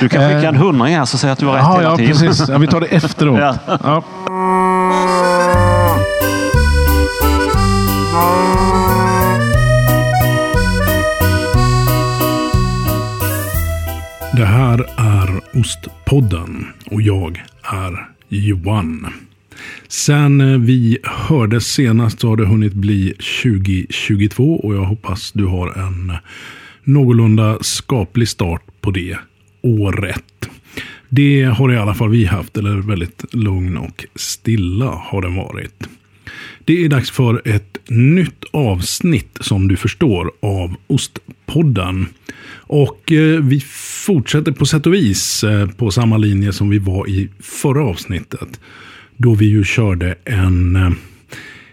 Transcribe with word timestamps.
Du 0.00 0.08
kan 0.08 0.20
skicka 0.28 0.48
en 0.48 0.56
hundring 0.56 0.94
här 0.96 1.04
så 1.04 1.18
säger 1.18 1.32
att 1.32 1.38
du 1.38 1.46
har 1.46 1.54
rätt 1.54 1.62
Ja, 1.62 1.76
hela 1.76 1.90
ja, 1.90 1.96
tiden. 1.96 2.12
precis. 2.12 2.48
Ja, 2.48 2.58
vi 2.58 2.66
tar 2.66 2.80
det 2.80 2.86
efteråt. 2.86 3.38
Ja. 3.66 3.78
Ja. 3.82 4.04
Det 14.36 14.44
här 14.46 14.86
är 14.96 15.40
Ostpodden 15.60 16.66
och 16.90 17.02
jag 17.02 17.42
är 17.62 18.08
Johan. 18.28 19.06
Sen 19.88 20.40
eh, 20.40 20.58
vi 20.58 20.98
hördes 21.04 21.66
senast 21.66 22.20
så 22.20 22.28
har 22.28 22.36
det 22.36 22.46
hunnit 22.46 22.72
bli 22.72 23.14
2022 23.42 24.56
och 24.56 24.74
jag 24.74 24.84
hoppas 24.84 25.32
du 25.32 25.44
har 25.46 25.78
en 25.78 26.12
någorlunda 26.84 27.58
skaplig 27.60 28.28
start 28.28 28.62
på 28.80 28.90
det 28.90 29.16
året. 29.66 30.48
Det 31.08 31.44
har 31.44 31.72
i 31.72 31.76
alla 31.76 31.94
fall 31.94 32.10
vi 32.10 32.24
haft, 32.24 32.56
eller 32.56 32.76
väldigt 32.76 33.34
lugn 33.34 33.76
och 33.76 34.04
stilla 34.14 34.86
har 34.86 35.22
den 35.22 35.34
varit. 35.34 35.88
Det 36.64 36.84
är 36.84 36.88
dags 36.88 37.10
för 37.10 37.42
ett 37.44 37.78
nytt 37.88 38.44
avsnitt 38.50 39.38
som 39.40 39.68
du 39.68 39.76
förstår 39.76 40.32
av 40.40 40.74
Ostpodden. 40.86 42.06
Och 42.68 43.12
eh, 43.12 43.40
vi 43.40 43.60
fortsätter 44.06 44.52
på 44.52 44.66
sätt 44.66 44.86
och 44.86 44.94
vis 44.94 45.44
eh, 45.44 45.68
på 45.68 45.90
samma 45.90 46.16
linje 46.16 46.52
som 46.52 46.70
vi 46.70 46.78
var 46.78 47.08
i 47.08 47.28
förra 47.40 47.84
avsnittet. 47.84 48.60
Då 49.16 49.34
vi 49.34 49.46
ju 49.46 49.64
körde 49.64 50.14
en, 50.24 50.76
eh, 50.76 50.90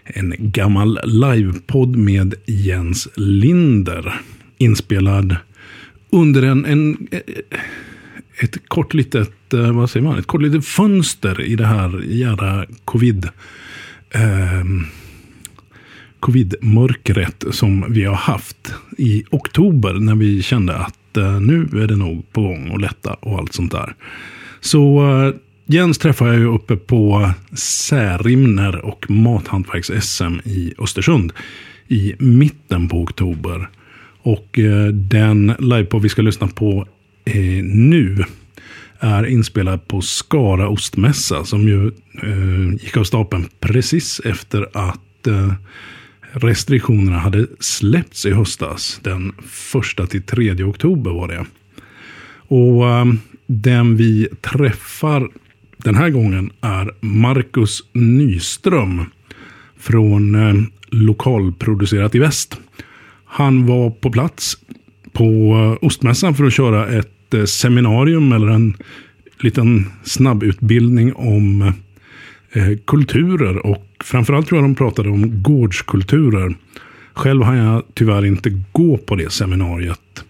en 0.04 0.34
gammal 0.38 1.00
livepodd 1.04 1.96
med 1.96 2.34
Jens 2.46 3.08
Linder. 3.16 4.20
Inspelad 4.58 5.36
under 6.14 6.42
en, 6.42 6.64
en 6.64 7.08
ett 8.38 8.68
kort 8.68 8.94
litet, 8.94 9.54
eh, 9.54 9.72
vad 9.72 9.90
säger 9.90 10.06
man, 10.06 10.18
ett 10.18 10.26
kort 10.26 10.42
litet 10.42 10.66
fönster 10.66 11.40
i 11.40 11.56
det 11.56 11.66
här 11.66 12.02
jävla 12.06 12.66
covid 12.84 13.28
eh, 14.10 14.64
covid-mörkret 16.20 17.44
som 17.50 17.92
vi 17.92 18.04
har 18.04 18.14
haft 18.14 18.74
i 18.98 19.24
oktober 19.30 19.94
när 19.94 20.14
vi 20.14 20.42
kände 20.42 20.76
att 20.76 21.16
eh, 21.16 21.40
nu 21.40 21.68
är 21.72 21.86
det 21.86 21.96
nog 21.96 22.32
på 22.32 22.42
gång 22.42 22.74
att 22.74 22.80
lätta 22.80 23.14
och 23.14 23.38
allt 23.38 23.52
sånt 23.52 23.72
där. 23.72 23.94
Så 24.60 25.12
eh, 25.12 25.34
Jens 25.66 25.98
träffade 25.98 26.30
jag 26.30 26.40
ju 26.40 26.46
uppe 26.46 26.76
på 26.76 27.30
Särimner 27.52 28.76
och 28.76 29.06
Mathantverks-SM 29.08 30.40
i 30.44 30.74
Östersund 30.78 31.32
i 31.88 32.14
mitten 32.18 32.88
på 32.88 33.02
oktober. 33.02 33.68
Och 34.24 34.58
eh, 34.58 34.86
den 34.86 35.54
livepodd 35.58 36.02
vi 36.02 36.08
ska 36.08 36.22
lyssna 36.22 36.48
på 36.48 36.86
eh, 37.24 37.64
nu 37.64 38.24
är 38.98 39.26
inspelad 39.26 39.88
på 39.88 40.00
Skara 40.00 40.68
ostmässa 40.68 41.44
som 41.44 41.68
ju 41.68 41.86
eh, 42.22 42.82
gick 42.82 42.96
av 42.96 43.04
stapeln 43.04 43.48
precis 43.60 44.20
efter 44.24 44.68
att 44.72 45.00
restriktionerna 46.32 47.18
hade 47.18 47.46
släppts 47.60 48.26
i 48.26 48.30
höstas. 48.30 49.00
Den 49.02 49.32
första 49.48 50.06
till 50.06 50.22
tredje 50.22 50.64
oktober 50.64 51.10
var 51.10 51.28
det. 51.28 51.44
Och 52.56 52.84
den 53.46 53.96
vi 53.96 54.28
träffar 54.40 55.28
den 55.76 55.94
här 55.94 56.10
gången 56.10 56.50
är 56.60 56.90
Marcus 57.00 57.82
Nyström 57.92 59.04
från 59.78 60.36
Lokalproducerat 60.90 62.14
i 62.14 62.18
Väst. 62.18 62.60
Han 63.36 63.66
var 63.66 63.90
på 63.90 64.10
plats 64.10 64.58
på 65.12 65.24
eh, 65.24 65.86
Ostmässan 65.86 66.34
för 66.34 66.44
att 66.44 66.52
köra 66.52 66.88
ett 66.88 67.34
eh, 67.34 67.44
seminarium 67.44 68.32
eller 68.32 68.46
en 68.46 68.76
liten 69.40 69.90
snabbutbildning 70.04 71.14
om 71.14 71.62
eh, 72.52 72.78
kulturer. 72.86 73.66
Och 73.66 73.86
framförallt 74.04 74.46
tror 74.46 74.60
jag 74.60 74.70
de 74.70 74.74
pratade 74.74 75.08
om 75.08 75.42
gårdskulturer. 75.42 76.54
Själv 77.12 77.42
har 77.42 77.54
jag 77.54 77.82
tyvärr 77.94 78.24
inte 78.24 78.62
gå 78.72 78.96
på 78.96 79.16
det 79.16 79.32
seminariet. 79.32 80.24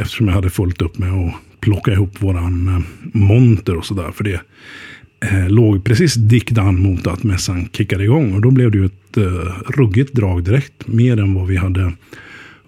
Eftersom 0.00 0.28
jag 0.28 0.34
hade 0.34 0.50
fullt 0.50 0.82
upp 0.82 0.98
med 0.98 1.12
att 1.12 1.34
plocka 1.60 1.92
ihop 1.92 2.22
våran 2.22 2.84
monter 3.02 3.76
och 3.76 3.86
sådär. 3.86 4.10
För 4.14 4.24
det 4.24 4.40
eh, 5.20 5.48
låg 5.48 5.84
precis 5.84 6.14
dikt 6.14 6.58
an 6.58 6.80
mot 6.80 7.06
att 7.06 7.22
mässan 7.22 7.68
kickade 7.72 8.04
igång. 8.04 8.34
Och 8.34 8.40
då 8.40 8.50
blev 8.50 8.70
det 8.70 8.78
ju 8.78 8.86
ett 8.86 9.16
eh, 9.16 9.22
ruggigt 9.66 10.12
drag 10.14 10.44
direkt. 10.44 10.86
Mer 10.86 11.20
än 11.20 11.34
vad 11.34 11.46
vi 11.46 11.56
hade 11.56 11.92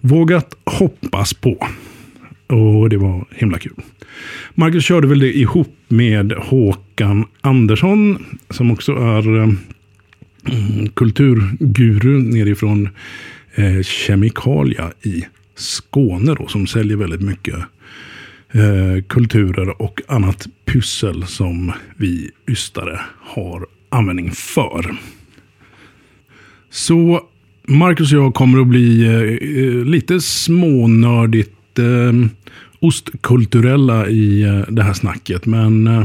vågat 0.01 0.55
hoppas 0.65 1.33
på. 1.33 1.67
Och 2.47 2.89
det 2.89 2.97
var 2.97 3.25
himla 3.31 3.59
kul. 3.59 3.73
Marcus 4.55 4.85
körde 4.85 5.07
väl 5.07 5.19
det 5.19 5.37
ihop 5.37 5.75
med 5.87 6.31
Håkan 6.31 7.25
Andersson. 7.41 8.25
Som 8.49 8.71
också 8.71 8.91
är 8.91 9.39
eh, 9.39 9.49
kulturguru 10.93 12.21
nerifrån 12.21 12.89
eh, 13.55 13.81
Kemikalia 13.81 14.91
i 15.03 15.23
Skåne. 15.55 16.35
Då, 16.39 16.47
som 16.47 16.67
säljer 16.67 16.97
väldigt 16.97 17.21
mycket 17.21 17.55
eh, 18.51 19.03
kulturer 19.07 19.81
och 19.81 20.01
annat 20.07 20.47
pussel 20.65 21.27
som 21.27 21.73
vi 21.95 22.31
ystare 22.47 22.99
har 23.19 23.67
användning 23.89 24.31
för. 24.31 24.95
Så 26.69 27.21
Marcus 27.67 28.13
och 28.13 28.19
jag 28.19 28.33
kommer 28.33 28.61
att 28.61 28.67
bli 28.67 29.05
eh, 29.05 29.63
eh, 29.63 29.85
lite 29.85 30.21
smånördigt 30.21 31.79
eh, 31.79 32.13
ostkulturella 32.79 34.07
i 34.07 34.43
eh, 34.43 34.59
det 34.69 34.83
här 34.83 34.93
snacket. 34.93 35.45
Men 35.45 35.87
eh, 35.87 36.03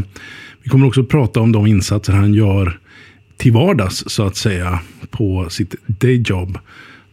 vi 0.63 0.71
kommer 0.71 0.87
också 0.87 1.01
att 1.01 1.09
prata 1.09 1.41
om 1.41 1.53
de 1.53 1.67
insatser 1.67 2.13
han 2.13 2.35
gör 2.35 2.79
till 3.37 3.53
vardags 3.53 4.05
så 4.07 4.27
att 4.27 4.37
säga 4.37 4.81
på 5.11 5.47
sitt 5.51 5.75
dayjob. 5.87 6.59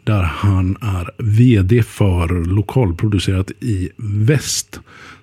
Där 0.04 0.24
han 0.24 0.78
är 0.82 1.12
vd 1.18 1.84
för 1.84 2.46
lokalproducerat 2.46 3.52
i 3.60 3.90
väst. 3.98 4.80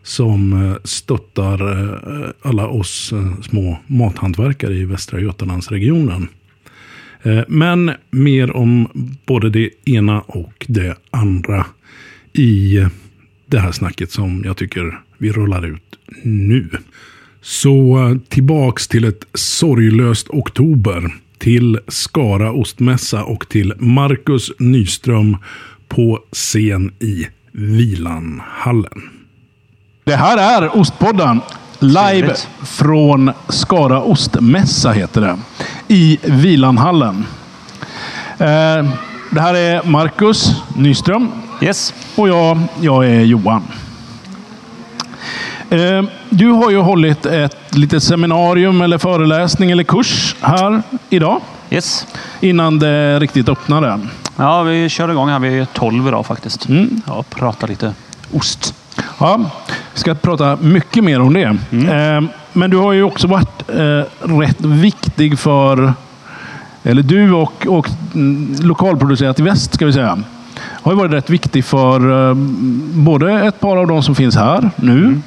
Som 0.06 0.52
eh, 0.52 0.76
stöttar 0.84 1.60
eh, 1.72 2.30
alla 2.42 2.66
oss 2.68 3.12
eh, 3.12 3.40
små 3.40 3.78
mathantverkare 3.86 4.74
i 4.74 4.84
Västra 4.84 5.20
Götalandsregionen. 5.20 6.28
Men 7.48 7.90
mer 8.10 8.56
om 8.56 8.88
både 9.26 9.50
det 9.50 9.70
ena 9.84 10.20
och 10.20 10.66
det 10.68 10.96
andra 11.10 11.66
i 12.32 12.86
det 13.46 13.58
här 13.58 13.72
snacket 13.72 14.10
som 14.10 14.42
jag 14.44 14.56
tycker 14.56 15.00
vi 15.18 15.32
rullar 15.32 15.66
ut 15.66 15.98
nu. 16.22 16.68
Så 17.40 18.18
tillbaks 18.28 18.88
till 18.88 19.04
ett 19.04 19.24
sorglöst 19.34 20.26
oktober. 20.30 21.14
Till 21.38 21.78
Skara 21.88 22.52
ostmässa 22.52 23.24
och 23.24 23.48
till 23.48 23.72
Marcus 23.78 24.52
Nyström 24.58 25.36
på 25.88 26.24
scen 26.32 26.92
i 27.00 27.26
Vilanhallen. 27.52 29.15
Det 30.06 30.16
här 30.16 30.62
är 30.62 30.76
Ostpodden. 30.78 31.40
Live 31.78 32.34
från 32.62 33.32
Skara 33.48 34.00
ostmässa 34.02 34.92
heter 34.92 35.20
det. 35.20 35.36
I 35.94 36.18
Vilanhallen. 36.22 37.26
Eh, 38.38 38.46
Det 39.30 39.40
här 39.40 39.54
är 39.54 39.82
Marcus 39.82 40.62
Nyström 40.76 41.32
Yes. 41.60 41.94
och 42.16 42.28
jag, 42.28 42.58
jag 42.80 43.06
är 43.06 43.20
Johan. 43.20 43.62
Eh, 45.70 46.02
Du 46.30 46.50
har 46.50 46.70
ju 46.70 46.78
hållit 46.78 47.26
ett 47.26 47.76
litet 47.76 48.02
seminarium 48.02 48.80
eller 48.82 48.98
föreläsning 48.98 49.70
eller 49.70 49.84
kurs 49.84 50.36
här 50.40 50.82
idag. 51.10 51.40
Yes. 51.70 52.06
Innan 52.40 52.78
det 52.78 53.18
riktigt 53.20 53.48
öppnade. 53.48 54.00
Ja, 54.36 54.62
vi 54.62 54.88
körde 54.88 55.12
igång 55.12 55.28
här 55.28 55.38
vid 55.38 55.72
12 55.72 56.08
idag 56.08 56.26
faktiskt. 56.26 56.68
Mm. 56.68 57.00
Ja, 57.06 57.24
prata 57.30 57.66
lite 57.66 57.94
ost. 58.32 58.74
Ja, 59.18 59.40
vi 59.94 60.00
ska 60.00 60.14
prata 60.14 60.56
mycket 60.60 61.04
mer 61.04 61.20
om 61.20 61.32
det. 61.34 61.56
Eh, 61.70 62.22
Men 62.52 62.70
du 62.70 62.76
har 62.76 62.92
ju 62.92 63.02
också 63.02 63.26
varit 63.26 63.70
eh, 63.70 64.28
rätt 64.38 64.60
viktig 64.60 65.38
för, 65.38 65.92
eller 66.82 67.02
du 67.02 67.32
och, 67.32 67.66
och 67.66 67.88
mm, 68.14 68.54
lokalproducerat 68.60 69.40
i 69.40 69.42
väst 69.42 69.74
ska 69.74 69.86
vi 69.86 69.92
säga, 69.92 70.18
har 70.82 70.92
ju 70.92 70.98
varit 70.98 71.12
rätt 71.12 71.30
viktig 71.30 71.64
för 71.64 72.28
eh, 72.30 72.34
både 72.94 73.32
ett 73.46 73.60
par 73.60 73.76
av 73.76 73.86
de 73.86 74.02
som 74.02 74.14
finns 74.14 74.36
här 74.36 74.70
nu 74.76 75.20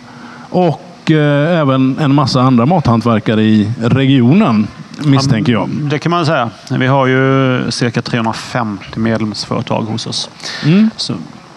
och 0.50 1.12
eh, 1.12 1.60
även 1.60 1.98
en 2.00 2.16
massa 2.16 2.42
andra 2.42 2.66
mathantverkare 2.66 3.42
i 3.44 3.72
regionen 3.82 4.68
misstänker 5.04 5.52
jag. 5.54 5.70
Det 5.70 6.00
kan 6.00 6.10
man 6.10 6.26
säga. 6.26 6.50
Vi 6.72 6.88
har 6.88 7.08
ju 7.08 7.62
cirka 7.72 8.02
350 8.02 9.00
medlemsföretag 9.00 9.82
hos 9.82 10.08
oss. 10.08 10.30
Mm. 10.66 10.90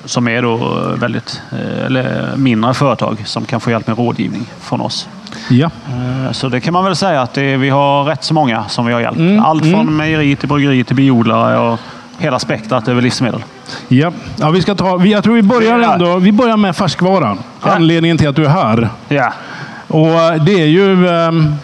Som 0.04 0.28
är 0.28 0.42
då 0.42 0.56
väldigt 0.96 1.42
eh, 1.52 1.86
eller 1.86 2.36
mindre 2.36 2.74
företag 2.74 3.22
som 3.24 3.44
kan 3.44 3.60
få 3.60 3.70
hjälp 3.70 3.86
med 3.86 3.98
rådgivning 3.98 4.46
från 4.60 4.80
oss. 4.80 5.08
Ja. 5.48 5.70
Eh, 6.26 6.32
Så 6.32 6.48
det 6.48 6.60
kan 6.60 6.72
man 6.72 6.84
väl 6.84 6.96
säga 6.96 7.22
att 7.22 7.34
det, 7.34 7.56
vi 7.56 7.68
har 7.70 8.04
rätt 8.04 8.24
så 8.24 8.34
många 8.34 8.64
som 8.68 8.86
vi 8.86 8.92
har 8.92 9.00
hjälpt. 9.00 9.18
Mm, 9.18 9.40
Allt 9.44 9.62
från 9.62 9.80
mm. 9.80 9.96
mejeri 9.96 10.36
till 10.36 10.48
bryggeri 10.48 10.84
till 10.84 10.96
biodlare 10.96 11.58
och 11.58 11.78
hela 12.18 12.38
spektrat 12.38 12.88
över 12.88 13.02
livsmedel. 13.02 13.44
Ja, 13.88 14.12
ja 14.36 14.50
vi 14.50 14.62
ska 14.62 14.74
ta, 14.74 14.96
vi, 14.96 15.12
jag 15.12 15.24
tror 15.24 15.34
vi 15.34 15.42
börjar, 15.42 15.78
ändå, 15.78 16.18
vi 16.18 16.32
börjar 16.32 16.56
med 16.56 16.76
färskvara. 16.76 17.36
Ja. 17.62 17.70
Anledningen 17.70 18.18
till 18.18 18.28
att 18.28 18.36
du 18.36 18.44
är 18.44 18.48
här. 18.50 18.88
Ja. 19.08 19.32
Och 19.88 20.08
eh, 20.08 20.44
det 20.44 20.52
är 20.52 20.66
ju 20.66 21.06
um, 21.06 21.54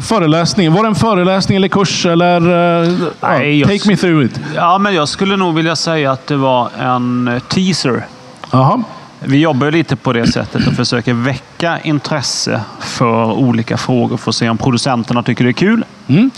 föreläsning. 0.00 0.72
Var 0.72 0.82
det 0.82 0.88
en 0.88 0.94
föreläsning 0.94 1.56
eller 1.56 1.68
kurs? 1.68 2.06
Eller, 2.06 2.36
eh, 2.82 2.90
Nej, 3.20 3.58
ja, 3.60 3.66
take 3.66 3.88
me 3.88 3.96
through 3.96 4.24
it. 4.24 4.40
ja, 4.54 4.78
men 4.78 4.94
jag 4.94 5.08
skulle 5.08 5.36
nog 5.36 5.54
vilja 5.54 5.76
säga 5.76 6.12
att 6.12 6.26
det 6.26 6.36
var 6.36 6.70
en 6.78 7.28
eh, 7.28 7.38
teaser. 7.38 8.06
Jaha. 8.50 8.82
Vi 9.20 9.38
jobbar 9.38 9.70
lite 9.70 9.96
på 9.96 10.12
det 10.12 10.26
sättet 10.26 10.66
och 10.66 10.72
försöker 10.74 11.12
väcka 11.14 11.78
intresse 11.80 12.60
för 12.80 13.24
olika 13.32 13.76
frågor 13.76 14.16
för 14.16 14.30
att 14.30 14.34
se 14.34 14.48
om 14.48 14.58
producenterna 14.58 15.22
tycker 15.22 15.44
det 15.44 15.50
är 15.50 15.52
kul. 15.52 15.84
Mm. 16.08 16.30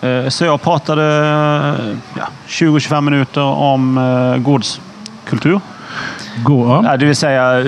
Eh, 0.00 0.28
Så 0.28 0.44
jag 0.44 0.62
pratade 0.62 1.02
ja, 2.18 2.24
20-25 2.48 3.00
minuter 3.00 3.40
om 3.42 4.00
gårdskultur. 4.44 5.60
Gå, 6.44 6.82
ja. 6.84 6.96
Det 6.96 7.06
vill 7.06 7.16
säga 7.16 7.62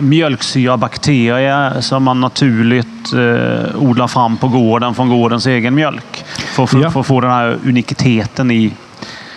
mjölksyrabakterier 0.00 1.80
som 1.80 2.02
man 2.02 2.20
naturligt 2.20 3.12
eh, 3.12 3.76
odlar 3.82 4.08
fram 4.08 4.36
på 4.36 4.48
gården 4.48 4.94
från 4.94 5.08
gårdens 5.08 5.46
egen 5.46 5.74
mjölk. 5.74 6.24
För, 6.36 6.66
för, 6.66 6.78
Ja. 6.82 6.90
för 6.90 7.00
att 7.00 7.06
få 7.06 7.20
den 7.20 7.30
här 7.30 7.58
unikiteten 7.64 8.50
i, 8.50 8.72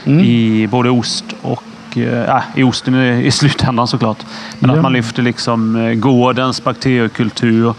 Mm. 0.06 0.20
i 0.26 0.68
både 0.68 0.90
ost 0.90 1.26
och 1.42 1.64
eh, 1.96 2.04
ja, 2.04 2.44
i 2.56 2.64
osten 2.64 2.96
i, 2.96 3.26
i 3.26 3.32
slutändan 3.32 3.88
såklart. 3.88 4.18
Men 4.60 4.70
Ja. 4.70 4.76
att 4.76 4.82
man 4.84 4.94
lyfter 4.94 5.24
liksom 5.24 5.76
eh, 5.76 5.94
gårdens 5.94 6.64
bakteriekultur 6.64 7.74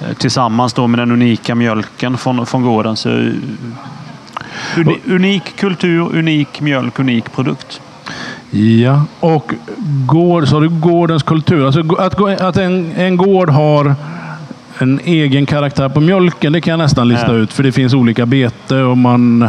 eh, 0.00 0.12
tillsammans 0.18 0.72
då 0.72 0.86
med 0.86 0.98
den 0.98 1.10
unika 1.10 1.54
mjölken 1.54 2.16
från, 2.16 2.46
från 2.46 2.62
gården. 2.62 2.96
Så, 2.96 3.10
eh, 3.10 3.32
uni, 4.76 4.98
unik 5.06 5.56
kultur, 5.56 6.16
unik 6.18 6.60
mjölk, 6.60 6.98
unik 6.98 7.32
produkt. 7.32 7.80
Ja, 8.56 9.02
och 9.20 9.52
gård, 10.06 10.48
så 10.48 10.56
har 10.56 10.60
du 10.60 10.68
gårdens 10.68 11.22
kultur. 11.22 11.66
Alltså 11.66 11.80
att, 11.98 12.40
att 12.40 12.56
en, 12.56 12.92
en 12.96 13.16
gård 13.16 13.50
har 13.50 13.94
en 14.78 15.00
egen 15.04 15.46
karaktär 15.46 15.88
på 15.88 16.00
mjölken, 16.00 16.52
det 16.52 16.60
kan 16.60 16.70
jag 16.70 16.78
nästan 16.78 17.08
lista 17.08 17.26
Ja. 17.32 17.38
ut. 17.38 17.52
För 17.52 17.62
det 17.62 17.72
finns 17.72 17.94
olika 17.94 18.26
bete 18.26 18.76
och 18.82 18.98
man, 18.98 19.42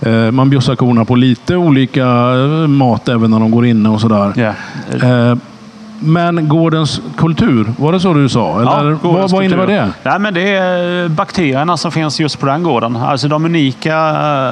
eh, 0.00 0.30
man 0.30 0.50
bjussar 0.50 0.76
korna 0.76 1.04
på 1.04 1.14
lite 1.16 1.56
olika 1.56 2.04
eh, 2.04 2.66
mat 2.66 3.08
även 3.08 3.30
när 3.30 3.40
de 3.40 3.50
går 3.50 3.66
inne 3.66 3.88
och 3.88 4.00
sådär. 4.00 4.32
Ja. 4.36 4.52
Eh, 5.08 5.36
men 6.02 6.48
gårdens 6.48 7.00
kultur, 7.16 7.72
var 7.78 7.92
det 7.92 8.00
så 8.00 8.14
du 8.14 8.28
sa? 8.28 8.60
Eller 8.60 8.90
vad, 8.90 9.00
gårdens 9.00 9.32
vad 9.32 9.44
innebär 9.44 9.66
det? 9.66 9.92
Nej, 10.02 10.18
men 10.18 10.34
det 10.34 10.48
är 10.56 11.08
bakterierna 11.08 11.76
som 11.76 11.92
finns 11.92 12.20
just 12.20 12.40
på 12.40 12.46
den 12.46 12.62
gården. 12.62 12.96
Alltså 12.96 13.28
de 13.28 13.44
unika 13.44 13.96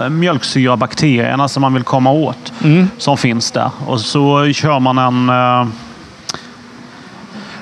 eh, 0.05 0.09
mjölksyrabakterierna 0.11 1.49
som 1.49 1.61
man 1.61 1.75
vill 1.75 1.83
komma 1.83 2.11
åt. 2.11 2.53
Mm. 2.65 2.89
Som 2.99 3.17
finns 3.17 3.51
där. 3.51 3.71
Och 3.87 4.01
så 4.01 4.53
kör 4.53 4.81
man 4.81 4.99
en... 4.99 5.29
eh, 5.29 5.67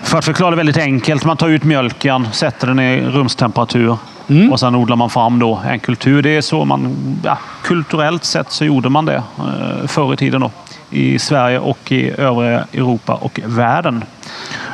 För 0.02 0.18
att 0.18 0.24
förklara 0.24 0.50
det 0.50 0.56
väldigt 0.56 0.78
enkelt. 0.78 1.24
Man 1.24 1.36
tar 1.36 1.48
ut 1.48 1.64
mjölken, 1.64 2.28
sätter 2.32 2.66
den 2.66 2.80
i 2.80 3.00
rumstemperatur. 3.00 3.96
Mm. 4.28 4.52
Och 4.52 4.60
sen 4.60 4.74
odlar 4.74 4.96
man 4.96 5.10
fram 5.10 5.38
då 5.38 5.60
en 5.68 5.78
kultur. 5.80 6.22
Det 6.22 6.36
är 6.36 6.40
så 6.40 6.64
man... 6.64 6.96
Ja, 7.24 7.38
kulturellt 7.62 8.24
sett 8.24 8.50
så 8.52 8.64
gjorde 8.64 8.88
man 8.88 9.04
det 9.04 9.22
eh, 9.38 9.86
förr 9.86 10.14
i 10.14 10.16
tiden. 10.16 10.40
Då. 10.40 10.50
I 10.90 11.18
Sverige 11.18 11.58
och 11.58 11.92
i 11.92 12.10
övriga 12.10 12.64
Europa 12.72 13.14
och 13.14 13.40
världen. 13.44 14.04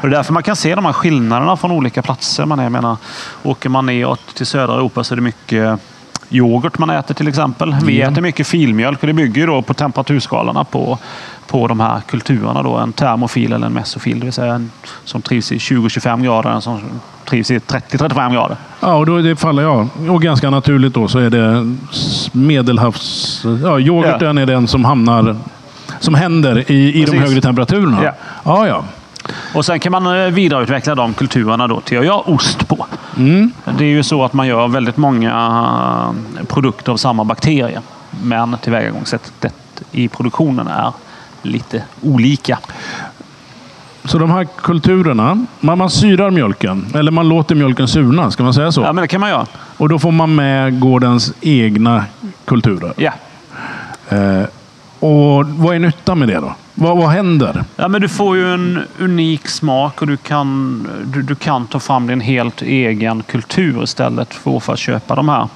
Och 0.02 0.08
det 0.08 0.14
är 0.14 0.16
därför 0.18 0.32
man 0.32 0.42
kan 0.42 0.56
se 0.56 0.74
de 0.74 0.84
här 0.84 0.92
skillnaderna 0.92 1.56
från 1.56 1.70
olika 1.70 2.02
platser. 2.02 2.44
Man 2.46 2.58
är, 2.58 2.62
jag 2.62 2.72
menar, 2.72 2.96
åker 3.42 3.68
man 3.68 3.86
neråt 3.86 4.34
till 4.34 4.46
södra 4.46 4.74
Europa 4.74 5.04
så 5.04 5.14
är 5.14 5.16
det 5.16 5.22
mycket 5.22 5.78
yoghurt 6.30 6.78
man 6.78 6.90
äter 6.90 7.14
till 7.14 7.28
exempel. 7.28 7.76
Vi 7.84 8.00
Ja. 8.00 8.10
äter 8.10 8.22
mycket 8.22 8.46
filmjölk 8.46 9.00
och 9.00 9.06
det 9.06 9.12
bygger 9.12 9.46
då 9.46 9.62
på 9.62 9.74
temperaturskalorna 9.74 10.64
på, 10.64 10.98
på 11.46 11.66
de 11.68 11.80
här 11.80 12.00
kulturerna. 12.06 12.62
Då. 12.62 12.76
En 12.76 12.92
termofil 12.92 13.52
eller 13.52 13.66
en 13.66 13.72
mesofil, 13.72 14.18
det 14.20 14.24
vill 14.24 14.32
säga 14.32 14.54
en 14.54 14.70
som 15.04 15.22
trivs 15.22 15.52
i 15.52 15.58
20-25 15.58 16.24
grader 16.24 16.50
en 16.50 16.60
som 16.62 16.80
trivs 17.24 17.50
i 17.50 17.58
30-35 17.58 18.32
grader. 18.32 18.56
Ja, 18.80 18.94
och 18.94 19.06
då 19.06 19.18
det 19.18 19.36
faller 19.36 19.62
jag. 19.62 19.88
Och 20.08 20.22
ganska 20.22 20.50
naturligt 20.50 20.94
då 20.94 21.08
så 21.08 21.18
är 21.18 21.30
det 21.30 21.74
medelhavs... 22.32 23.42
Ja, 23.62 23.78
yoghurten 23.80 24.38
är 24.38 24.46
den 24.46 24.68
som 24.68 24.84
hamnar... 24.84 25.36
Som 26.04 26.14
händer 26.14 26.70
i, 26.70 27.02
i 27.02 27.04
de 27.04 27.18
högre 27.18 27.40
temperaturerna. 27.40 28.04
Ja. 28.04 28.12
ja, 28.44 28.66
ja. 28.66 28.84
Och 29.54 29.64
sen 29.64 29.80
kan 29.80 29.92
man 29.92 30.06
eh, 30.06 30.26
vidareutveckla 30.26 30.94
de 30.94 31.14
kulturerna 31.14 31.66
då 31.66 31.80
till 31.80 31.98
att 31.98 32.04
göra 32.04 32.20
ost 32.20 32.68
på. 32.68 32.86
Mm. 33.16 33.52
Det 33.78 33.84
är 33.84 33.88
ju 33.88 34.02
så 34.02 34.24
att 34.24 34.32
man 34.32 34.46
gör 34.46 34.68
väldigt 34.68 34.96
många 34.96 35.30
eh, 36.38 36.44
produkter 36.46 36.92
av 36.92 36.96
samma 36.96 37.24
bakterier. 37.24 37.80
Men 38.22 38.56
tillvägagångssättet 38.62 39.82
i 39.92 40.08
produktionen 40.08 40.66
är 40.66 40.92
lite 41.42 41.82
olika. 42.02 42.58
Så 44.04 44.18
de 44.18 44.30
här 44.30 44.44
kulturerna, 44.44 45.46
man, 45.60 45.78
man 45.78 45.90
syrar 45.90 46.30
mjölken. 46.30 46.86
Eller 46.94 47.10
man 47.10 47.28
låter 47.28 47.54
mjölken 47.54 47.88
surna, 47.88 48.30
ska 48.30 48.42
man 48.42 48.54
säga 48.54 48.72
så? 48.72 48.80
Ja, 48.80 48.92
men 48.92 49.02
det 49.02 49.08
kan 49.08 49.20
man 49.20 49.30
göra. 49.30 49.46
Och 49.76 49.88
då 49.88 49.98
får 49.98 50.12
man 50.12 50.34
med 50.34 50.80
gårdens 50.80 51.32
egna 51.40 52.04
kulturer. 52.44 52.92
Ja. 52.96 53.12
Eh, 54.08 54.42
och 55.04 55.46
vad 55.48 55.74
är 55.74 55.78
nyttan 55.78 56.18
med 56.18 56.28
det 56.28 56.34
då? 56.34 56.54
Vad, 56.74 56.96
vad 56.96 57.08
händer? 57.08 57.64
Ja, 57.76 57.88
men 57.88 58.00
du 58.00 58.08
får 58.08 58.36
ju 58.36 58.54
en 58.54 58.80
unik 58.98 59.48
smak 59.48 60.00
och 60.00 60.06
du 60.06 60.16
kan, 60.16 60.88
du, 61.04 61.22
du 61.22 61.34
kan 61.34 61.66
ta 61.66 61.80
fram 61.80 62.06
din 62.06 62.20
helt 62.20 62.62
egen 62.62 63.22
kultur 63.22 63.82
istället 63.84 64.34
för, 64.34 64.60
för 64.60 64.72
att 64.72 64.78
köpa 64.78 65.14
de 65.14 65.28
här 65.28 65.48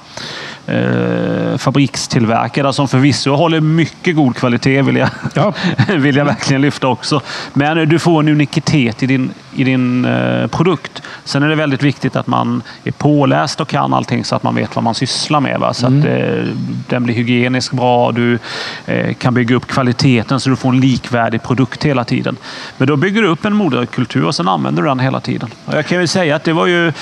eh, 0.65 1.57
fabrikstillverkade 1.57 2.73
som 2.73 2.87
förvisso 2.87 3.35
håller 3.35 3.61
mycket 3.61 4.15
god 4.15 4.35
kvalitet 4.35 4.81
vill 4.81 4.95
jag, 4.95 5.09
Ja. 5.33 5.53
vill 5.97 6.15
jag 6.15 6.25
verkligen 6.25 6.61
lyfta 6.61 6.87
också. 6.87 7.21
Men 7.53 7.89
du 7.89 7.99
får 7.99 8.19
en 8.19 8.29
unikitet 8.29 9.03
i 9.03 9.05
din, 9.05 9.31
i 9.55 9.63
din 9.63 10.05
eh, 10.05 10.47
produkt. 10.47 11.01
Sen 11.23 11.43
är 11.43 11.49
det 11.49 11.55
väldigt 11.55 11.83
viktigt 11.83 12.15
att 12.15 12.27
man 12.27 12.61
är 12.83 12.91
påläst 12.91 13.61
och 13.61 13.67
kan 13.67 13.93
allting 13.93 14.23
så 14.23 14.35
att 14.35 14.43
man 14.43 14.55
vet 14.55 14.75
vad 14.75 14.83
man 14.83 14.95
sysslar 14.95 15.39
med. 15.39 15.59
Va? 15.59 15.73
Så 15.73 15.87
att 15.87 16.05
eh, 16.05 16.43
den 16.87 17.03
blir 17.03 17.15
hygienisk 17.15 17.71
bra. 17.71 18.11
Du 18.11 18.39
eh, 18.85 19.13
kan 19.13 19.33
bygga 19.33 19.55
upp 19.55 19.67
kvaliteten 19.67 20.39
så 20.39 20.49
du 20.49 20.55
får 20.55 20.69
en 20.69 20.79
likvärdig 20.79 21.43
produkt 21.43 21.85
hela 21.85 22.03
tiden. 22.03 22.37
Men 22.77 22.87
då 22.87 22.95
bygger 22.95 23.21
du 23.21 23.27
upp 23.27 23.45
en 23.45 23.55
moderkultur 23.55 24.25
och 24.25 24.35
sen 24.35 24.47
använder 24.47 24.83
du 24.83 24.87
den 24.87 24.99
hela 24.99 25.19
tiden. 25.19 25.49
Och 25.65 25.73
jag 25.73 25.85
kan 25.85 25.97
väl 25.97 26.07
säga 26.07 26.35
att 26.35 26.43
det 26.43 26.53
var 26.53 26.67
ju 26.67 26.93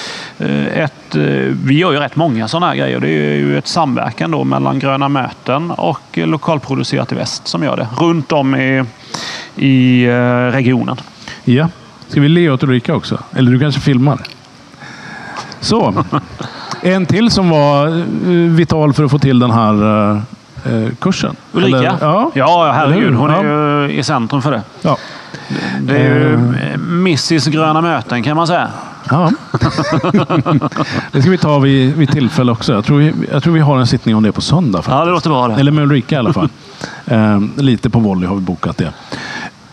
ett... 0.73 1.15
Vi 1.65 1.77
gör 1.77 1.91
ju 1.91 1.99
rätt 1.99 2.15
många 2.15 2.47
sådana 2.47 2.67
här 2.67 2.75
grejer. 2.75 2.99
Det 2.99 3.09
är 3.09 3.35
ju 3.35 3.57
ett 3.57 3.67
samverkan 3.67 4.31
då 4.31 4.43
mellan 4.43 4.79
Gröna 4.79 5.09
Möten 5.09 5.71
och 5.71 6.01
Lokalproducerat 6.13 7.11
i 7.11 7.15
Väst 7.15 7.47
som 7.47 7.63
gör 7.63 7.77
det. 7.77 7.87
Runt 7.99 8.31
om 8.31 8.55
i, 8.55 8.83
i 9.55 10.07
regionen. 10.51 10.97
Ja. 11.43 11.67
Ska 12.07 12.21
vi 12.21 12.29
le 12.29 12.49
åt 12.49 12.63
Ulrika 12.63 12.95
också? 12.95 13.19
Eller 13.35 13.51
du 13.51 13.59
kanske 13.59 13.81
filmar? 13.81 14.19
Så. 15.59 16.03
En 16.81 17.05
till 17.05 17.31
som 17.31 17.49
var 17.49 17.87
eh, 17.87 18.33
vital 18.33 18.93
för 18.93 19.03
att 19.03 19.11
få 19.11 19.19
till 19.19 19.39
den 19.39 19.51
här 19.51 19.73
eh, 20.11 20.17
eh, 20.73 20.89
kursen. 20.99 21.35
Ulrika? 21.51 21.77
Eller, 21.77 21.97
ja. 22.01 22.31
ja, 22.33 22.71
herregud. 22.75 23.13
Hon 23.15 23.29
är 23.29 23.43
Ja. 23.43 23.87
ju 23.87 23.91
i 23.91 24.03
centrum 24.03 24.41
för 24.41 24.51
det. 24.51 24.61
Ja. 24.81 24.97
Det 25.81 25.97
är 25.97 26.15
ju 26.15 26.33
eh, 26.33 26.73
Mrs 26.73 27.45
Gröna 27.47 27.81
Möten 27.81 28.23
kan 28.23 28.35
man 28.37 28.47
säga. 28.47 28.67
ja. 29.09 29.31
det 31.11 31.21
ska 31.21 31.31
vi 31.31 31.37
ta 31.37 31.59
vid, 31.59 31.95
vid 31.95 32.11
tillfälle 32.11 32.51
också. 32.51 32.73
Jag 32.73 32.85
tror, 32.85 32.97
vi, 32.97 33.13
jag 33.31 33.43
tror 33.43 33.53
vi 33.53 33.59
har 33.59 33.77
en 33.79 33.87
sittning 33.87 34.15
om 34.15 34.23
det 34.23 34.31
på 34.31 34.41
söndag. 34.41 34.83
Ja, 34.87 35.05
det 35.05 35.11
låter 35.11 35.29
bra 35.29 35.47
det. 35.47 35.53
Eller 35.53 35.71
med 35.71 35.83
Ulrika 35.83 36.15
i 36.15 36.17
alla 36.17 36.33
fall. 36.33 36.49
eh, 37.05 37.39
lite 37.55 37.89
på 37.89 37.99
volley 37.99 38.27
har 38.29 38.35
vi 38.35 38.41
bokat 38.41 38.77
det. 38.77 38.93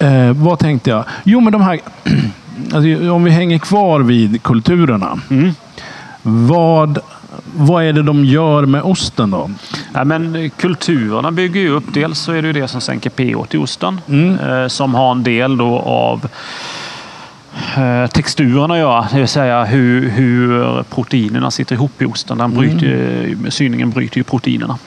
Eh, 0.05 0.33
vad 0.33 0.59
tänkte 0.59 0.91
jag? 0.91 1.05
Jo, 1.25 1.41
men 1.41 1.53
de 1.53 1.63
här... 1.63 1.81
alltså, 2.73 3.13
om 3.13 3.25
vi 3.25 3.31
hänger 3.31 3.59
kvar 3.59 4.01
vid 4.01 4.43
kulturerna. 4.43 5.19
Mm. 5.31 5.55
Vad, 6.23 6.99
vad 7.57 7.85
är 7.85 7.93
det 7.93 8.03
de 8.03 8.25
gör 8.25 8.67
med 8.67 8.83
osten 8.83 9.31
då? 9.31 9.51
Ja, 9.93 10.05
men 10.05 10.51
kulturerna 10.57 11.31
bygger 11.31 11.61
ju 11.61 11.69
upp. 11.69 11.85
Dels 11.95 12.19
så 12.19 12.33
är 12.33 12.43
det 12.43 12.47
ju 12.47 12.53
det 12.53 12.69
som 12.69 12.81
sänker 12.81 13.11
pH 13.11 13.47
till 13.49 13.61
osten. 13.61 14.01
Mm. 14.09 14.39
Eh, 14.39 14.69
som 14.69 14.95
har 14.95 15.13
en 15.13 15.23
del 15.23 15.57
då 15.57 15.79
av 15.79 16.29
eh, 17.77 18.07
texturen 18.07 18.71
att 18.71 18.79
göra. 18.79 19.09
Det 19.13 19.19
vill 19.19 19.29
säga 19.29 19.65
hur, 19.65 20.11
hur 20.11 20.83
proteinerna 20.83 21.51
sitter 21.51 21.75
ihop 21.75 22.03
i 22.03 22.05
osten. 22.05 22.39
Den 22.39 22.55
bryter, 22.55 23.15
Mm. 23.25 23.51
Syningen 23.51 23.91
bryter 23.91 24.17
ju 24.19 24.25
proteinerna. 24.25 24.79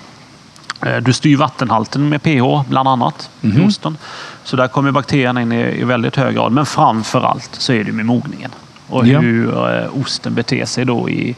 Eh, 0.86 0.98
Du 0.98 1.14
styr 1.14 1.38
vattenhalten 1.38 2.10
med 2.10 2.24
pH 2.24 2.64
bland 2.70 2.90
annat 2.90 3.30
Mhm. 3.42 3.62
i 3.62 3.68
osten. 3.68 3.98
Så 4.44 4.56
där 4.56 4.68
kommer 4.68 4.92
bakterierna 4.92 5.42
in 5.42 5.52
i, 5.52 5.82
i 5.82 5.84
väldigt 5.84 6.16
hög 6.16 6.36
grad. 6.36 6.52
Men 6.52 6.66
framför 6.66 7.22
allt 7.26 7.50
så 7.56 7.74
är 7.74 7.84
det 7.84 7.92
med 7.92 8.06
mogningen. 8.06 8.52
Och 8.90 9.06
hur 9.22 9.76
eh, 9.84 10.02
osten 10.02 10.34
beter 10.34 10.66
sig 10.66 10.86
då 10.86 11.10
i, 11.10 11.36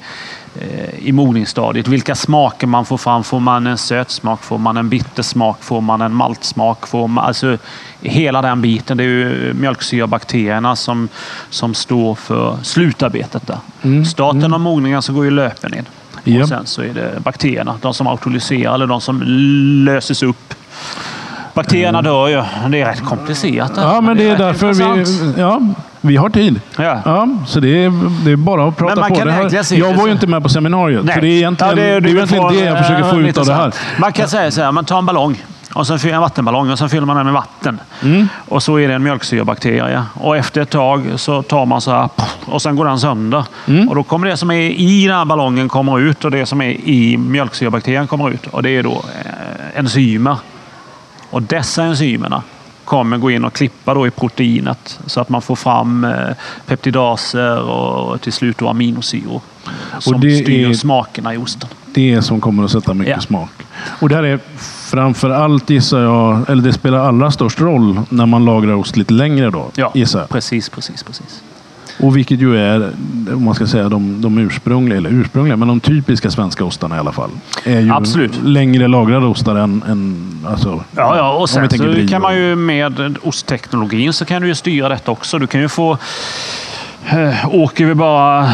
eh, 0.61 0.99
i 1.07 1.11
mogningsstadiet. 1.11 1.87
Vilka 1.87 2.15
smaker 2.15 2.67
man 2.67 2.85
får 2.85 2.97
fram. 2.97 3.23
Får 3.23 3.39
man 3.39 3.67
en 3.67 3.77
sötsmak? 3.77 4.43
Får 4.43 4.57
man 4.57 4.77
en 4.77 4.89
bittersmak? 4.89 5.63
Får 5.63 5.81
man 5.81 6.01
en 6.01 6.13
maltsmak? 6.13 6.87
Får 6.87 7.07
man, 7.07 7.25
alltså, 7.25 7.57
hela 8.01 8.41
den 8.41 8.61
biten. 8.61 8.97
Det 8.97 9.03
är 9.03 9.07
ju 9.07 9.53
mjölksyrabakterierna 9.53 10.75
som, 10.75 11.09
som 11.49 11.73
står 11.73 12.15
för 12.15 12.57
slutarbetet 12.63 13.47
där. 13.47 13.57
Mm. 13.81 14.05
Starten 14.05 14.53
av 14.53 14.59
mogningen 14.59 15.01
så 15.01 15.13
går 15.13 15.25
ju 15.25 15.31
löpen 15.31 15.73
in. 15.73 15.85
Ja. 16.23 16.41
Och 16.43 16.49
sen 16.49 16.65
så 16.65 16.81
är 16.81 16.93
det 16.93 17.19
bakterierna. 17.23 17.75
De 17.81 17.93
som 17.93 18.07
autolyserar 18.07 18.73
eller 18.73 18.87
de 18.87 19.01
som 19.01 19.21
löses 19.85 20.23
upp 20.23 20.53
Bakterierna 21.53 22.01
dör 22.01 22.27
ju. 22.27 22.43
Det 22.69 22.81
är 22.81 22.85
rätt 22.85 23.05
komplicerat. 23.05 23.71
Ja, 23.75 24.01
men 24.01 24.17
det 24.17 24.23
är 24.23 24.29
rätt 24.29 24.37
därför 24.37 24.67
intressant. 24.67 25.35
vi, 25.35 25.41
ja, 25.41 25.61
vi 26.01 26.17
har 26.17 26.29
tid. 26.29 26.61
Ja. 26.77 27.01
Ja, 27.05 27.27
så 27.47 27.59
det 27.59 27.85
är, 27.85 27.91
det 28.25 28.31
är 28.31 28.35
bara 28.35 28.67
att 28.67 28.77
prata 28.77 28.95
Men 28.95 28.99
man 28.99 29.09
på. 29.09 29.15
kan 29.15 29.27
Det 29.27 29.33
här, 29.33 29.39
egentligen 29.39 29.83
jag 29.83 29.93
det 29.93 29.97
var 29.97 30.05
ju 30.05 30.11
inte 30.11 30.27
med 30.27 30.43
på 30.43 30.49
seminariet, 30.49 31.03
Nej. 31.05 31.15
så 31.15 31.21
det 31.21 31.27
är 31.27 31.31
egentligen 31.31 31.69
Ja, 31.69 31.75
det, 31.75 31.89
är 31.89 32.01
du 32.01 32.09
egentligen 32.09 32.43
får, 32.43 32.51
det 32.51 32.59
jag 32.65 32.77
försöker 32.77 33.03
eh, 33.03 33.09
få 33.11 33.19
ut 33.19 33.25
lite 33.25 33.39
av 33.39 33.45
det 33.45 33.53
här. 33.53 33.73
Man 33.99 34.13
kan 34.13 34.27
säga 34.27 34.51
så 34.51 34.61
här, 34.61 34.71
man 34.71 34.85
tar 34.85 34.97
en 34.97 35.05
ballong. 35.05 35.43
Och 35.73 35.87
sen 35.87 35.99
fyller 35.99 36.15
en 36.15 36.21
vattenballong 36.21 36.69
och 36.69 36.79
sen 36.79 36.89
fyller 36.89 37.05
man 37.05 37.15
den 37.15 37.25
med 37.25 37.33
vatten. 37.33 37.79
Mm. 38.03 38.27
Och 38.47 38.63
så 38.63 38.79
är 38.79 38.87
det 38.87 38.93
en 38.93 39.03
mjölksyrebakterie. 39.03 40.03
Och 40.13 40.37
efter 40.37 40.61
ett 40.61 40.69
tag 40.69 41.05
så 41.15 41.41
tar 41.43 41.65
man 41.65 41.81
så 41.81 41.91
här 41.91 42.09
och 42.45 42.61
sen 42.61 42.75
går 42.75 42.85
den 42.85 42.99
sönder. 42.99 43.45
Mm. 43.67 43.89
Och 43.89 43.95
då 43.95 44.03
kommer 44.03 44.27
det 44.27 44.37
som 44.37 44.51
är 44.51 44.55
i 44.69 45.07
den 45.07 45.17
här 45.17 45.25
ballongen 45.25 45.69
kommer 45.69 45.99
ut 45.99 46.25
och 46.25 46.31
det 46.31 46.45
som 46.45 46.61
är 46.61 46.69
i 46.69 47.17
mjölksyrebakterien 47.17 48.07
kommer 48.07 48.29
ut. 48.29 48.47
Och 48.47 48.63
det 48.63 48.69
är 48.69 48.83
då 48.83 48.91
eh, 49.25 49.79
enzymer. 49.79 50.37
Och 51.29 51.41
dessa 51.41 51.83
enzymerna 51.83 52.43
kommer 52.85 53.17
gå 53.17 53.31
in 53.31 53.45
och 53.45 53.53
klippa 53.53 53.93
då 53.93 54.07
i 54.07 54.11
proteinet 54.11 54.99
så 55.05 55.21
att 55.21 55.29
man 55.29 55.41
får 55.41 55.55
fram 55.55 56.03
eh, 56.03 56.11
peptidaser 56.65 57.59
och 57.61 58.21
till 58.21 58.33
slut 58.33 58.57
då 58.57 58.69
aminosyror. 58.69 59.41
Som 59.99 60.21
det 60.21 60.31
styr 60.43 60.69
är- 60.69 60.73
smakerna 60.73 61.33
i 61.33 61.37
osten. 61.37 61.69
Det 61.85 62.21
som 62.21 62.41
kommer 62.41 62.63
att 62.63 62.71
sätta 62.71 62.93
mycket 62.93 63.15
Ja. 63.15 63.21
smak. 63.21 63.49
Och 63.99 64.09
det 64.09 64.15
här 64.15 64.23
är 64.23 64.39
framför 64.91 65.29
allt 65.29 65.69
gissar 65.69 65.99
jag, 65.99 66.49
eller 66.49 66.63
det 66.63 66.73
spelar 66.73 66.97
allra 66.99 67.31
störst 67.31 67.61
roll 67.61 67.99
när 68.09 68.25
man 68.25 68.45
lagrar 68.45 68.73
ost 68.73 68.97
lite 68.97 69.13
längre 69.13 69.49
då, 69.49 69.65
Ja, 69.75 69.91
gissar 69.95 70.19
jag. 70.19 70.29
precis, 70.29 70.69
precis, 70.69 71.03
precis. 71.03 71.41
Och 72.01 72.17
vilket 72.17 72.39
ju 72.41 72.57
är, 72.57 72.91
om 73.33 73.43
man 73.43 73.55
ska 73.55 73.67
säga 73.67 73.89
de, 73.89 74.21
de 74.21 74.37
ursprungliga, 74.37 74.97
eller 74.97 75.09
ursprungliga, 75.09 75.57
men 75.57 75.67
de 75.67 75.79
typiska 75.79 76.31
svenska 76.31 76.65
ostarna 76.65 76.95
i 76.95 76.99
alla 76.99 77.11
fall. 77.11 77.29
Är 77.65 77.79
ju 77.79 77.91
Absolut. 77.93 78.39
längre 78.43 78.87
lagrade 78.87 79.25
ostar 79.25 79.55
än, 79.55 79.83
än 79.87 80.29
alltså, 80.47 80.83
Ja, 80.95 81.17
ja, 81.17 81.33
och 81.33 81.49
sen 81.49 81.69
så 81.69 82.07
kan 82.09 82.21
man 82.21 82.35
ju 82.35 82.55
med 82.55 83.17
ostteknologin 83.23 84.13
så 84.13 84.25
kan 84.25 84.41
du 84.41 84.47
ju 84.47 84.55
styra 84.55 84.89
detta 84.89 85.11
också. 85.11 85.39
Du 85.39 85.47
kan 85.47 85.61
ju 85.61 85.69
få... 85.69 85.97
Eh, 87.09 87.55
åker 87.55 87.85
vi 87.85 87.95
bara 87.95 88.49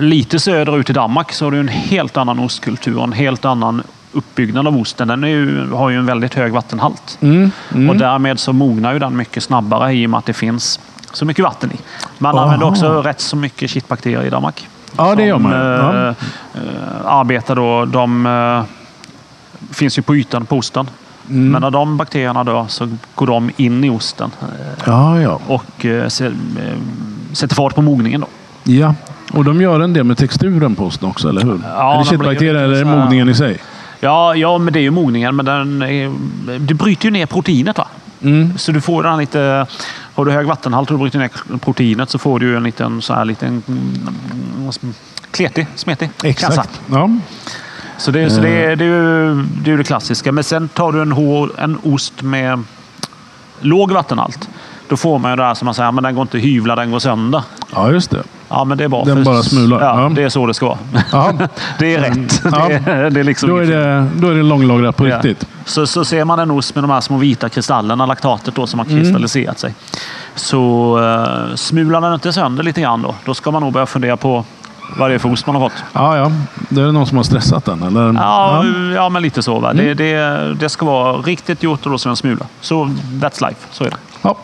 lite 0.00 0.38
söderut 0.38 0.90
i 0.90 0.92
Danmark 0.92 1.32
så 1.32 1.44
har 1.46 1.50
du 1.50 1.60
en 1.60 1.68
helt 1.68 2.16
annan 2.16 2.38
ostkultur 2.38 2.98
och 2.98 3.04
en 3.04 3.12
helt 3.12 3.44
annan 3.44 3.82
uppbyggnad 4.16 4.66
av 4.66 4.76
osten. 4.76 5.08
Den 5.08 5.22
ju, 5.22 5.70
har 5.70 5.90
ju 5.90 5.96
en 5.96 6.06
väldigt 6.06 6.34
hög 6.34 6.52
vattenhalt. 6.52 7.18
Mm, 7.20 7.50
mm. 7.74 7.90
Och 7.90 7.96
därmed 7.96 8.38
så 8.38 8.52
mognar 8.52 8.92
ju 8.92 8.98
den 8.98 9.16
mycket 9.16 9.42
snabbare 9.42 9.92
i 9.92 10.06
och 10.06 10.10
med 10.10 10.18
att 10.18 10.26
det 10.26 10.32
finns 10.32 10.80
så 11.12 11.24
mycket 11.24 11.44
vatten 11.44 11.72
i. 11.72 11.76
Man 12.18 12.34
Aha. 12.34 12.44
använder 12.44 12.66
också 12.66 13.02
rätt 13.02 13.20
så 13.20 13.36
mycket 13.36 13.70
kittbakterier 13.70 14.22
i 14.22 14.30
Danmark. 14.30 14.68
Ja, 14.96 15.14
det 15.14 15.24
gör 15.24 15.38
man. 15.38 15.52
Ja. 15.52 16.08
eh, 16.08 16.08
eh, 16.08 16.14
arbetar 17.04 17.56
då, 17.56 17.84
de 17.84 18.26
eh, 18.26 18.62
finns 19.74 19.98
ju 19.98 20.02
på 20.02 20.16
ytan 20.16 20.46
på 20.46 20.56
osten. 20.56 20.90
Mm. 21.30 21.50
Men 21.50 21.60
när 21.62 21.70
de 21.70 21.96
bakterierna 21.96 22.44
dör 22.44 22.66
så 22.68 22.88
går 23.14 23.26
de 23.26 23.50
in 23.56 23.84
i 23.84 23.90
osten 23.90 24.30
Ja, 24.84 25.20
ja. 25.20 25.40
och 25.46 25.86
sätter 27.32 27.54
fart 27.54 27.74
på 27.74 27.82
mogningen. 27.82 28.20
Då. 28.20 28.26
ja. 28.72 28.94
Och 29.32 29.44
de 29.44 29.60
gör 29.60 29.80
en 29.80 29.92
del 29.92 30.04
med 30.04 30.18
texturen 30.18 30.74
på 30.74 30.84
osten 30.84 31.08
också, 31.08 31.28
eller 31.28 31.42
hur? 31.42 31.60
Ja, 31.64 31.92
är 31.92 31.98
det 31.98 32.04
de 32.04 32.10
kittbakterier 32.10 32.54
eller 32.54 32.74
är 32.74 32.84
det 32.84 32.90
mogningen 32.90 33.28
i 33.28 33.34
sig? 33.34 33.58
Ja, 34.06 34.34
ja, 34.34 34.58
men 34.58 34.72
det 34.72 34.78
är 34.78 34.82
ju 34.82 34.90
mogningen. 34.90 35.36
Men 35.36 35.44
den 35.44 35.78
det 36.66 36.74
bryter 36.74 37.04
ju 37.04 37.10
ner 37.10 37.26
proteinet. 37.26 37.78
Va? 37.78 37.88
Mm. 38.22 38.58
Så 38.58 38.72
du 38.72 38.80
får 38.80 39.02
den 39.02 39.18
lite... 39.18 39.66
Har 40.14 40.24
du 40.24 40.32
hög 40.32 40.46
vattenhalt 40.46 40.90
och 40.90 40.96
du 40.96 41.00
bryter 41.00 41.18
ner 41.18 41.58
proteinet 41.58 42.10
så 42.10 42.18
får 42.18 42.38
du 42.38 42.46
ju 42.46 42.56
en 42.56 42.62
liten 42.62 43.02
så 43.02 43.14
här 43.14 43.24
liten 43.24 43.62
mm, 43.68 44.94
kletig, 45.30 45.66
smetig. 45.74 46.10
Exakt. 46.22 46.80
Ja. 46.90 47.10
Så, 47.98 48.10
det, 48.10 48.30
så 48.30 48.40
det, 48.40 48.74
det, 48.74 48.84
är 48.84 48.88
ju, 48.88 49.34
det 49.42 49.72
är 49.72 49.76
det 49.76 49.84
klassiska. 49.84 50.32
Men 50.32 50.44
sen 50.44 50.68
tar 50.68 50.92
du 50.92 51.02
en, 51.02 51.12
hår, 51.12 51.50
en 51.58 51.78
ost 51.82 52.22
med 52.22 52.62
låg 53.60 53.92
vattenhalt. 53.92 54.48
Då 54.88 54.96
får 54.96 55.18
man 55.18 55.32
ju 55.32 55.36
det 55.36 55.42
här 55.42 55.54
som 55.54 55.66
man 55.66 55.74
säger, 55.74 55.92
men 55.92 56.04
den 56.04 56.14
går 56.14 56.22
inte 56.22 56.36
att 56.36 56.42
hyvla, 56.42 56.76
den 56.76 56.90
går 56.90 56.98
sönder. 56.98 57.42
ja, 57.74 57.90
just 57.92 58.10
det. 58.10 58.22
Ja, 58.48 58.64
men 58.64 58.78
det 58.78 58.84
är 58.84 58.88
bra. 58.88 59.04
Den 59.04 59.24
bara 59.24 59.42
smular. 59.42 59.80
Ja, 59.80 60.02
Ja. 60.02 60.08
det 60.08 60.22
är 60.22 60.28
så 60.28 60.46
det 60.46 60.54
ska 60.54 60.66
vara. 60.66 60.78
Ja. 61.12 61.32
det 61.78 61.94
är 61.94 62.00
rätt. 62.00 62.42
Ja. 62.44 62.68
Det, 62.68 62.90
är, 62.90 63.10
det 63.10 63.20
är 63.20 63.24
liksom 63.24 63.48
Då 63.48 63.56
är 63.56 63.66
det, 63.66 64.06
då 64.16 64.28
är 64.28 64.34
det 64.34 64.42
långlagrat 64.42 64.96
på 64.96 65.08
Ja. 65.08 65.16
riktigt. 65.16 65.46
Så, 65.64 65.86
så 65.86 66.04
ser 66.04 66.24
man 66.24 66.38
en 66.38 66.50
ost 66.50 66.74
med 66.74 66.84
de 66.84 66.90
här 66.90 67.00
små 67.00 67.16
vita 67.16 67.48
kristallerna, 67.48 68.06
laktatet 68.06 68.54
då, 68.54 68.66
som 68.66 68.78
har 68.78 68.86
Mm. 68.86 68.98
kristalliserat 68.98 69.58
sig. 69.58 69.74
Så 70.34 70.98
uh, 70.98 71.54
smular 71.54 72.00
den 72.00 72.14
inte 72.14 72.32
sönder 72.32 72.62
lite 72.64 72.80
grann 72.80 73.02
då, 73.02 73.14
då 73.24 73.34
ska 73.34 73.50
man 73.50 73.62
nog 73.62 73.72
börja 73.72 73.86
fundera 73.86 74.16
på 74.16 74.44
vad 74.98 75.10
det 75.10 75.14
är 75.14 75.18
för 75.18 75.32
ost 75.32 75.46
man 75.46 75.56
har 75.56 75.68
fått. 75.68 75.84
Ja, 75.92 76.16
ja. 76.16 76.32
Det 76.68 76.80
är 76.82 76.92
någon 76.92 77.06
som 77.06 77.16
har 77.16 77.24
stressat 77.24 77.64
den, 77.64 77.82
eller? 77.82 78.12
Ja, 78.14 78.64
ja. 78.94 79.08
men 79.08 79.22
lite 79.22 79.42
så. 79.42 79.58
Va? 79.58 79.70
Mm. 79.70 79.86
Det, 79.86 79.94
det, 79.94 80.54
det 80.54 80.68
ska 80.68 80.86
vara 80.86 81.16
riktigt 81.16 81.62
gjort 81.62 81.86
och 81.86 81.92
då 81.92 81.98
ska 81.98 82.08
den 82.08 82.16
smula. 82.16 82.46
Så 82.60 82.84
that's 83.12 83.48
life. 83.48 83.60
Så 83.70 83.84
är 83.84 83.90
det. 83.90 83.96
Ja. 84.22 84.36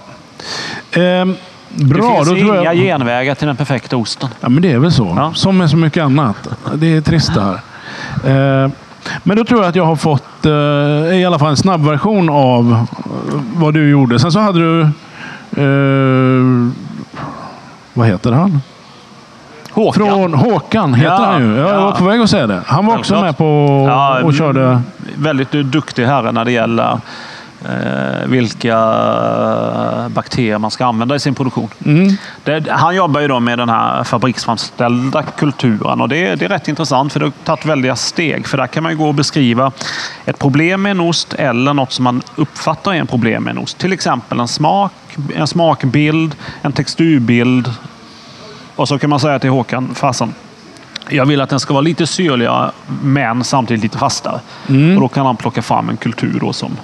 Ehm, 1.81 1.89
Det 1.89 1.95
bra, 1.95 2.25
finns 2.25 2.39
inga 2.39 2.63
jag... 2.65 2.77
genvägar 2.77 3.35
till 3.35 3.47
den 3.47 3.57
perfekta 3.57 3.97
osten. 3.97 4.29
Ja, 4.41 4.49
men 4.49 4.63
det 4.63 4.73
är 4.73 4.79
väl 4.79 4.93
så. 4.93 5.15
Ja. 5.17 5.33
Som 5.35 5.59
med 5.59 5.71
så 5.71 5.77
mycket 5.77 6.05
annat. 6.05 6.49
Det 6.75 6.97
är 6.97 7.01
trist 7.01 7.33
det 7.35 7.41
här. 7.43 7.55
Eh, 8.65 8.71
men 9.23 9.37
då 9.37 9.45
tror 9.45 9.61
jag 9.61 9.69
att 9.69 9.77
jag 9.77 9.85
har 9.87 9.97
fått 9.97 10.47
eh, 10.47 10.53
i 11.21 11.25
alla 11.27 11.39
fall 11.39 11.51
en 11.51 11.57
snabbversion 11.57 12.31
av 12.31 12.73
eh, 12.73 13.41
vad 13.55 13.75
du 13.75 13.91
gjorde. 13.91 14.19
Sen 14.19 14.33
så 14.33 14.39
hade 14.41 14.59
du... 14.59 14.81
Eh, 15.63 16.71
vad 17.95 18.07
heter 18.07 18.33
han? 18.33 18.61
Håkan. 19.71 20.07
Från 20.07 20.35
Håkan 20.35 20.95
heter 20.95 21.11
Ja, 21.15 21.25
han 21.33 21.43
ju. 21.43 21.57
Jag 21.57 21.65
var 21.65 21.73
ja. 21.73 21.95
på 21.99 22.05
väg 22.05 22.21
att 22.21 22.31
säga 22.31 22.47
det. 22.47 22.63
Han 22.67 22.87
var 22.87 22.99
också 22.99 23.21
med 23.21 23.37
på 23.39 23.45
Ja, 23.89 24.23
och 24.23 24.35
körde... 24.35 24.81
Väldigt 25.17 25.51
duktig 25.53 26.05
herre 26.07 26.33
när 26.33 26.45
det 26.45 26.53
gäller 26.53 26.99
vilka 28.27 28.77
bakterier 30.09 30.59
man 30.59 30.71
ska 30.71 30.87
använda 30.87 31.15
i 31.15 31.21
sin 31.21 31.35
produktion. 31.35 31.69
Mm. 31.85 32.17
Det, 32.45 32.71
han 32.71 32.97
jobbar 32.97 33.21
ju 33.21 33.29
då 33.29 33.41
med 33.41 33.59
den 33.59 33.69
här 33.69 34.05
fabriksframställda 34.05 35.23
kulturen 35.23 36.01
och 36.01 36.09
det, 36.09 36.35
det 36.35 36.45
är 36.45 36.49
rätt 36.49 36.69
intressant 36.69 37.13
för 37.13 37.21
det 37.21 37.27
har 37.27 37.33
tagit 37.45 37.67
väldiga 37.67 37.97
steg. 37.97 38.47
För 38.47 38.59
där 38.59 38.67
kan 38.67 38.83
man 38.83 38.99
gå 38.99 39.09
och 39.09 39.15
beskriva 39.15 39.73
ett 40.25 40.39
problem 40.39 40.83
med 40.83 40.91
en 40.91 41.01
ost 41.01 41.35
eller 41.35 41.75
något 41.75 41.93
som 41.93 42.05
man 42.05 42.23
uppfattar 42.37 42.95
är 42.95 42.97
en 42.97 43.07
problem 43.07 43.45
med 43.45 43.51
en 43.51 43.59
ost. 43.59 43.79
Till 43.79 43.93
exempel 43.93 44.41
en 44.41 44.49
smak, 44.49 44.93
en 45.35 45.47
smakbild, 45.47 46.35
en 46.63 46.73
texturbild. 46.73 47.71
Och 48.77 48.89
så 48.89 48.99
kan 48.99 49.11
man 49.11 49.21
säga 49.21 49.39
till 49.39 49.51
Håkan, 49.51 49.95
fasen, 49.95 50.35
jag 51.09 51.27
vill 51.27 51.41
att 51.41 51.51
den 51.51 51.61
ska 51.61 51.75
vara 51.75 51.83
lite 51.83 52.07
syrligare 52.07 52.71
men 53.03 53.45
samtidigt 53.45 53.83
lite 53.83 53.99
fastare. 53.99 54.41
Och 54.95 55.01
då 55.01 55.09
kan 55.09 55.27
han 55.27 55.37
plocka 55.37 55.63
fram 55.63 55.89
en 55.89 55.97
kultur 55.97 56.39
då 56.41 56.53
som, 56.53 56.77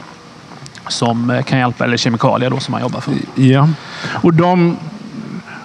som 0.89 1.31
eh, 1.31 1.43
kan 1.43 1.59
hjälpa, 1.59 1.85
eller 1.85 1.97
kemikalier 1.97 2.51
då 2.51 2.61
som 2.61 2.75
han 2.75 2.83
jobbar 2.83 3.01
för. 3.01 3.15
Ja, 3.35 3.69
och 4.23 4.35
de... 4.35 4.77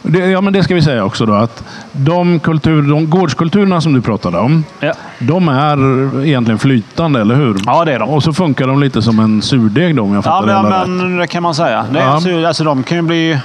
Det, 0.05 0.19
ja, 0.19 0.41
men 0.41 0.53
det 0.53 0.63
ska 0.63 0.75
vi 0.75 0.81
säga 0.81 1.03
också 1.03 1.25
då. 1.25 1.33
Att 1.33 1.63
de, 1.91 2.39
kultur, 2.39 2.81
de 2.81 3.09
gårdskulturerna 3.09 3.81
som 3.81 3.93
du 3.93 4.01
pratade 4.01 4.37
om, 4.37 4.63
Ja, 4.79 4.93
de 5.19 5.47
är 5.47 5.77
egentligen 6.25 6.59
flytande, 6.59 7.21
eller 7.21 7.35
hur? 7.35 7.55
ja 7.65 7.85
det 7.85 7.93
är 7.93 7.99
de. 7.99 8.09
Och 8.09 8.23
så 8.23 8.33
funkar 8.33 8.67
de 8.67 8.79
lite 8.79 9.01
som 9.01 9.19
en 9.19 9.41
surdeg 9.41 9.95
då, 9.95 10.03
om 10.03 10.09
jag 10.09 10.17
Ja, 10.17 10.21
fattar 10.21 10.47
det 10.47 10.53
hela 10.53 10.69
men, 10.69 10.79
rätt. 10.79 10.87
men 10.89 11.17
det 11.17 11.27
kan 11.27 11.43
man 11.43 11.55
säga. 11.55 11.85
Det 11.91 11.99
är 11.99 12.03
Ja. 12.03 12.09
alltså, 12.13 12.45
alltså, 12.45 12.63
de 12.63 12.83
kan 12.83 12.97
ju 12.97 13.01
bli, 13.01 13.29
nu 13.33 13.39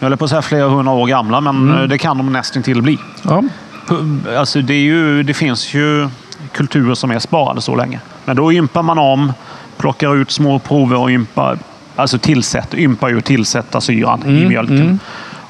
höll 0.00 0.12
jag 0.12 0.18
på 0.18 0.24
att 0.24 0.30
säga 0.30 0.42
flera 0.42 0.68
hundra 0.68 0.92
år 0.92 1.06
gamla, 1.06 1.40
men 1.40 1.56
Mm. 1.56 1.78
eh, 1.82 1.82
det 1.88 1.98
kan 1.98 2.16
de 2.18 2.32
nästan 2.32 2.62
till 2.62 2.82
bli. 2.82 2.98
Ja. 3.22 3.42
Alltså, 4.38 4.60
det, 4.60 4.74
är 4.74 4.82
ju, 4.82 5.22
det 5.22 5.34
finns 5.34 5.74
ju 5.74 6.08
kulturer 6.52 6.94
som 6.94 7.10
är 7.10 7.18
sparade 7.18 7.60
så 7.60 7.76
länge. 7.76 8.00
Men 8.24 8.36
då 8.36 8.52
ympar 8.52 8.82
man 8.82 8.98
om, 8.98 9.32
plockar 9.82 10.16
ut 10.16 10.30
små 10.30 10.58
prover 10.58 10.96
och 10.96 11.10
ympar, 11.10 11.58
alltså 11.96 12.18
tillsätter, 12.18 12.78
ympar 12.78 13.08
ju 13.08 13.20
tillsätta 13.20 13.80
syran 13.80 14.22
Mm, 14.22 14.42
i 14.42 14.46
mjölken. 14.46 14.98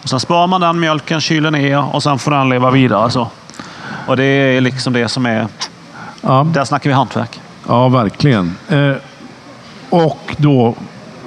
Och 0.03 0.09
sen 0.09 0.21
sparar 0.21 0.47
man 0.47 0.61
den 0.61 0.81
mjölken, 0.81 1.21
kyler 1.21 1.51
ner 1.51 1.95
och 1.95 2.03
sen 2.03 2.19
får 2.19 2.31
den 2.31 2.49
leva 2.49 2.71
vidare. 2.71 3.11
Så. 3.11 3.29
Och 4.07 4.17
det 4.17 4.25
är 4.25 4.61
liksom 4.61 4.93
det 4.93 5.09
som 5.09 5.27
är... 5.27 5.47
Ja, 6.21 6.47
Där 6.55 6.65
snackar 6.65 6.91
vi 6.91 6.95
hantverk. 6.95 7.41
ja, 7.69 7.89
verkligen. 7.89 8.57
Eh, 8.69 8.93
och 9.91 10.35
då, 10.39 10.75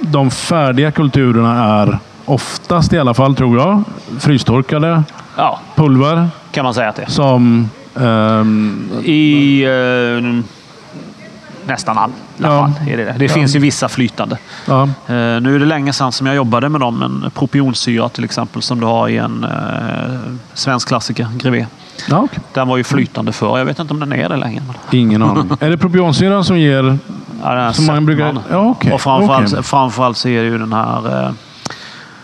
de 0.00 0.30
färdiga 0.30 0.90
kulturerna 0.90 1.64
är 1.82 1.98
oftast 2.24 2.92
i 2.92 2.98
alla 2.98 3.14
fall, 3.14 3.36
tror 3.36 3.58
jag, 3.58 3.82
frystorkade 4.20 5.02
Ja, 5.36 5.60
pulver 5.74 6.28
kan 6.52 6.64
man 6.64 6.74
säga 6.74 6.88
att 6.88 6.96
det 6.96 7.02
är. 7.02 7.06
som... 7.10 7.70
ehm, 8.00 8.88
I 9.04 9.62
eh, 9.64 10.42
nästan 11.66 11.98
all, 11.98 12.10
alla 12.42 12.48
Ja. 12.54 12.72
är 12.92 12.96
det 12.96 13.04
det. 13.04 13.14
Det 13.18 13.28
finns 13.28 13.54
ju 13.56 13.58
vissa 13.58 13.88
flytande. 13.88 14.38
ja, 14.66 14.82
Eh, 14.82 14.90
nu 15.40 15.54
är 15.54 15.58
det 15.58 15.64
länge 15.66 15.92
sedan 15.92 16.12
som 16.12 16.26
jag 16.26 16.36
jobbade 16.36 16.68
med 16.68 16.80
dem. 16.80 17.02
En 17.02 17.30
propionsyra 17.30 18.08
till 18.08 18.24
exempel 18.24 18.62
som 18.62 18.80
du 18.80 18.86
har 18.86 19.08
i 19.08 19.16
en 19.16 19.44
eh, 19.44 19.50
svensk 20.54 20.88
klassiker, 20.88 21.28
Grevé. 21.38 21.66
ja, 22.08 22.18
okej. 22.18 22.38
Den 22.52 22.68
var 22.68 22.76
ju 22.76 22.84
flytande 22.84 23.32
förr. 23.32 23.58
Jag 23.58 23.64
vet 23.64 23.78
inte 23.78 23.94
om 23.94 24.00
den 24.00 24.12
är 24.12 24.28
det 24.28 24.36
längre. 24.36 24.62
Ingen 24.90 25.22
aning. 25.22 25.50
är 25.60 25.70
det 25.70 25.78
propionsyran 25.78 26.44
som 26.44 26.58
ger... 26.58 26.98
ja, 27.42 27.72
Som 27.72 27.86
man 27.86 28.06
brukar... 28.06 28.38
Ja, 28.50 28.58
okej. 28.58 28.92
Och 28.92 29.00
framförallt, 29.00 29.52
Okej. 29.52 29.62
framförallt 29.62 30.16
så 30.16 30.28
är 30.28 30.42
det 30.42 30.48
ju 30.48 30.58
den 30.58 30.72
här 30.72 31.24
eh, 31.26 31.30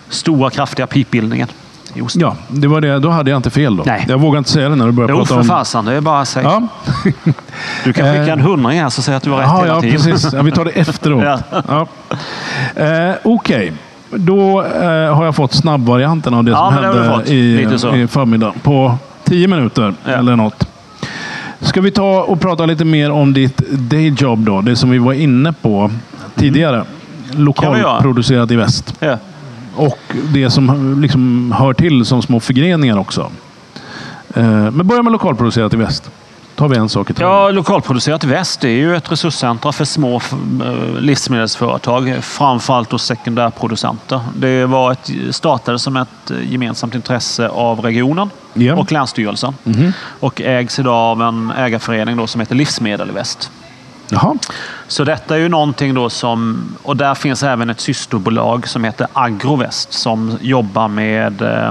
stora 0.09 0.51
kraftiga 0.51 0.87
pipbildningen 0.87 1.49
osten. 2.01 2.21
Ja, 2.23 2.37
det 2.49 2.67
var 2.69 2.81
det. 2.81 2.99
Då 2.99 3.11
hade 3.11 3.31
jag 3.31 3.39
inte 3.39 3.51
fel 3.51 3.77
då. 3.77 3.83
Nej. 3.87 4.05
Jag 4.09 4.19
vågar 4.21 4.39
inte 4.39 4.51
säga 4.51 4.69
det 4.69 4.75
när 4.77 4.87
du 4.87 4.93
börjar 4.93 5.09
Jo, 5.11 5.17
prata 5.17 5.29
för 5.29 5.37
om... 5.41 5.45
fasen. 5.45 5.85
Det 5.85 5.95
är 5.95 6.01
bara 6.01 6.21
att 6.21 6.29
säga. 6.29 6.45
Ja. 6.45 6.69
Du 7.85 7.93
kan 7.93 8.05
skicka 8.07 8.23
Eh. 8.23 8.33
en 8.33 8.41
hundring 8.41 8.81
här 8.81 8.89
så 8.89 9.03
säger 9.03 9.15
jag 9.15 9.17
att 9.17 9.23
du 9.25 9.31
har 9.31 9.39
rätt 9.39 9.47
Jaha, 9.47 9.63
hela 9.63 9.75
ja, 9.75 9.81
tiden. 9.81 9.97
precis. 10.03 10.33
Ja, 10.33 10.43
vi 10.43 10.53
tar 10.53 10.65
det 10.65 10.71
efteråt. 10.71 11.25
Ja. 11.51 11.63
ja. 11.69 11.87
eh, 12.85 13.15
Okej, 13.25 13.73
då 14.11 14.63
eh, 14.63 15.15
har 15.17 15.25
jag 15.25 15.37
fått 15.37 15.53
snabbvarianten 15.55 16.35
av 16.35 16.45
det 16.45 16.51
Ja, 16.51 16.57
som 16.67 16.75
men 16.75 16.83
det 16.83 16.89
har 16.89 16.95
du 16.95 17.01
hände 17.03 17.19
fått. 17.19 17.29
i, 17.31 17.57
Lite 17.57 17.79
så. 17.79 17.95
i 17.97 18.07
förmiddag. 18.07 18.53
På 18.63 18.95
tio 19.25 19.49
minuter 19.49 19.95
Ja. 20.05 20.11
eller 20.11 20.37
något. 20.37 20.69
Ska 21.61 21.81
vi 21.81 21.91
ta 21.91 22.23
och 22.23 22.41
prata 22.41 22.67
lite 22.67 22.85
mer 22.85 23.11
om 23.11 23.33
ditt 23.33 23.57
dayjob 23.71 24.39
då? 24.39 24.61
Det 24.61 24.77
som 24.77 24.91
vi 24.91 24.99
var 24.99 25.13
inne 25.13 25.53
på 25.53 25.91
tidigare. 26.35 26.85
Lokalproducerat 27.33 28.51
i 28.51 28.57
väst. 28.57 28.95
Ja. 29.01 29.17
Och 29.77 29.99
det 30.35 30.51
som 30.51 30.97
liksom 31.03 31.53
hör 31.59 31.73
till 31.73 32.05
som 32.05 32.23
små 32.23 32.41
förgreningar 32.41 32.99
också. 32.99 33.31
Eh, 34.35 34.43
men 34.45 34.87
börja 34.87 35.03
med 35.03 35.13
lokalproducerat 35.13 35.75
i 35.75 35.77
väst. 35.77 36.11
tar 36.55 36.69
vi 36.69 36.77
en 36.77 36.89
sak 36.89 37.11
i 37.11 37.15
taget. 37.15 37.21
Ja, 37.29 37.51
lokalproducerat 37.51 38.25
väst 38.25 38.61
det 38.61 38.69
är 38.69 38.77
ju 38.77 38.97
ett 38.97 39.13
resurscentra 39.13 39.73
för 39.73 39.85
små 39.85 40.17
eh, 40.17 41.01
livsmedelsföretag, 41.01 42.15
framförallt 42.21 42.91
då 42.91 42.99
sekundärproducenter. 42.99 44.21
Det 44.37 44.67
var 44.67 44.93
ett, 44.93 45.11
startades 45.31 45.83
som 45.83 45.97
ett 45.97 46.31
eh, 46.31 46.53
gemensamt 46.53 46.95
intresse 46.95 47.49
av 47.49 47.81
regionen 47.81 48.31
Ja. 48.55 48.75
och 48.77 48.93
Länsstyrelsen 48.93 49.55
och 50.21 50.41
ägs 50.41 50.79
idag 50.79 50.95
av 50.95 51.23
en 51.23 51.53
ägarförening 51.57 52.17
då 52.17 52.27
som 52.27 52.41
heter 52.41 52.55
Livsmedel 52.55 53.11
i 53.11 53.13
väst. 53.13 53.51
Jaha. 54.13 54.35
Så 54.87 55.05
detta 55.05 55.35
är 55.35 55.39
ju 55.39 55.49
någonting 55.49 55.95
då 55.95 56.11
som, 56.11 56.65
och 56.83 56.97
där 56.97 57.15
finns 57.15 57.43
även 57.43 57.71
ett 57.71 57.81
systerbolag 57.81 58.69
som 58.69 58.85
heter 58.85 59.07
Agrovest 59.13 59.93
som 59.93 60.39
jobbar 60.41 60.89
med 60.89 61.43
eh, 61.43 61.69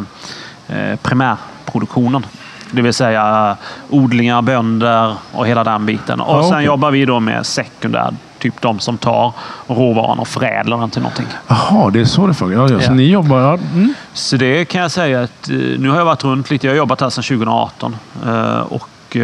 eh, 0.78 0.96
primärproduktionen. 0.96 2.26
Det 2.72 2.82
vill 2.82 2.94
säga 2.94 3.50
eh, 3.50 3.96
odlingar, 3.96 4.42
bönder 4.42 5.16
och 5.32 5.48
hela 5.48 5.64
den 5.64 5.86
biten. 5.86 6.22
Och 6.22 6.38
Ja, 6.38 6.44
sen 6.44 6.54
okej. 6.54 6.66
jobbar 6.66 6.92
vi 6.92 7.06
då 7.06 7.20
med 7.20 7.46
sekundär, 7.46 8.14
typ 8.40 8.62
de 8.62 8.80
som 8.80 8.98
tar 8.98 9.34
råvaran 9.68 10.20
och 10.20 10.28
förädlar 10.28 10.78
den 10.78 10.90
till 10.90 11.02
någonting. 11.02 11.28
Jaha, 11.48 11.90
det 11.90 12.00
är 12.00 12.06
så 12.06 12.28
det 12.28 12.34
funkar. 12.34 12.58
Ja, 12.58 12.70
ja. 12.70 12.80
Så 12.82 12.94
ni 12.94 13.04
jobbar... 13.12 13.54
Mm. 13.54 13.94
Så 14.14 14.38
det 14.38 14.66
kan 14.66 14.82
jag 14.82 14.92
säga 14.92 15.22
att 15.22 15.48
nu 15.78 15.90
har 15.90 15.98
jag 15.98 16.06
varit 16.06 16.24
runt 16.24 16.50
lite. 16.50 16.68
Jag 16.68 16.74
har 16.74 16.78
jobbat 16.78 17.02
här 17.02 17.10
sedan 17.10 17.24
2018 17.24 17.96
eh, 18.26 18.60
och 18.60 19.18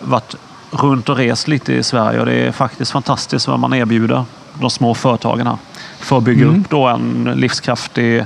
varit 0.00 0.34
runt 0.70 1.08
och 1.08 1.16
rest 1.16 1.48
lite 1.48 1.72
i 1.72 1.82
Sverige 1.82 2.20
och 2.20 2.26
det 2.26 2.34
är 2.34 2.52
faktiskt 2.52 2.90
fantastiskt 2.90 3.48
vad 3.48 3.58
man 3.58 3.74
erbjuder 3.74 4.24
de 4.60 4.70
små 4.70 4.94
företagen 4.94 5.46
här 5.46 5.56
för 5.98 6.18
att 6.18 6.24
bygga 6.24 6.46
upp 6.46 6.70
då 6.70 6.86
en 6.86 7.32
livskraftig 7.36 8.24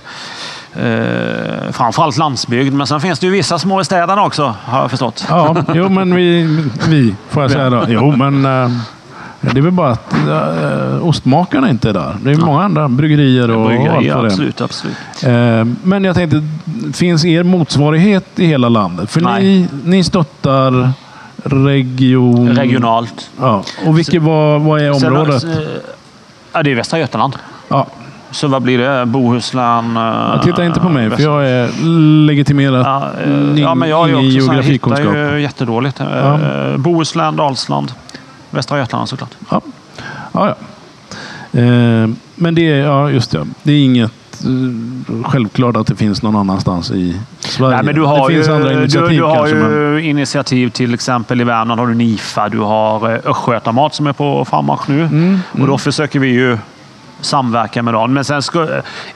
Eh, 0.76 1.72
framförallt 1.72 2.16
landsbygd, 2.16 2.74
men 2.74 2.86
sen 2.86 3.00
finns 3.00 3.18
det 3.18 3.26
ju 3.26 3.32
vissa 3.32 3.58
små 3.58 3.80
i 3.80 3.84
städerna 3.84 4.24
också, 4.24 4.54
har 4.64 4.80
jag 4.80 4.90
förstått. 4.90 5.26
Ja, 5.28 5.64
jo, 5.74 5.88
men 5.88 6.14
vi, 6.14 6.58
vi 6.88 7.14
får 7.28 7.42
jag 7.42 7.50
säga 7.50 7.70
då. 7.70 7.84
Jo, 7.88 8.16
men 8.16 8.44
eh, 8.44 8.70
det 9.40 9.58
är 9.58 9.62
väl 9.62 9.72
bara 9.72 9.90
att 9.90 10.14
uh, 10.28 11.06
ostmakarna 11.06 11.70
inte 11.70 11.88
är 11.88 11.92
där. 11.92 12.16
Det 12.22 12.30
är 12.30 12.36
många 12.36 12.62
andra 12.62 12.88
bryggerier 12.88 13.50
och, 13.50 13.56
och 13.56 13.70
allt 13.70 13.80
Bryggerier, 13.80 14.14
vad 14.14 14.24
det 14.24 14.28
absolut, 14.28 14.60
absolut. 14.60 14.96
Eh, 15.22 15.64
Men 15.82 16.04
jag 16.04 16.14
tänkte, 16.14 16.42
finns 16.92 17.24
er 17.24 17.42
motsvarighet 17.42 18.26
i 18.36 18.46
hela 18.46 18.68
landet? 18.68 19.10
För 19.10 19.20
Nej. 19.20 19.42
ni, 19.42 19.68
ni 19.84 20.04
stöttar 20.04 20.92
region... 21.44 22.48
Regionalt. 22.56 23.30
Ja. 23.40 23.62
Och 23.86 23.98
vilket, 23.98 24.22
vad, 24.22 24.60
vad 24.60 24.80
är 24.82 24.92
Sen- 24.92 25.08
området? 25.16 25.44
eh, 25.44 25.50
Ja, 26.52 26.62
det 26.62 26.70
är 26.70 26.74
Västra 26.74 26.98
Götaland. 26.98 27.36
Ja. 27.68 27.86
Så 28.30 28.48
vad 28.48 28.62
blir 28.62 28.78
det? 28.78 29.06
Bohuslän? 29.06 29.96
eh, 29.96 30.42
Titta 30.42 30.64
inte 30.66 30.80
på 30.80 30.88
mig, 30.88 31.10
för 31.10 31.22
jag 31.22 31.48
är 31.48 31.68
legitimerad. 32.26 32.86
Ja, 32.86 33.10
eh, 33.24 33.60
ja, 33.62 33.74
men 33.74 33.88
jag 33.88 34.08
ingen 34.08 34.18
också 34.18 34.30
så 34.30 34.46
här, 34.46 34.52
geografikunskap. 34.52 35.06
hittar 35.06 35.32
ju 35.34 35.40
jättedåligt. 35.42 36.00
Eh, 36.00 36.06
Ja. 36.16 36.38
Bohuslän, 36.76 37.36
Dalsland, 37.36 37.92
Västra 38.50 38.78
Götaland 38.78 39.08
såklart. 39.08 39.30
Ja, 39.50 39.60
ja. 40.32 40.46
ja. 41.52 41.60
Eh, 41.60 42.08
men 42.34 42.54
det 42.54 42.70
är, 42.72 42.76
ja, 42.76 43.10
just 43.10 43.30
det. 43.30 43.46
Det 43.62 43.72
är 43.72 43.84
inget 43.84 44.10
eh, 44.10 44.23
självklart 45.24 45.76
att 45.76 45.86
det 45.86 45.96
finns 45.96 46.22
någon 46.22 46.36
annanstans 46.36 46.90
i 46.90 47.20
Sverige. 47.38 47.74
Nej, 47.76 47.84
men 47.84 47.94
du 47.94 48.00
har 48.02 48.28
det 48.28 48.34
ju, 48.34 48.38
finns 48.42 48.48
andra 48.54 48.72
initiativ 48.72 49.10
du, 49.10 49.16
du 49.16 49.22
har 49.22 49.34
kanske. 49.36 49.56
ju 49.56 49.62
Men, 49.94 49.98
initiativ 50.04 50.68
till 50.70 50.94
exempel 50.94 51.40
i 51.40 51.44
Värmland 51.44 51.80
har 51.80 51.86
du 51.86 51.94
NIFA, 51.94 52.48
du 52.48 52.58
har 52.58 53.12
eh, 53.12 53.18
Östgötamat 53.24 53.94
som 53.94 54.06
är 54.06 54.12
på 54.12 54.44
frammarsch 54.44 54.88
nu. 54.88 55.02
Mm, 55.02 55.38
Och 55.60 55.66
då 55.66 55.78
försöker 55.78 56.18
vi 56.20 56.28
ju 56.28 56.58
samverka 57.24 57.82
med 57.82 57.94
dem. 57.94 58.12
Men 58.12 58.24
sen 58.24 58.42
ska, 58.42 58.68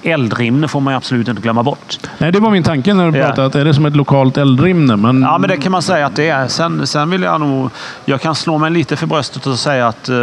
Eldrimner 0.03 0.69
får 0.69 0.81
man 0.81 0.95
absolut 0.95 1.29
inte 1.29 1.43
glömma 1.43 1.63
bort. 1.63 1.99
nej, 2.19 2.33
det 2.33 2.41
var 2.41 2.51
min 2.51 2.63
tanke 2.63 2.95
när 2.95 3.11
du 3.11 3.21
pratade. 3.23 3.47
Att 3.47 3.55
är 3.55 3.65
det 3.65 3.75
som 3.75 3.87
ett 3.87 3.97
lokalt 3.97 4.37
eldrimne? 4.37 4.97
Men, 4.97 5.23
Ja, 5.23 5.39
men 5.39 5.51
det 5.51 5.57
kan 5.57 5.73
man 5.73 5.83
säga 5.83 6.07
att 6.07 6.17
det 6.17 6.29
är. 6.29 6.49
Sen, 6.49 6.87
sen 6.87 7.11
vill 7.11 7.23
jag 7.23 7.41
nog... 7.41 7.71
Jag 8.05 8.21
kan 8.21 8.35
slå 8.35 8.59
mig 8.59 8.71
lite 8.71 8.97
för 8.97 9.07
bröstet 9.07 9.47
och 9.47 9.59
säga 9.59 9.87
att 9.89 10.09
eh, 10.09 10.15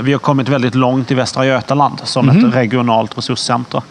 vi 0.00 0.12
har 0.12 0.18
kommit 0.18 0.48
väldigt 0.48 0.74
långt 0.74 1.10
i 1.10 1.14
Västra 1.14 1.46
Götaland 1.46 1.98
som 2.04 2.26
Mhm. 2.26 2.48
ett 2.48 2.54
regionalt 2.54 3.18
resurscenter. 3.18 3.82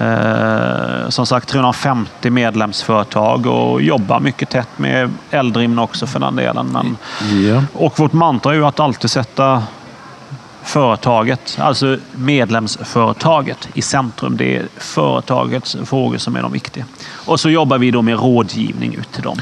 Eh, 0.00 1.08
som 1.08 1.26
sagt 1.26 1.48
350 1.48 2.30
medlemsföretag 2.30 3.46
och 3.46 3.82
jobbar 3.82 4.20
mycket 4.20 4.50
tätt 4.50 4.68
med 4.76 5.10
Eldrimner 5.30 5.82
också 5.82 6.06
för 6.06 6.20
den 6.20 6.36
delen. 6.36 6.66
Men, 6.72 6.96
Ja. 7.44 7.62
och 7.72 7.98
vårt 7.98 8.12
mantra 8.12 8.52
är 8.52 8.56
ju 8.56 8.66
att 8.66 8.80
alltid 8.80 9.10
sätta 9.10 9.62
företaget, 10.64 11.58
alltså 11.60 11.98
medlemsföretaget 12.12 13.68
i 13.74 13.82
centrum. 13.82 14.36
Det 14.36 14.56
är 14.56 14.66
företagets 14.76 15.76
frågor 15.84 16.18
som 16.18 16.36
är 16.36 16.42
de 16.42 16.52
viktiga. 16.52 16.84
Och 17.26 17.40
så 17.40 17.50
jobbar 17.50 17.78
vi 17.78 17.90
då 17.90 18.02
med 18.02 18.18
rådgivning 18.18 18.94
ut 18.94 19.12
till 19.12 19.22
dem. 19.22 19.38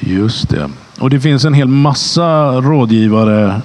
Just 0.00 0.48
det. 0.48 0.70
Och 1.00 1.10
det 1.10 1.20
finns 1.20 1.44
en 1.44 1.54
hel 1.54 1.68
massa 1.68 2.52
rådgivare 2.52 3.60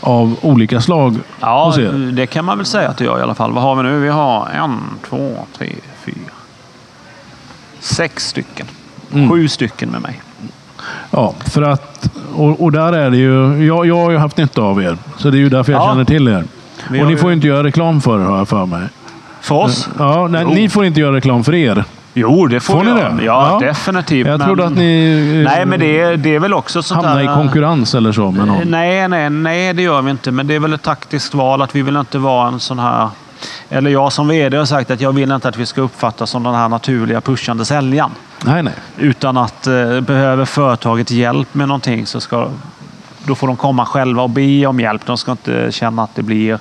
av 0.00 0.36
olika 0.42 0.80
slag 0.80 1.16
Ja, 1.40 1.74
det 2.12 2.26
kan 2.26 2.44
man 2.44 2.58
väl 2.58 2.66
säga 2.66 2.88
att 2.88 2.96
det 2.96 3.04
gör 3.04 3.18
i 3.18 3.22
alla 3.22 3.34
fall. 3.34 3.52
Vad 3.52 3.62
har 3.62 3.74
vi 3.76 3.82
nu? 3.82 3.98
Vi 3.98 4.08
har 4.08 4.48
en, 4.48 4.78
två, 5.08 5.46
tre, 5.58 5.74
fyra, 6.04 6.32
sex 7.80 8.28
stycken. 8.28 8.66
Mm. 9.12 9.30
Sju 9.30 9.48
stycken 9.48 9.90
med 9.90 10.02
mig. 10.02 10.22
Ja, 11.10 11.34
för 11.50 11.62
att... 11.62 12.10
Och, 12.36 12.60
och 12.62 12.72
där 12.72 12.92
är 12.92 13.10
det 13.10 13.16
ju... 13.16 13.64
Jag, 13.66 13.86
jag 13.86 13.96
har 13.96 14.10
ju 14.10 14.16
haft 14.18 14.36
nytta 14.36 14.62
av 14.62 14.82
er. 14.82 14.96
Så 15.16 15.30
det 15.30 15.36
är 15.36 15.40
ju 15.40 15.48
därför 15.48 15.72
jag 15.72 15.82
Ja. 15.82 15.88
känner 15.88 16.04
till 16.04 16.28
er. 16.28 16.44
Och 16.88 17.06
ni 17.06 17.16
får 17.16 17.30
ju 17.30 17.34
inte 17.36 17.46
göra 17.46 17.64
reklam 17.64 18.00
för 18.00 18.20
er, 18.20 18.24
har 18.24 18.38
jag 18.38 18.48
för 18.48 18.66
mig. 18.66 18.82
För 19.40 19.54
oss? 19.54 19.88
Ja, 19.98 20.28
nej, 20.28 20.44
ni 20.44 20.68
får 20.68 20.84
inte 20.84 21.00
göra 21.00 21.16
reklam 21.16 21.44
för 21.44 21.54
er. 21.54 21.84
Jo, 22.14 22.46
det 22.46 22.60
får, 22.60 22.74
Får 22.74 22.84
ni 22.84 22.90
det? 22.90 23.12
Ja, 23.24 23.58
Ja. 23.60 23.66
definitivt. 23.66 24.26
Jag 24.26 24.38
men- 24.38 24.46
trodde 24.48 24.64
att 24.66 24.72
ni 24.76 25.44
eh, 25.46 25.52
Nej, 25.52 25.66
men 25.66 25.80
det 25.80 26.00
är, 26.00 26.16
det 26.16 26.34
är 26.34 26.38
väl 26.40 26.54
också 26.54 26.82
sånt 26.82 27.04
hamnar 27.04 27.22
i 27.22 27.26
där... 27.26 27.34
konkurrens 27.34 27.94
eller 27.94 28.12
så 28.12 28.30
med 28.30 28.46
någon. 28.46 28.70
Nej, 28.70 29.08
nej, 29.08 29.30
nej, 29.30 29.72
det 29.74 29.82
gör 29.82 30.02
vi 30.02 30.10
inte. 30.10 30.30
Men 30.30 30.46
det 30.46 30.54
är 30.54 30.60
väl 30.60 30.72
ett 30.72 30.82
taktiskt 30.82 31.34
val 31.34 31.62
att 31.62 31.76
vi 31.76 31.82
vill 31.82 31.96
inte 31.96 32.18
vara 32.18 32.48
en 32.48 32.60
sån 32.60 32.78
här... 32.78 33.08
Eller 33.68 33.90
jag 33.90 34.12
som 34.12 34.28
vd 34.28 34.56
har 34.56 34.64
sagt 34.64 34.90
att 34.90 35.00
jag 35.00 35.12
vill 35.12 35.32
inte 35.32 35.48
att 35.48 35.56
vi 35.56 35.66
ska 35.66 35.80
uppfattas 35.80 36.30
som 36.30 36.42
den 36.42 36.54
här 36.54 36.68
naturliga 36.68 37.20
pushande 37.20 37.64
säljaren. 37.64 38.10
Nej, 38.44 38.62
nej. 38.62 38.74
Utan 38.96 39.36
att 39.36 39.66
eh, 39.66 40.00
behöver 40.00 40.44
företaget 40.44 41.10
hjälp 41.10 41.54
med 41.54 41.68
någonting 41.68 42.06
så 42.06 42.20
ska 42.20 42.48
då 43.24 43.34
får 43.34 43.46
de 43.46 43.56
komma 43.56 43.86
själva 43.86 44.22
och 44.22 44.30
be 44.30 44.66
om 44.66 44.80
hjälp. 44.80 45.06
De 45.06 45.18
ska 45.18 45.30
inte 45.30 45.72
känna 45.72 46.02
att 46.02 46.14
det 46.14 46.22
blir 46.22 46.58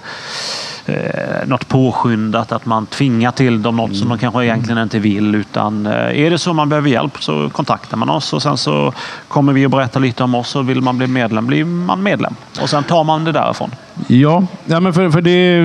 eh, 0.91 1.47
något 1.47 1.67
påskyndat, 1.67 2.51
att 2.51 2.65
man 2.65 2.85
tvingar 2.85 3.31
till 3.31 3.61
dem 3.61 3.75
något 3.77 3.95
som 3.95 4.09
de 4.09 4.17
kanske 4.17 4.43
egentligen 4.45 4.83
inte 4.83 4.99
vill. 4.99 5.35
Utan 5.35 5.85
eh, 5.85 5.93
är 6.25 6.29
det 6.29 6.37
så 6.37 6.53
man 6.53 6.69
behöver 6.69 6.89
hjälp 6.89 7.23
så 7.23 7.49
kontaktar 7.49 7.97
man 7.97 8.09
oss 8.09 8.33
och 8.33 8.41
sen 8.41 8.57
så 8.57 8.93
kommer 9.27 9.53
vi 9.53 9.65
att 9.65 9.71
berätta 9.71 9.99
lite 9.99 10.23
om 10.23 10.35
oss 10.35 10.55
och 10.55 10.69
vill 10.69 10.81
man 10.81 10.97
bli 10.97 11.07
medlem 11.07 11.47
blir 11.47 11.65
man 11.65 12.03
medlem. 12.03 12.35
Och 12.61 12.69
sen 12.69 12.83
tar 12.83 13.03
man 13.03 13.23
det 13.23 13.31
därifrån. 13.31 13.71
Ja, 14.07 14.43
ja 14.65 14.79
men 14.79 14.93
för, 14.93 15.09
för 15.09 15.21
det, 15.21 15.57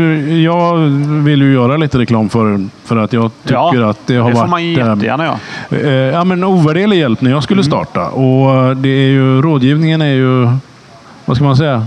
jag 0.42 0.76
vill 1.24 1.42
ju 1.42 1.52
göra 1.52 1.76
lite 1.76 1.98
reklam 1.98 2.28
för, 2.28 2.66
för 2.84 2.96
att 2.96 3.12
jag 3.12 3.30
tycker 3.42 3.54
ja, 3.54 3.90
att 3.90 4.06
det 4.06 4.16
har 4.16 4.30
det 4.30 4.34
varit... 4.34 4.44
får 4.44 4.50
man 4.50 4.60
eh, 4.60 4.70
jättegärna 4.72 5.24
göra. 5.24 5.38
Eh, 5.82 6.06
Ja, 6.16 6.24
men 6.24 6.44
ovärderlig 6.44 6.98
hjälp 6.98 7.20
när 7.20 7.30
jag 7.30 7.42
skulle 7.42 7.60
Mm. 7.60 7.70
starta. 7.70 8.08
Och 8.08 8.76
det 8.76 8.88
är 8.88 9.08
ju, 9.08 9.42
rådgivningen 9.42 10.02
är 10.02 10.14
ju, 10.14 10.48
vad 11.24 11.36
ska 11.36 11.44
man 11.44 11.56
säga? 11.56 11.86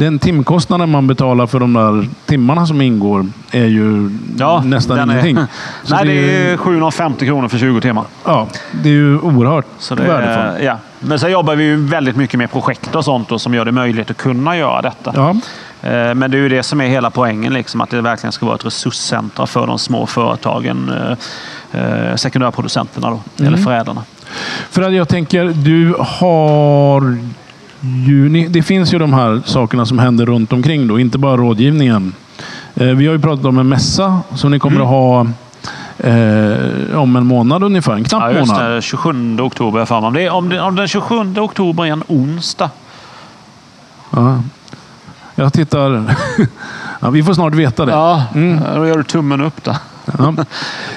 Den 0.00 0.18
timkostnaden 0.18 0.90
man 0.90 1.06
betalar 1.06 1.46
för 1.46 1.60
de 1.60 1.72
där 1.72 2.08
timmarna 2.26 2.66
som 2.66 2.80
ingår 2.80 3.26
är 3.50 3.64
ju 3.66 4.10
Ja, 4.38 4.62
nästan 4.66 4.98
är- 4.98 5.12
ingenting. 5.12 5.36
Så 5.84 5.94
Nej, 5.94 6.04
det 6.06 6.12
ju- 6.14 6.52
är 6.52 6.56
750 6.56 7.26
kronor 7.26 7.48
för 7.48 7.58
20 7.58 7.80
timmar. 7.80 8.04
Ja, 8.24 8.46
det 8.82 8.88
är 8.88 8.92
ju 8.92 9.18
oerhört 9.18 9.66
Så 9.78 9.94
det 9.94 10.02
värdefullt. 10.02 10.60
är, 10.60 10.64
ja. 10.66 10.76
Men 11.00 11.18
sen 11.18 11.30
jobbar 11.30 11.54
vi 11.56 11.64
ju 11.64 11.76
väldigt 11.86 12.16
mycket 12.16 12.38
med 12.38 12.50
projekt 12.52 12.94
och 12.94 13.04
sånt 13.04 13.28
då, 13.28 13.38
som 13.38 13.54
gör 13.54 13.64
det 13.64 13.72
möjligt 13.72 14.10
att 14.10 14.16
kunna 14.16 14.56
göra 14.56 14.82
detta. 14.82 15.12
Ja, 15.16 15.34
Eh, 15.82 16.14
Men 16.14 16.30
det 16.30 16.36
är 16.36 16.42
ju 16.42 16.48
det 16.48 16.62
som 16.62 16.80
är 16.80 16.86
hela 16.86 17.10
poängen, 17.10 17.52
liksom, 17.52 17.80
att 17.80 17.90
det 17.90 18.00
verkligen 18.00 18.32
ska 18.32 18.46
vara 18.46 18.54
ett 18.56 18.64
resurscentra 18.66 19.46
för 19.46 19.66
de 19.66 19.78
små 19.78 20.06
företagen, 20.06 20.92
eh, 21.72 21.80
eh, 21.80 22.16
sekundärproducenterna 22.16 23.10
då, 23.10 23.44
eller 23.44 23.56
förädlarna. 23.58 24.02
för 24.70 24.82
att 24.82 24.92
jag 24.94 25.08
tänker, 25.08 25.44
du 25.44 25.94
har 25.98 27.18
ju, 27.80 28.28
ni, 28.28 28.48
det 28.48 28.62
finns 28.62 28.94
ju 28.94 28.98
de 28.98 29.12
här 29.12 29.42
sakerna 29.44 29.86
som 29.86 29.98
händer 29.98 30.26
runt 30.26 30.52
omkring 30.52 30.88
då, 30.88 30.98
inte 31.00 31.18
bara 31.18 31.36
rådgivningen. 31.36 32.14
Eh, 32.74 32.86
Vi 32.86 33.06
har 33.06 33.14
ju 33.14 33.20
pratat 33.20 33.44
om 33.46 33.58
en 33.58 33.68
mässa 33.68 34.20
som 34.34 34.50
ni 34.50 34.58
kommer 34.58 34.76
Mm. 34.76 34.86
att 34.86 34.92
ha 34.92 35.26
eh, 36.08 36.98
om 37.00 37.16
en 37.16 37.26
månad 37.26 37.62
ungefär. 37.62 37.92
En 37.92 38.04
knapp 38.04 38.22
Ja, 38.22 38.32
just 38.38 38.52
månad. 38.52 38.70
det. 38.72 38.82
27 38.82 39.40
oktober 39.40 39.84
för. 39.84 39.96
Om, 40.04 40.14
det, 40.14 40.30
om, 40.30 40.48
det, 40.48 40.60
om 40.60 40.76
den 40.76 40.88
27 40.88 41.34
oktober 41.38 41.84
är 41.86 41.92
en 41.92 42.04
onsdag. 42.08 42.70
Ja. 44.10 44.42
Jag 45.34 45.52
tittar... 45.52 46.04
ja, 47.00 47.10
vi 47.10 47.22
får 47.22 47.34
snart 47.34 47.54
veta 47.54 47.84
det. 47.84 47.92
Ja, 47.92 48.24
då 48.76 48.86
gör 48.86 48.96
du 48.96 49.04
tummen 49.04 49.40
upp 49.40 49.64
där. 49.64 49.76
Ja. 50.18 50.34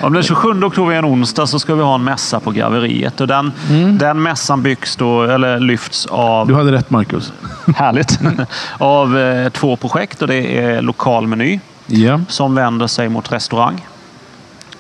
Om 0.02 0.14
den 0.14 0.24
27 0.24 0.64
oktober 0.64 0.92
är 0.94 0.98
en 0.98 1.06
onsdag 1.06 1.48
så 1.48 1.60
ska 1.60 1.76
vi 1.76 1.82
ha 1.84 1.96
en 1.96 2.04
mässa 2.04 2.40
på 2.40 2.52
Graveriet. 2.52 3.22
Och 3.22 3.28
den, 3.28 3.52
den 4.00 4.22
mässan 4.22 4.62
byggs 4.62 4.96
då, 4.96 5.24
eller 5.24 5.60
lyfts 5.60 6.06
av 6.06 6.48
Du 6.48 6.56
hade 6.56 6.72
rätt 6.72 6.90
Marcus. 6.90 7.34
Härligt. 7.76 8.20
Av 8.78 9.18
eh, 9.18 9.50
två 9.50 9.76
projekt 9.76 10.22
och 10.22 10.28
det 10.28 10.58
är 10.58 10.82
Lokal 10.82 11.28
Meny 11.28 11.60
Ja. 11.88 12.20
som 12.28 12.56
vänder 12.56 12.88
sig 12.88 13.10
mot 13.10 13.32
restaurang. 13.32 13.88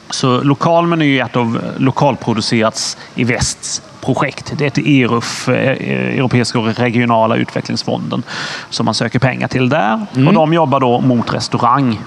Så 0.09 0.41
Lokal 0.43 0.88
Meny 0.88 1.17
är 1.19 1.25
ett 1.25 1.36
av 1.36 1.62
lokalproducerats 1.77 2.97
i 3.15 3.23
västs 3.23 3.81
projekt. 4.01 4.53
Det 4.57 4.63
är 4.63 4.67
ett 4.67 4.77
ERUF, 4.77 5.49
Europeiska 5.49 6.59
regionala 6.59 7.36
utvecklingsfonden, 7.36 8.23
som 8.69 8.86
man 8.86 8.93
söker 8.93 9.19
pengar 9.19 9.47
till 9.47 9.69
där. 9.69 10.05
Och 10.27 10.33
de 10.33 10.53
jobbar 10.53 10.79
då 10.79 11.01
mot 11.01 11.33
restaurang. 11.33 12.01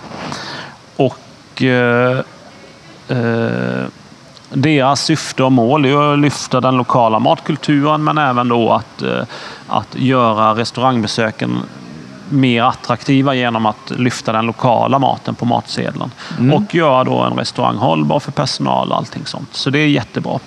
Och 0.97 1.17
eh, 1.63 2.19
eh, 3.09 3.85
deras 4.51 5.01
syfte 5.01 5.45
och 5.45 5.53
mål 5.53 5.85
är 5.85 6.13
att 6.13 6.19
lyfta 6.19 6.61
den 6.61 6.77
lokala 6.77 7.19
matkulturen 7.19 8.05
men 8.05 8.19
även 8.19 8.49
då 8.49 8.73
att, 8.73 9.03
eh, 9.03 9.23
att 9.69 9.95
göra 9.95 10.55
restaurangbesöken 10.55 11.63
mer 12.29 12.63
attraktiva 12.63 13.35
genom 13.35 13.67
att 13.67 13.91
lyfta 13.91 14.33
den 14.33 14.47
lokala 14.47 14.99
maten 14.99 15.35
på 15.35 15.45
matsedeln. 15.45 16.11
Och 16.53 16.75
göra 16.75 17.05
då 17.05 17.19
en 17.19 17.33
restaurang 17.33 17.77
hållbar 17.77 18.21
för 18.21 18.33
personal 18.33 18.91
och 18.91 18.97
allting 18.97 19.27
sånt. 19.27 19.49
Så 19.55 19.71
det 19.71 19.79
är 19.79 19.87
jättebra. 19.87 20.39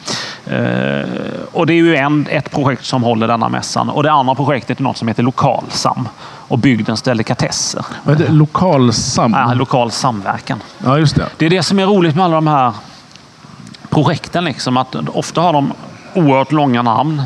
Eh, 0.46 1.10
och 1.52 1.66
det 1.66 1.74
är 1.74 1.78
ju 1.78 1.96
en, 1.96 2.28
ett 2.30 2.52
projekt 2.52 2.86
som 2.86 3.04
håller 3.04 3.28
denna 3.28 3.50
mässan. 3.50 3.90
Och 3.90 4.04
det 4.04 4.12
andra 4.12 4.36
projektet 4.36 4.80
är 4.80 4.84
något 4.84 4.98
som 4.98 5.08
heter 5.08 5.24
Lokalsam 5.24 6.08
och 6.50 6.60
bygdens 6.60 7.02
delikatesser. 7.02 7.86
Vad 8.04 8.22
är 8.22 8.26
det? 8.26 8.32
Lokalsam? 8.32 9.34
Ja, 9.38 9.54
lokal 9.54 9.92
samverkan. 9.92 10.60
Ja, 10.84 10.98
just 10.98 11.16
det. 11.16 11.26
Det 11.38 11.46
är 11.46 11.50
det 11.50 11.64
som 11.64 11.80
är 11.80 11.86
roligt 11.86 12.16
med 12.16 12.26
alla 12.26 12.36
de 12.36 12.48
här 12.48 12.74
projekten. 13.90 14.44
Liksom, 14.46 14.78
att 14.78 14.96
ofta 15.14 15.42
har 15.42 15.54
de 15.54 15.74
oerhört 16.14 16.52
långa 16.52 16.82
namn. 16.82 17.22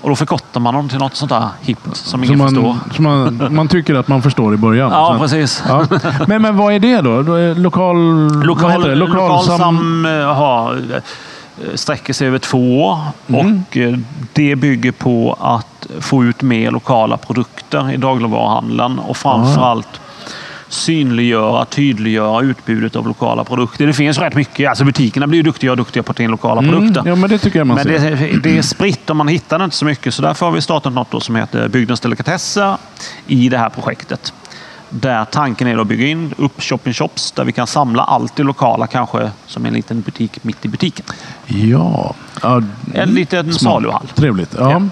Och 0.00 0.08
då 0.08 0.16
förkortar 0.16 0.60
man 0.60 0.74
dem 0.74 0.88
till 0.88 0.98
något 0.98 1.14
sånt 1.16 1.30
där 1.30 1.48
hippt 1.60 1.96
som 1.96 2.24
ingen 2.24 2.38
förstår. 2.38 2.62
man, 2.62 2.80
som 2.94 3.04
man, 3.04 3.54
man 3.54 3.68
tycker 3.68 3.94
att 3.94 4.08
man 4.08 4.22
förstår 4.22 4.54
i 4.54 4.56
början. 4.56 4.90
Ja, 4.92 5.12
Så- 5.12 5.18
precis. 5.18 5.62
Ja. 5.68 5.86
Men, 6.26 6.42
men 6.42 6.56
vad 6.56 6.72
är 6.74 6.78
det 6.78 7.00
då? 7.00 7.22
lokal... 7.60 7.96
Lokal, 8.44 8.82
det? 8.82 8.94
Lokalsam 8.94 10.06
eh, 10.06 10.34
har, 10.34 10.74
eh, 10.94 11.02
sträcker 11.74 12.12
sig 12.12 12.26
över 12.28 12.38
två 12.38 12.84
år 12.84 12.98
Mm. 13.26 13.40
och 13.68 13.76
eh, 13.76 13.98
det 14.32 14.56
bygger 14.56 14.92
på 14.92 15.36
att 15.40 15.86
få 16.00 16.24
ut 16.24 16.42
mer 16.42 16.70
lokala 16.70 17.16
produkter 17.16 17.92
i 17.92 17.96
dagligvaruhandeln 17.96 18.98
och 18.98 19.16
framförallt 19.16 20.00
synliggöra, 20.68 21.64
tydliggöra 21.64 22.42
utbudet 22.42 22.96
av 22.96 23.06
lokala 23.06 23.44
produkter. 23.44 23.86
Det 23.86 23.92
finns 23.92 24.18
rätt 24.18 24.34
mycket. 24.34 24.68
Alltså 24.68 24.84
butikerna 24.84 25.26
blir 25.26 25.36
ju 25.38 25.42
duktiga 25.42 25.70
och 25.70 25.76
duktiga 25.76 26.02
på 26.02 26.10
att 26.10 26.16
ta 26.16 26.22
in 26.22 26.30
lokala 26.30 26.62
produkter. 26.62 27.00
Mm, 27.00 27.06
Ja, 27.12 27.14
men 27.16 27.30
det 27.30 27.38
tycker 27.38 27.58
jag 27.58 27.66
man 27.66 27.74
Men 27.76 27.84
ser. 27.84 28.10
det, 28.16 28.40
det 28.42 28.58
är 28.58 28.62
spritt 28.62 29.10
och 29.10 29.16
man 29.16 29.28
hittar 29.28 29.64
inte 29.64 29.76
så 29.76 29.84
mycket. 29.84 30.14
Så 30.14 30.22
därför 30.22 30.46
har 30.46 30.52
vi 30.52 30.60
startat 30.60 30.92
något 30.92 31.22
som 31.22 31.36
heter 31.36 31.68
Bygdens 31.68 32.00
delikatesser 32.00 32.76
i 33.26 33.48
det 33.48 33.58
här 33.58 33.68
projektet. 33.68 34.32
Där 34.90 35.24
tanken 35.24 35.66
är 35.68 35.78
att 35.78 35.86
bygga 35.86 36.06
in 36.06 36.34
upp 36.36 36.62
shopping 36.62 36.92
shops 36.92 37.32
där 37.32 37.44
vi 37.44 37.52
kan 37.52 37.66
samla 37.66 38.02
allt 38.02 38.36
det 38.36 38.42
lokala 38.42 38.86
kanske 38.86 39.30
som 39.46 39.66
en 39.66 39.74
liten 39.74 40.00
butik 40.00 40.44
mitt 40.44 40.64
i 40.64 40.68
butiken. 40.68 41.06
Ja. 41.46 42.14
ja. 42.42 42.62
En 42.94 43.08
liten 43.08 43.44
Smart. 43.52 43.72
saluhall. 43.72 44.06
Trevligt. 44.14 44.54
Ja. 44.58 44.70
Ja. 44.72 44.82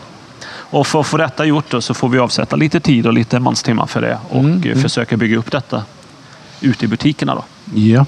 Och 0.49 0.87
för 0.87 1.01
att 1.01 1.07
få 1.07 1.17
detta 1.17 1.45
gjort 1.45 1.71
då, 1.71 1.81
så 1.81 1.95
får 1.95 2.09
vi 2.09 2.19
avsätta 2.19 2.57
lite 2.57 2.81
tid 2.81 3.07
och 3.07 3.13
lite 3.13 3.41
manstimmar 3.41 3.87
för 3.87 4.01
det 4.01 4.19
och 4.29 4.41
Mm, 4.41 4.63
eh, 4.63 4.77
försöka 4.79 5.17
bygga 5.17 5.39
upp 5.39 5.51
detta 5.51 5.83
ute 6.61 6.85
i 6.85 6.89
butikerna. 6.89 7.35
Då. 7.35 7.45
Ja. 7.75 8.07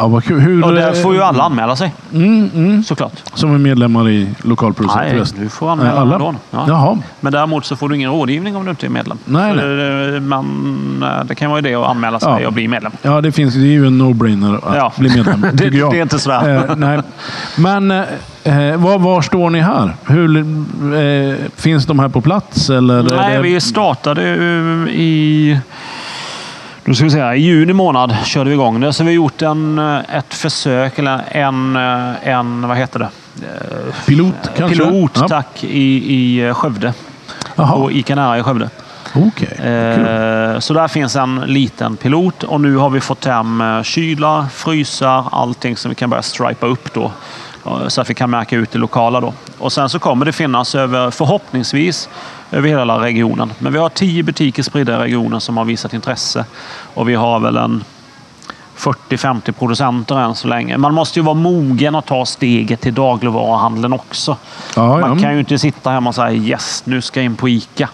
Ja, 0.00 0.08
vad 0.08 0.24
kul. 0.24 0.40
Hur, 0.40 0.64
Och 0.64 0.72
där 0.74 0.92
får 1.02 1.14
ju 1.14 1.22
alla 1.22 1.44
anmäla 1.44 1.76
sig. 1.76 1.94
Mm, 2.14 2.82
Såklart. 2.84 3.12
Som 3.34 3.54
är 3.54 3.58
medlemmar 3.58 4.08
i 4.08 4.28
lokalproducent 4.42 5.00
Nej, 5.06 5.22
du 5.44 5.48
får 5.48 5.70
anmäla 5.70 6.00
alla. 6.00 6.14
ändå. 6.14 6.34
Ja. 6.50 6.64
Jaha. 6.68 6.98
Men 7.20 7.32
däremot 7.32 7.64
så 7.64 7.76
får 7.76 7.88
du 7.88 7.94
ingen 7.96 8.10
rådgivning 8.10 8.56
om 8.56 8.64
du 8.64 8.70
inte 8.70 8.86
är 8.86 8.90
medlem. 8.90 9.18
Nej, 9.24 9.54
nej. 9.56 9.64
Det, 9.66 10.20
man, 10.20 11.02
eh, 11.18 11.24
det 11.24 11.34
kan 11.34 11.50
vara 11.50 11.58
idé 11.58 11.74
att 11.74 11.86
anmäla 11.86 12.20
sig 12.20 12.36
Ja. 12.40 12.46
och 12.46 12.52
bli 12.52 12.68
medlem. 12.68 12.92
Ja, 13.02 13.20
det 13.20 13.32
finns. 13.32 13.54
Det 13.54 13.60
är 13.60 13.64
ju 13.64 13.86
en 13.86 14.02
no-brainer 14.02 14.56
att 14.56 14.76
Ja. 14.76 14.92
bli 14.98 15.08
medlem. 15.16 15.40
Det- 15.52 15.70
det 15.70 15.78
är 15.98 16.02
inte 16.02 16.18
svårt. 16.18 16.42
Eh, 16.46 16.76
nej. 16.76 17.00
Men 17.56 17.90
eh, 17.90 18.76
var, 18.76 18.98
var 18.98 19.22
står 19.22 19.50
ni 19.50 19.60
här? 19.60 19.94
Hur, 20.06 20.36
eh, 20.36 21.34
finns 21.56 21.86
de 21.86 21.98
här 21.98 22.08
på 22.08 22.20
plats? 22.20 22.70
Eller 22.70 23.02
Nej, 23.02 23.36
det... 23.36 23.42
vi 23.42 23.60
startade 23.60 24.22
i... 24.90 25.58
Nu 26.84 26.94
ska 26.94 27.04
vi 27.04 27.10
här, 27.20 27.34
I 27.34 27.40
juni 27.40 27.72
månad 27.72 28.16
körde 28.24 28.50
vi 28.50 28.54
igång 28.54 28.80
det. 28.80 28.92
Så 28.92 29.04
vi 29.04 29.10
har 29.10 29.14
gjort 29.14 29.42
en, 29.42 29.78
eh, 29.78 30.16
ett 30.16 30.34
försök, 30.34 30.98
eller 30.98 31.20
en, 31.30 31.76
eh, 31.76 32.28
en 32.28 32.68
vad 32.68 32.76
heter 32.76 32.98
det? 32.98 33.08
Pilot 34.06 34.34
kanske? 34.56 34.76
Pilot, 34.84 35.12
Ja. 35.20 35.28
tack, 35.28 35.64
i, 35.64 36.14
i 36.14 36.46
eh, 36.46 36.54
Skövde. 36.54 36.92
Jaha. 37.56 37.76
På 37.76 37.90
Ica 37.92 38.14
Nära 38.14 38.38
i 38.38 38.42
Skövde. 38.42 38.70
Okej. 39.14 39.54
Kul. 39.56 39.66
Eh, 40.54 40.58
Så 40.60 40.74
där 40.74 40.88
finns 40.88 41.16
en 41.16 41.34
liten 41.46 41.96
pilot 41.96 42.42
och 42.42 42.60
nu 42.60 42.76
har 42.76 42.90
vi 42.90 43.00
fått 43.00 43.24
hem 43.24 43.60
eh, 43.60 43.82
kylar, 43.82 44.46
frysar, 44.52 45.24
allting 45.32 45.76
som 45.76 45.88
vi 45.88 45.94
kan 45.94 46.10
börja 46.10 46.22
stripa 46.22 46.66
upp 46.66 46.92
då. 46.94 47.12
Så 47.88 48.00
att 48.00 48.10
vi 48.10 48.14
kan 48.14 48.30
märka 48.30 48.56
ut 48.56 48.70
det 48.70 48.78
lokala 48.78 49.20
då. 49.20 49.32
Och 49.58 49.72
sen 49.72 49.88
så 49.88 49.98
kommer 49.98 50.24
det 50.24 50.32
finnas 50.32 50.74
över, 50.74 51.10
förhoppningsvis, 51.10 52.08
över 52.50 52.68
hela 52.68 53.00
regionen. 53.00 53.52
Men 53.58 53.72
vi 53.72 53.78
har 53.78 53.88
tio 53.88 54.22
butiker 54.22 54.62
spridda 54.62 54.92
i 54.94 54.98
regionen 54.98 55.40
som 55.40 55.56
har 55.56 55.64
visat 55.64 55.94
intresse. 55.94 56.44
Och 56.94 57.08
vi 57.08 57.14
har 57.14 57.40
väl 57.40 57.56
en 57.56 57.84
40-50 58.76 59.52
producenter 59.52 60.18
än 60.20 60.34
så 60.34 60.48
länge. 60.48 60.76
Man 60.78 60.94
måste 60.94 61.18
ju 61.18 61.22
vara 61.24 61.34
mogen 61.34 61.94
att 61.94 62.06
ta 62.06 62.26
steget 62.26 62.80
till 62.80 62.94
dagligvaruhandeln 62.94 63.92
också. 63.92 64.36
Ja, 64.76 64.98
Man 64.98 65.16
ja. 65.16 65.22
kan 65.22 65.32
ju 65.34 65.38
inte 65.40 65.58
sitta 65.58 65.90
hemma 65.90 66.08
och 66.08 66.14
säga 66.14 66.32
yes, 66.32 66.82
nu 66.86 67.02
ska 67.02 67.20
jag 67.20 67.24
in 67.24 67.36
på 67.36 67.48
Ica. 67.48 67.88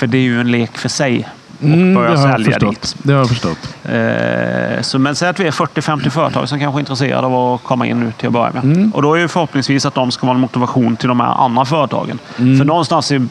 För 0.00 0.06
det 0.06 0.18
är 0.18 0.22
ju 0.22 0.40
en 0.40 0.50
lek 0.50 0.78
för 0.78 0.88
sig. 0.88 1.28
Och 1.58 1.64
Mm, 1.64 1.94
börja 1.94 2.16
sälja 2.16 2.52
förstått. 2.52 2.70
dit. 2.70 2.96
Det 3.02 3.12
har 3.12 3.18
jag 3.20 3.28
förstått. 3.28 3.74
Eh, 3.84 4.82
så, 4.82 4.98
men 4.98 5.14
säg 5.16 5.28
att 5.28 5.40
vi 5.40 5.46
är 5.46 5.50
40-50 5.50 6.10
företag 6.10 6.48
som 6.48 6.58
kanske 6.60 6.78
är 6.78 6.80
intresserade 6.80 7.26
av 7.26 7.54
att 7.54 7.62
komma 7.62 7.86
in 7.86 8.00
nu 8.00 8.12
till 8.18 8.26
att 8.26 8.32
börja 8.32 8.52
med. 8.52 8.64
Mm. 8.64 8.90
Och 8.90 9.02
då 9.02 9.14
är 9.14 9.18
ju 9.20 9.28
förhoppningsvis 9.28 9.86
att 9.86 9.94
de 9.94 10.10
ska 10.10 10.26
vara 10.26 10.34
en 10.34 10.40
motivation 10.40 10.96
till 10.96 11.08
de 11.08 11.20
här 11.20 11.44
andra 11.44 11.64
företagen. 11.64 12.18
Mm. 12.38 12.58
För 12.58 12.64
någonstans 12.64 13.12
i, 13.12 13.26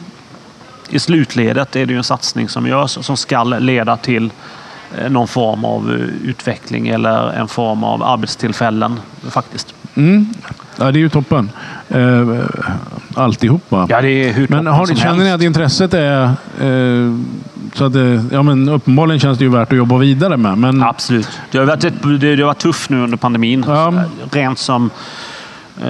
i 0.90 0.98
slutledet 0.98 1.76
är 1.76 1.86
det 1.86 1.92
ju 1.92 1.96
en 1.98 2.04
satsning 2.04 2.48
som 2.48 2.66
görs 2.66 2.96
och 2.96 3.04
som 3.04 3.16
ska 3.16 3.44
leda 3.44 3.96
till 3.96 4.30
eh, 4.98 5.10
någon 5.10 5.28
form 5.28 5.64
av 5.64 5.90
eh, 5.90 6.28
utveckling 6.28 6.88
eller 6.88 7.32
en 7.32 7.48
form 7.48 7.84
av 7.84 8.02
arbetstillfällen 8.02 9.00
faktiskt. 9.30 9.74
Mm. 9.94 10.34
Ja, 10.80 10.92
det 10.92 10.98
är 10.98 11.00
ju 11.00 11.08
toppen. 11.08 11.50
Eh, 11.88 12.28
alltihopa. 13.14 13.86
Ja, 13.88 14.00
det 14.00 14.08
är 14.10 14.32
hur 14.32 14.46
Men 14.48 14.66
har, 14.66 14.86
som 14.86 14.96
känner 14.96 15.14
ni 15.18 15.24
helst. 15.24 15.34
att 15.34 15.42
intresset 15.42 15.94
är... 15.94 16.22
Eh, 16.60 17.14
så 17.74 17.84
att 17.84 17.92
det, 17.92 18.24
ja, 18.32 18.42
men 18.42 18.68
uppenbarligen 18.68 19.20
känns 19.20 19.38
det 19.38 19.44
ju 19.44 19.50
värt 19.50 19.72
att 19.72 19.78
jobba 19.78 19.96
vidare 19.98 20.36
med. 20.36 20.58
Men, 20.58 20.82
Absolut. 20.82 21.28
Det 21.50 21.58
har 21.58 21.64
varit, 21.64 21.84
ett, 21.84 21.94
det, 22.02 22.36
det 22.36 22.42
har 22.42 22.46
varit 22.46 22.58
tufft 22.58 22.90
nu 22.90 23.02
under 23.04 23.16
pandemin. 23.16 23.64
Ja. 23.68 23.92
Rent 24.32 24.58
som 24.58 24.90
eh, 25.82 25.88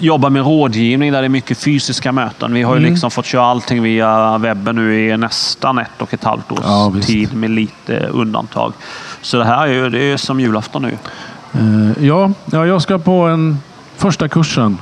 jobba 0.00 0.30
med 0.30 0.42
rådgivning 0.44 1.12
där 1.12 1.20
det 1.22 1.26
är 1.26 1.28
mycket 1.28 1.58
fysiska 1.58 2.12
möten. 2.12 2.54
Vi 2.54 2.62
har 2.62 2.72
Mm. 2.72 2.84
ju 2.84 2.90
liksom 2.90 3.10
fått 3.10 3.26
köra 3.26 3.42
allting 3.46 3.82
via 3.82 4.38
webben 4.38 4.76
nu 4.76 5.00
i 5.08 5.16
nästan 5.16 5.78
ett 5.78 5.90
och 5.98 6.14
ett 6.14 6.24
halvt 6.24 6.52
års 6.52 6.58
Ja, 6.62 6.92
tid 7.02 7.34
med 7.34 7.50
lite 7.50 7.98
undantag. 8.06 8.72
Så 9.22 9.36
det 9.36 9.44
här 9.44 9.66
är 9.68 9.72
ju 9.72 9.90
det 9.90 10.12
är 10.12 10.16
som 10.16 10.40
julafton 10.40 10.82
nu. 10.82 10.98
eh, 11.52 12.04
ja, 12.06 12.30
ja, 12.52 12.66
jag 12.66 12.82
ska 12.82 12.98
på 12.98 13.12
en 13.12 13.58
första 13.98 14.28
kursen 14.28 14.78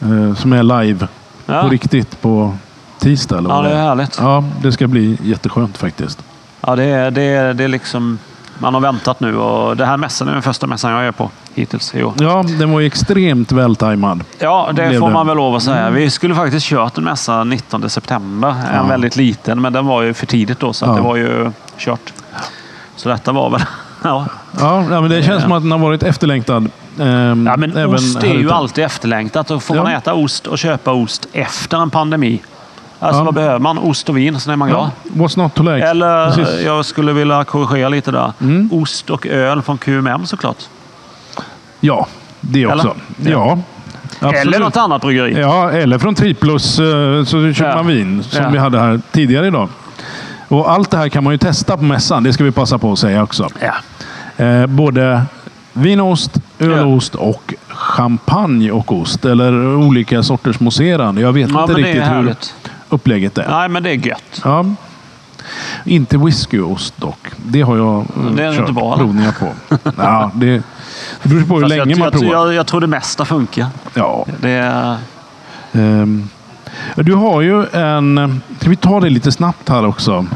eh, 0.00 0.34
som 0.34 0.52
är 0.52 0.62
live 0.62 1.08
Ja. 1.46 1.62
på 1.62 1.68
riktigt 1.68 2.20
på 2.20 2.56
tisdag. 2.98 3.38
Eller 3.38 3.50
Ja, 3.50 3.62
det 3.62 3.68
är 3.70 3.74
är. 3.74 3.82
härligt. 3.82 4.18
Ja, 4.20 4.44
det 4.62 4.72
ska 4.72 4.86
bli 4.86 5.18
jätteskönt 5.22 5.78
faktiskt. 5.78 6.22
Ja, 6.60 6.76
det, 6.76 6.84
är, 6.84 7.10
det, 7.10 7.22
är, 7.22 7.54
det 7.54 7.64
är 7.64 7.68
liksom... 7.68 8.18
Man 8.58 8.74
har 8.74 8.80
väntat 8.80 9.20
nu 9.20 9.36
och 9.36 9.76
det 9.76 9.86
här 9.86 9.96
mässan 9.96 10.28
är 10.28 10.32
den 10.32 10.42
första 10.42 10.66
mässan 10.66 10.92
jag 10.92 11.04
är 11.04 11.12
på 11.12 11.30
hittills 11.54 11.94
i 11.94 12.02
år. 12.02 12.12
Ja, 12.18 12.44
den 12.58 12.72
var 12.72 12.80
ju 12.80 12.86
extremt 12.86 13.52
vältajmad. 13.52 14.24
Ja, 14.38 14.70
det 14.74 14.98
får 14.98 15.10
man 15.10 15.26
väl 15.26 15.36
lov 15.36 15.54
att 15.54 15.62
säga. 15.62 15.90
Vi 15.90 16.10
skulle 16.10 16.34
faktiskt 16.34 16.66
kört 16.66 16.98
en 16.98 17.04
mässa 17.04 17.44
19 17.44 17.90
september. 17.90 18.54
En 18.74 18.88
väldigt 18.88 19.16
liten, 19.16 19.60
men 19.62 19.72
den 19.72 19.86
var 19.86 20.02
ju 20.02 20.14
för 20.14 20.26
tidigt 20.26 20.60
då, 20.60 20.72
så 20.72 20.86
Ja. 20.86 20.92
det 20.92 21.00
var 21.00 21.16
ju 21.16 21.50
kört. 21.78 22.12
Så 22.96 23.08
detta 23.08 23.32
var 23.32 23.50
väl... 23.50 23.60
Ja, 24.02 24.26
Ja, 24.60 24.84
ja 24.90 25.00
men 25.00 25.10
det 25.10 25.22
känns 25.22 25.42
som 25.42 25.52
att 25.52 25.62
den 25.62 25.72
har 25.72 25.78
varit 25.78 26.02
efterlängtad. 26.02 26.70
Ehm, 27.00 27.46
ja 27.46 27.56
men 27.56 27.94
ost 27.94 28.22
är 28.22 28.34
ju 28.34 28.50
alltid 28.52 28.84
efterlängtat. 28.84 29.50
Och 29.50 29.62
får 29.62 29.74
man 29.74 29.92
Ja. 29.92 29.98
äta 29.98 30.14
ost 30.14 30.46
och 30.46 30.58
köpa 30.58 30.92
ost 30.92 31.26
efter 31.32 31.78
en 31.82 31.90
pandemi. 31.90 32.40
Alltså 32.98 33.20
Ja. 33.20 33.24
vad 33.24 33.34
behöver 33.34 33.58
man? 33.58 33.78
Ost 33.78 34.08
och 34.08 34.16
vin, 34.16 34.40
sen 34.40 34.52
är 34.52 34.56
man 34.56 34.68
glad. 34.68 34.90
Ja, 35.02 35.10
what's 35.24 35.38
not 35.38 35.54
to 35.54 35.62
like? 35.62 35.86
Eller 35.86 36.30
Precis. 36.30 36.62
jag 36.64 36.84
skulle 36.84 37.12
vilja 37.12 37.44
korrigera 37.44 37.88
lite 37.88 38.10
där. 38.10 38.32
Mm. 38.40 38.68
Ost 38.72 39.10
och 39.10 39.26
öl 39.26 39.62
från 39.62 39.78
QMM 39.78 40.26
såklart. 40.26 40.56
Ja, 41.80 42.06
det 42.40 42.66
också. 42.66 42.94
Eller? 43.20 43.30
Ja. 43.32 43.58
absolut. 44.20 44.46
Eller 44.46 44.58
något 44.58 44.76
annat 44.76 45.02
bryggeri. 45.02 45.40
Ja, 45.40 45.70
eller 45.70 45.98
från 45.98 46.14
Triplus 46.14 46.78
eh, 46.78 47.24
så 47.24 47.52
köper 47.52 47.70
Ja. 47.70 47.76
man 47.76 47.86
vin 47.86 48.22
som 48.22 48.42
Ja. 48.44 48.50
vi 48.50 48.58
hade 48.58 48.78
här 48.80 49.00
tidigare 49.12 49.46
idag. 49.46 49.68
Och 50.48 50.70
allt 50.70 50.90
det 50.90 50.96
här 50.96 51.08
kan 51.08 51.24
man 51.24 51.32
ju 51.34 51.38
testa 51.38 51.76
på 51.76 51.82
mässan. 51.84 52.22
Det 52.22 52.32
ska 52.32 52.44
vi 52.44 52.50
passa 52.52 52.78
på 52.78 52.92
att 52.92 52.98
säga 52.98 53.22
också. 53.22 53.48
Ja. 53.60 54.44
Eh, 54.44 54.66
både 54.66 55.22
vinost, 55.72 56.38
ölost 56.58 57.14
och 57.14 57.54
champagne 57.68 58.70
och 58.70 58.92
ost. 58.92 59.24
Eller 59.24 59.76
olika 59.76 60.22
sorters 60.22 60.60
mousserande. 60.60 61.20
Jag 61.20 61.32
vet 61.32 61.50
Ja, 61.50 61.60
inte 61.62 61.74
riktigt 61.74 62.02
hur 62.08 62.34
upplägget 62.88 63.38
är. 63.38 63.48
Nej, 63.50 63.68
men 63.68 63.82
det 63.82 63.90
är 63.90 64.06
gött. 64.06 64.40
Ja. 64.44 64.64
Inte 65.84 66.18
whiskyost 66.18 66.96
dock. 66.96 67.28
Det 67.36 67.62
har 67.62 67.76
jag 67.76 67.98
eh, 68.00 68.32
Det 68.36 68.44
är 68.44 68.54
kört 68.56 68.70
bra, 68.70 68.84
eller? 68.94 68.96
provningar 69.04 69.32
på. 69.32 69.46
ja, 69.96 70.30
det, 70.34 70.46
det 71.22 71.28
beror 71.28 71.42
på 71.42 71.54
hur 71.54 71.60
Fast 71.62 71.68
länge 71.68 71.90
jag, 71.90 71.98
man 71.98 72.06
jag, 72.12 72.12
provar. 72.12 72.34
jag, 72.46 72.54
jag 72.54 72.66
tror 72.66 72.80
det 72.80 72.86
mesta 72.86 73.24
funkar. 73.24 73.66
Ja, 73.94 74.26
Det 74.40 74.50
är, 74.50 74.96
Ehm, 75.72 76.28
Du 76.96 77.14
har 77.14 77.40
ju 77.40 77.66
en... 77.72 78.40
Ska 78.60 78.70
vi 78.70 78.76
ta 78.76 79.00
det 79.00 79.10
lite 79.10 79.32
snabbt 79.32 79.68
här 79.68 79.86
också? 79.86 80.26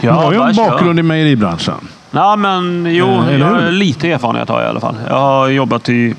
Du 0.00 0.06
ja, 0.06 0.12
har 0.12 0.32
ju 0.32 0.40
en 0.42 0.54
kör. 0.54 0.70
bakgrund 0.70 0.98
i 0.98 1.02
mejeribranschen. 1.02 1.88
Ja, 2.10 2.36
men 2.36 2.86
jo, 2.90 3.06
Eh, 3.06 3.38
jag 3.38 3.72
lite 3.72 4.10
erfarenhet 4.12 4.48
har 4.48 4.60
jag 4.60 4.66
i 4.66 4.70
alla 4.70 4.80
fall. 4.80 4.96
Jag 5.08 5.16
har 5.18 5.48
jobbat 5.48 5.88
i, 5.88 6.14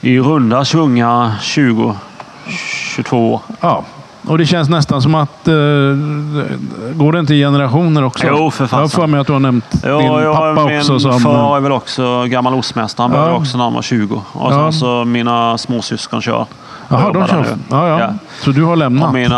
i 0.00 0.18
runda 0.18 0.64
svunga 0.64 1.34
20, 1.42 1.96
22 2.94 3.32
år. 3.34 3.40
Ja. 3.60 3.84
Och 4.26 4.38
det 4.38 4.46
känns 4.46 4.68
nästan 4.68 5.02
som 5.02 5.14
att... 5.14 5.48
eh, 5.48 5.54
går 6.94 7.12
det 7.12 7.18
inte 7.18 7.34
i 7.34 7.40
generationer 7.40 8.04
också? 8.04 8.26
Jo, 8.28 8.50
för 8.50 8.64
Jag 8.64 8.78
har 8.78 8.82
fasen. 8.84 9.00
för 9.00 9.06
mig 9.06 9.20
att 9.20 9.26
du 9.26 9.32
har 9.32 9.40
nämnt 9.40 9.64
Jo, 9.86 9.98
din 9.98 10.06
jag, 10.12 10.34
pappa 10.36 10.66
min 10.66 10.78
också. 10.78 10.98
Som, 11.00 11.20
far 11.20 11.56
är 11.56 11.60
väl 11.60 11.72
också 11.72 12.24
gammal 12.24 12.54
ostmästare. 12.54 13.04
Han 13.04 13.10
började 13.10 13.30
Ja. 13.30 13.36
också 13.36 13.56
när 13.56 13.64
han 13.64 13.74
var 13.74 13.82
20. 13.82 14.22
Och 14.32 14.52
Ja. 14.52 14.72
så 14.72 15.04
mina 15.04 15.58
småsyskon 15.58 16.22
kör. 16.22 16.46
Jaha, 16.88 17.12
de 17.12 17.26
kör. 17.26 17.46
Ja, 17.70 17.88
ja. 17.88 18.00
Ja. 18.00 18.08
Så 18.44 18.50
du 18.50 18.64
har 18.64 18.76
lämnat? 18.76 19.08
Och 19.08 19.14
mina, 19.14 19.36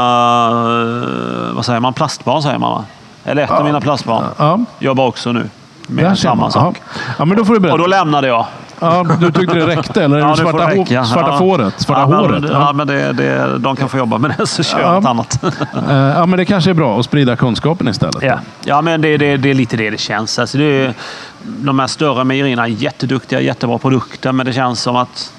eh, 1.49 1.55
vad 1.55 1.65
säger 1.65 1.81
man, 1.81 1.93
plastbarn 1.93 2.43
säger 2.43 2.59
man 2.59 2.71
va? 2.71 2.85
Eller 3.25 3.43
ett 3.43 3.51
av 3.51 3.65
mina 3.65 3.81
plastbarn 3.81 4.25
Ja, 4.39 4.61
jobbar 4.79 5.07
också 5.07 5.33
nu 5.33 5.49
med 5.87 6.19
samma 6.19 6.51
sak. 6.51 6.77
Ja. 6.85 7.01
ja, 7.19 7.25
men 7.25 7.37
då 7.37 7.45
får 7.45 7.55
du 7.55 7.61
berätta. 7.61 7.73
Och 7.75 7.79
då 7.79 7.87
lämnade 7.87 8.27
jag. 8.29 8.47
Ja, 8.83 9.07
du 9.21 9.33
tyckte 9.33 9.55
det 9.55 9.67
räckte? 9.67 10.05
Eller 10.05 10.19
Ja, 10.19 10.25
det 10.27 10.31
det 10.33 10.37
svarta, 10.37 10.59
hå- 10.67 10.85
räcka. 10.85 11.05
svarta 11.05 11.29
Ja. 11.31 11.39
fåret? 11.39 11.81
Svarta 11.81 12.01
ja, 12.01 12.07
håret? 12.21 12.43
Men, 12.43 12.53
Ja. 12.53 12.59
ja, 12.61 12.73
men 12.73 12.87
det, 12.87 13.13
det, 13.13 13.59
de 13.59 13.77
kan 13.77 13.89
få 13.89 13.99
jobba 13.99 14.19
med 14.19 14.35
det 14.39 14.47
så 14.47 14.63
kör 14.63 14.81
jag 14.81 14.89
Ja. 14.89 14.95
något 14.95 15.05
annat. 15.05 15.45
Eh, 15.89 15.97
ja, 15.97 16.27
men 16.27 16.37
det 16.39 16.45
kanske 16.45 16.71
är 16.71 16.75
bra 16.75 16.99
att 16.99 17.05
sprida 17.05 17.37
kunskapen 17.37 17.89
istället. 17.89 18.23
Ja, 18.23 18.39
ja 18.65 18.83
men 18.83 19.01
det, 19.01 19.17
det, 19.17 19.37
det 19.37 19.51
är 19.51 19.55
lite 19.55 19.77
det 19.77 19.91
det 19.91 19.99
känns. 20.01 20.39
Alltså 20.39 20.59
det 20.59 20.65
är, 20.65 20.95
de 21.43 21.79
här 21.79 21.87
större 21.87 22.25
mejerierna 22.25 22.63
är 22.63 22.67
jätteduktiga, 22.69 23.41
jättebra 23.41 23.79
produkter, 23.79 24.33
men 24.33 24.47
det 24.47 24.53
känns 24.53 24.81
som 24.83 24.97
att 24.97 25.33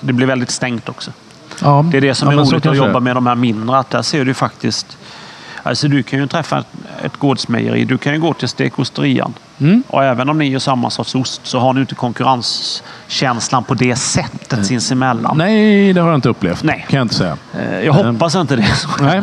det 0.00 0.12
blir 0.12 0.26
väldigt 0.26 0.50
stängt 0.50 0.88
också. 0.88 1.10
Ja. 1.62 1.84
Det 1.90 1.96
är 1.96 2.00
det 2.00 2.14
som 2.14 2.28
Ja, 2.32 2.40
är 2.40 2.44
så 2.44 2.50
roligt 2.52 2.66
att 2.66 2.72
det 2.72 2.78
jobba 2.78 3.00
med 3.00 3.16
de 3.16 3.26
här 3.26 3.34
mindre. 3.34 3.78
Att 3.78 3.90
där 3.90 4.02
ser 4.02 4.24
du 4.24 4.34
faktiskt... 4.34 4.98
Alltså 5.66 5.88
du 5.88 6.02
kan 6.02 6.18
ju 6.18 6.26
träffa 6.26 6.64
ett, 7.02 7.16
gårdsmejeri. 7.16 7.84
Du 7.84 7.98
kan 7.98 8.12
ju 8.14 8.20
gå 8.20 8.34
till 8.34 8.48
stekosterian. 8.48 9.34
Mm. 9.60 9.82
Och 9.88 10.04
även 10.04 10.28
om 10.28 10.38
ni 10.38 10.48
gör 10.48 10.58
samma 10.58 10.90
sorts 10.90 11.14
ost 11.14 11.40
så 11.44 11.58
har 11.58 11.72
ni 11.72 11.80
inte 11.80 11.94
konkurrenskänslan 11.94 13.64
på 13.64 13.74
det 13.74 13.96
sättet 13.96 14.66
sinsemellan. 14.66 15.38
Nej, 15.38 15.92
det 15.92 16.00
har 16.00 16.08
jag 16.08 16.16
inte 16.18 16.28
upplevt. 16.28 16.62
Nej. 16.62 16.86
Kan 16.88 16.96
jag 16.96 17.04
inte 17.04 17.14
säga. 17.14 17.36
Eh, 17.58 17.80
Jag 17.80 17.92
hoppas 17.92 18.34
inte 18.34 18.56
det. 18.56 18.66
Nej. 19.00 19.22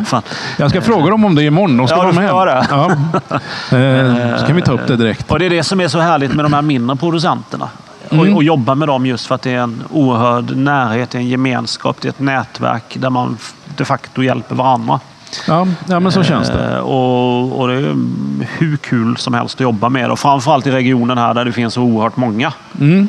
Jag 0.58 0.70
ska 0.70 0.82
fråga 0.82 1.10
dem 1.10 1.24
om 1.24 1.34
det 1.34 1.42
imorgon. 1.44 1.76
De 1.76 1.88
ska 1.88 1.96
Ja, 1.96 2.02
vara 2.02 2.44
med. 2.44 2.66
Ja. 2.70 2.90
Eh, 3.78 4.38
Så 4.38 4.46
kan 4.46 4.56
vi 4.56 4.62
ta 4.62 4.72
upp 4.72 4.86
det 4.86 4.96
direkt. 4.96 5.30
Och 5.30 5.38
det 5.38 5.46
är 5.46 5.50
det 5.50 5.62
som 5.62 5.80
är 5.80 5.88
så 5.88 5.98
härligt 6.00 6.34
med 6.34 6.44
de 6.44 6.52
här 6.52 6.62
mindre 6.62 6.96
producenterna. 6.96 7.68
Mm. 8.10 8.28
Och, 8.30 8.36
och 8.36 8.44
jobba 8.44 8.74
med 8.74 8.88
dem 8.88 9.06
just 9.06 9.26
för 9.26 9.34
att 9.34 9.42
det 9.42 9.50
är 9.52 9.58
en 9.58 9.82
oerhörd 9.90 10.56
närhet, 10.56 11.14
en 11.14 11.28
gemenskap, 11.28 11.96
det 12.00 12.08
är 12.08 12.10
ett 12.10 12.20
nätverk 12.20 12.82
där 12.94 13.10
man 13.10 13.38
de 13.76 13.84
facto 13.84 14.22
hjälper 14.22 14.54
varandra. 14.54 15.00
Ja, 15.48 15.66
ja 15.88 16.00
men 16.00 16.12
så 16.12 16.22
känns 16.22 16.48
det. 16.48 16.74
Eh, 16.76 16.78
Och, 16.80 17.60
och 17.60 17.68
det 17.68 17.74
är 17.74 17.96
hur 18.58 18.76
kul 18.76 19.16
som 19.16 19.34
helst 19.34 19.54
att 19.54 19.60
jobba 19.60 19.88
med. 19.88 20.10
Och 20.10 20.18
framförallt 20.18 20.66
i 20.66 20.70
regionen 20.70 21.18
här 21.18 21.34
där 21.34 21.44
det 21.44 21.52
finns 21.52 21.74
så 21.74 21.82
oerhört 21.82 22.16
många 22.16 22.52
Mm. 22.80 23.08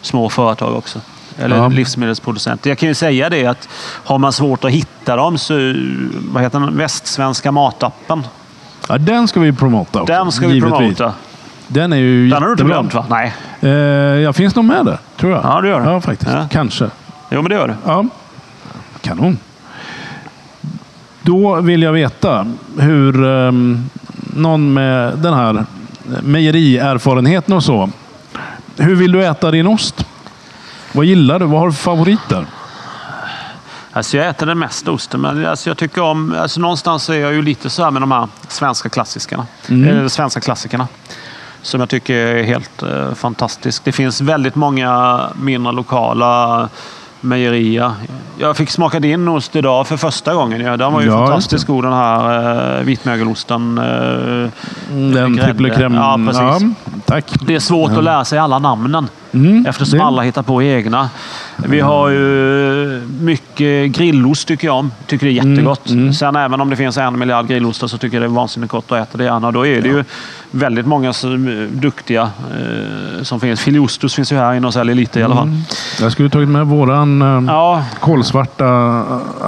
små 0.00 0.28
företag 0.28 0.76
också. 0.76 1.00
Eller 1.38 1.56
Ja. 1.56 1.68
livsmedelsproducenter. 1.68 2.70
Jag 2.70 2.78
kan 2.78 2.88
ju 2.88 2.94
säga 2.94 3.28
det 3.30 3.46
att 3.46 3.68
har 4.04 4.18
man 4.18 4.32
svårt 4.32 4.64
att 4.64 4.70
hitta 4.70 5.16
dem 5.16 5.38
så 5.38 5.54
vad 6.32 6.42
heter 6.42 6.60
den? 6.60 6.76
Västsvenska 6.76 7.52
matappen. 7.52 8.26
Ja, 8.88 8.98
den 8.98 9.28
ska 9.28 9.40
vi 9.40 9.52
promota 9.52 10.02
också. 10.02 10.12
Den 10.14 10.32
ska 10.32 10.46
vi 10.48 10.54
givetvis. 10.54 10.78
promota. 10.78 11.12
Den 11.66 11.92
är 11.92 11.96
ju 11.96 12.28
Den 12.30 12.42
har 12.42 12.46
du 12.48 12.52
inte 12.52 12.64
glömt 12.64 12.94
va? 12.94 13.04
Nej. 13.10 13.34
Eh, 13.60 13.70
jag 14.20 14.36
finns 14.36 14.54
nog 14.54 14.64
med 14.64 14.84
där, 14.86 14.98
tror 15.16 15.32
jag. 15.32 15.40
Ja, 15.44 15.60
det 15.60 15.68
gör 15.68 15.80
du. 15.80 15.90
Ja, 15.90 16.00
faktiskt. 16.00 16.30
Ja. 16.32 16.46
Kanske. 16.50 16.84
Jo, 17.30 17.42
men 17.42 17.48
det 17.48 17.54
gör 17.54 17.68
du. 17.68 17.74
Ja. 17.86 18.04
Kanon. 19.00 19.38
Då 21.24 21.60
vill 21.60 21.82
jag 21.82 21.92
veta 21.92 22.46
hur 22.78 23.24
ehm, 23.24 23.90
någon 24.36 24.72
med 24.72 25.18
den 25.18 25.34
här 25.34 25.64
mejerierfarenheten 26.22 27.54
och 27.54 27.64
så. 27.64 27.90
Hur 28.76 28.94
vill 28.94 29.12
du 29.12 29.24
äta 29.24 29.50
din 29.50 29.66
ost? 29.66 30.06
Vad 30.92 31.04
gillar 31.04 31.38
du? 31.38 31.46
Vad 31.46 31.60
har 31.60 31.66
du 31.66 31.72
för 31.72 31.82
favoriter? 31.82 32.46
Alltså 33.92 34.16
jag 34.16 34.28
äter 34.28 34.46
den 34.46 34.58
mesta 34.58 34.92
osten, 34.92 35.20
men 35.20 35.46
alltså 35.46 35.70
jag 35.70 35.76
tycker 35.76 36.02
om... 36.02 36.34
Alltså 36.38 36.60
någonstans 36.60 37.10
är 37.10 37.14
jag 37.14 37.32
ju 37.32 37.42
lite 37.42 37.70
så 37.70 37.84
här 37.84 37.90
med 37.90 38.02
de 38.02 38.12
här 38.12 38.28
svenska 38.48 38.88
klassikerna. 38.88 39.46
Mm. 39.68 39.98
Eh, 39.98 40.06
svenska 40.06 40.40
klassikerna. 40.40 40.88
Som 41.62 41.80
jag 41.80 41.88
tycker 41.88 42.14
är 42.14 42.42
helt 42.42 42.82
eh, 42.82 43.14
fantastiskt. 43.14 43.84
Det 43.84 43.92
finns 43.92 44.20
väldigt 44.20 44.54
många 44.54 45.20
mindre 45.34 45.72
lokala 45.72 46.68
mejerier. 47.24 47.92
Jag 48.38 48.56
fick 48.56 48.70
smaka 48.70 49.00
din 49.00 49.28
ost 49.28 49.56
idag 49.56 49.86
för 49.86 49.96
första 49.96 50.34
gången. 50.34 50.60
Ja, 50.60 50.76
den 50.76 50.92
var 50.92 51.00
ju 51.00 51.06
Ja, 51.06 51.12
just 51.20 51.28
fantastisk 51.28 51.66
god 51.66 51.84
den 51.84 51.92
här 51.92 52.78
eh, 52.78 52.84
vitmögelosten. 52.84 53.78
Eh, 53.78 53.84
Den 54.90 55.12
grädde. 55.36 55.42
triple 55.44 55.68
crème. 55.68 55.96
Ja, 55.96 56.32
precis. 56.32 56.76
tack. 57.04 57.32
det 57.46 57.54
är 57.54 57.60
svårt 57.60 57.90
att 57.90 58.04
lära 58.04 58.24
sig 58.24 58.38
alla 58.38 58.58
namnen. 58.58 59.08
Mm, 59.34 59.66
Eftersom 59.66 59.98
det- 59.98 60.04
alla 60.04 60.22
hittar 60.22 60.42
på 60.42 60.62
egna. 60.62 61.10
Vi 61.56 61.80
har 61.80 62.08
ju 62.08 63.02
mycket 63.20 63.90
grillost 63.90 64.48
tycker 64.48 64.66
jag 64.68 64.76
om. 64.76 64.92
Tycker 65.06 65.26
det 65.26 65.32
är 65.32 65.46
jättegott. 65.46 65.88
Mm, 65.88 66.00
mm. 66.00 66.12
Sen 66.14 66.36
även 66.36 66.60
om 66.60 66.70
det 66.70 66.76
finns 66.76 66.96
en 66.98 67.18
miljard 67.18 67.46
grillostar 67.48 67.86
så 67.86 67.98
tycker 67.98 68.16
jag 68.16 68.22
det 68.22 68.26
är 68.26 68.36
vansinnigt 68.36 68.72
gott 68.72 68.92
att 68.92 69.08
äta 69.08 69.18
det 69.18 69.24
gärna. 69.24 69.50
Då 69.50 69.66
är 69.66 69.82
det 69.82 69.88
ju 69.88 70.04
väldigt 70.50 70.86
många 70.86 71.12
som, 71.12 71.48
är 71.48 71.68
duktiga 71.72 72.22
eh, 72.22 73.22
som 73.22 73.40
finns. 73.40 73.60
Filiostus 73.60 74.14
finns 74.14 74.32
ju 74.32 74.36
här 74.36 74.54
inne 74.54 74.66
och 74.66 74.72
säljer 74.72 74.94
lite 74.94 75.20
i 75.20 75.22
alla 75.22 75.34
fall. 75.36 75.50
Jag 76.00 76.12
skulle 76.12 76.30
tagit 76.30 76.48
med 76.48 76.66
våran 76.66 77.22
eh, 77.22 77.52
Ja, 77.54 77.84
kolsvarta 78.00 78.64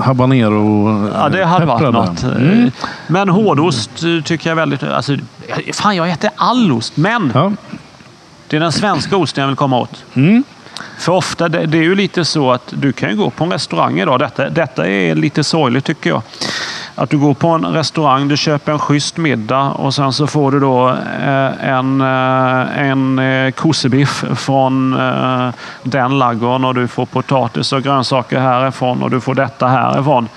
habanero 0.01 1.11
ja, 1.15 1.29
det 1.29 1.45
hade 1.45 1.67
varit 1.67 1.79
pepprade. 1.79 1.99
något. 2.11 2.23
Mm. 2.23 2.71
Men 3.07 3.29
hårdost 3.29 3.91
eh, 4.05 4.25
tycker 4.25 4.49
jag 4.51 4.57
väldigt... 4.57 4.83
Alltså, 4.83 5.17
fan, 5.75 5.97
jag 5.97 6.11
äter 6.11 6.31
all 6.37 6.73
ost, 6.73 6.97
men 6.97 7.31
Ja. 7.35 7.53
Det 8.49 8.57
är 8.57 8.61
den 8.61 8.73
svenska 8.73 9.17
osten 9.17 9.43
jag 9.43 9.49
vill 9.49 9.57
komma 9.57 9.79
åt. 9.79 10.05
Mm. 10.15 10.45
För 10.99 11.13
ofta, 11.13 11.49
det, 11.49 11.67
det 11.67 11.79
är 11.79 11.83
ju 11.83 11.95
lite 11.95 12.25
så 12.25 12.53
att 12.53 12.63
du 12.71 12.93
kan 12.93 13.17
gå 13.17 13.31
på 13.31 13.45
en 13.45 13.53
restaurang 13.53 14.01
idag. 14.01 14.19
Detta, 14.19 14.49
detta 14.49 14.89
är 14.89 15.15
lite 15.15 15.45
sorgligt 15.45 15.85
tycker 15.85 16.11
jag. 16.11 16.23
Att 16.95 17.11
du 17.11 17.19
går 17.19 17.35
på 17.35 17.49
en 17.49 17.65
restaurang, 17.65 18.29
du 18.29 18.37
köper 18.37 18.73
en 18.73 18.79
schysst 18.79 19.17
middag 19.17 19.71
och 19.71 19.95
sen 19.95 20.13
så 20.13 20.27
får 20.27 20.51
du 20.51 20.61
då 20.61 20.89
eh, 20.89 21.69
en, 21.69 22.01
eh, 22.01 22.89
en 22.89 23.19
eh, 23.19 23.51
kossebiff 23.51 24.25
från 24.37 25.01
eh, 25.01 25.49
den 25.83 26.19
laggården 26.19 26.65
och 26.65 26.75
du 26.75 26.89
får 26.89 27.07
potatis 27.07 27.73
och 27.73 27.83
grönsaker 27.83 28.41
härifrån 28.41 29.03
och 29.03 29.11
du 29.11 29.21
får 29.21 29.35
detta 29.35 29.69
härifrån. 29.69 30.29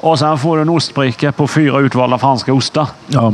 Och 0.00 0.18
sen 0.18 0.38
får 0.38 0.56
du 0.56 0.62
en 0.62 0.68
ostbricka 0.68 1.32
på 1.32 1.48
fyra 1.48 1.80
utvalda 1.80 2.18
franska 2.18 2.52
ostar. 2.52 2.88
Ja, 3.06 3.32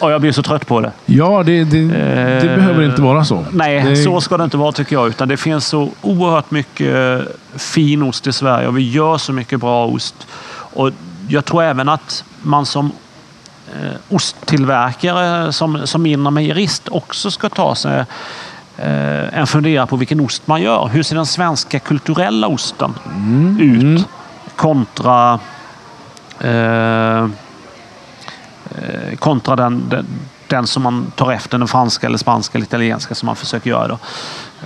Och 0.00 0.12
jag 0.12 0.20
blir 0.20 0.32
så 0.32 0.42
trött 0.42 0.66
på 0.66 0.80
det. 0.80 0.92
ja 1.06 1.42
det, 1.46 1.64
det, 1.64 1.88
det 1.88 2.48
Eh, 2.50 2.56
behöver 2.56 2.82
inte 2.82 3.02
vara 3.02 3.24
så. 3.24 3.44
Nej, 3.52 3.82
det, 3.82 3.96
så 3.96 4.20
ska 4.20 4.36
det 4.36 4.44
inte 4.44 4.56
vara 4.56 4.72
tycker 4.72 4.96
jag. 4.96 5.08
Utan 5.08 5.28
det 5.28 5.36
finns 5.36 5.66
så 5.66 5.90
oerhört 6.02 6.50
mycket 6.50 7.20
fin 7.56 8.02
ost 8.02 8.26
i 8.26 8.32
Sverige 8.32 8.68
och 8.68 8.78
vi 8.78 8.90
gör 8.90 9.18
så 9.18 9.32
mycket 9.32 9.60
bra 9.60 9.86
ost. 9.86 10.26
Och 10.50 10.90
jag 11.28 11.44
tror 11.44 11.62
även 11.62 11.88
att 11.88 12.24
man 12.42 12.66
som 12.66 12.92
eh, 13.74 13.96
osttillverkare, 14.08 15.52
som, 15.52 15.86
som 15.86 16.02
mindre 16.02 16.30
mejerist, 16.30 16.88
också 16.88 17.30
ska 17.30 17.48
ta 17.48 17.74
sig 17.74 18.04
eh, 18.76 19.38
en 19.38 19.46
fundera 19.46 19.86
på 19.86 19.96
vilken 19.96 20.20
ost 20.20 20.46
man 20.46 20.62
gör. 20.62 20.88
Hur 20.88 21.02
ser 21.02 21.16
den 21.16 21.26
svenska 21.26 21.78
kulturella 21.78 22.46
osten 22.46 22.94
ut 23.60 24.06
kontra 24.56 25.38
eh, 26.40 26.50
eh, 26.50 27.26
kontra 29.18 29.56
den, 29.56 29.82
den, 29.88 30.06
den 30.46 30.66
som 30.66 30.82
man 30.82 31.12
tar 31.16 31.32
efter, 31.32 31.58
den 31.58 31.68
franska, 31.68 32.06
eller 32.06 32.18
spanska 32.18 32.58
eller 32.58 32.66
italienska 32.66 33.14
som 33.14 33.26
man 33.26 33.36
försöker 33.36 33.70
göra. 33.70 33.88
Då. 33.88 33.98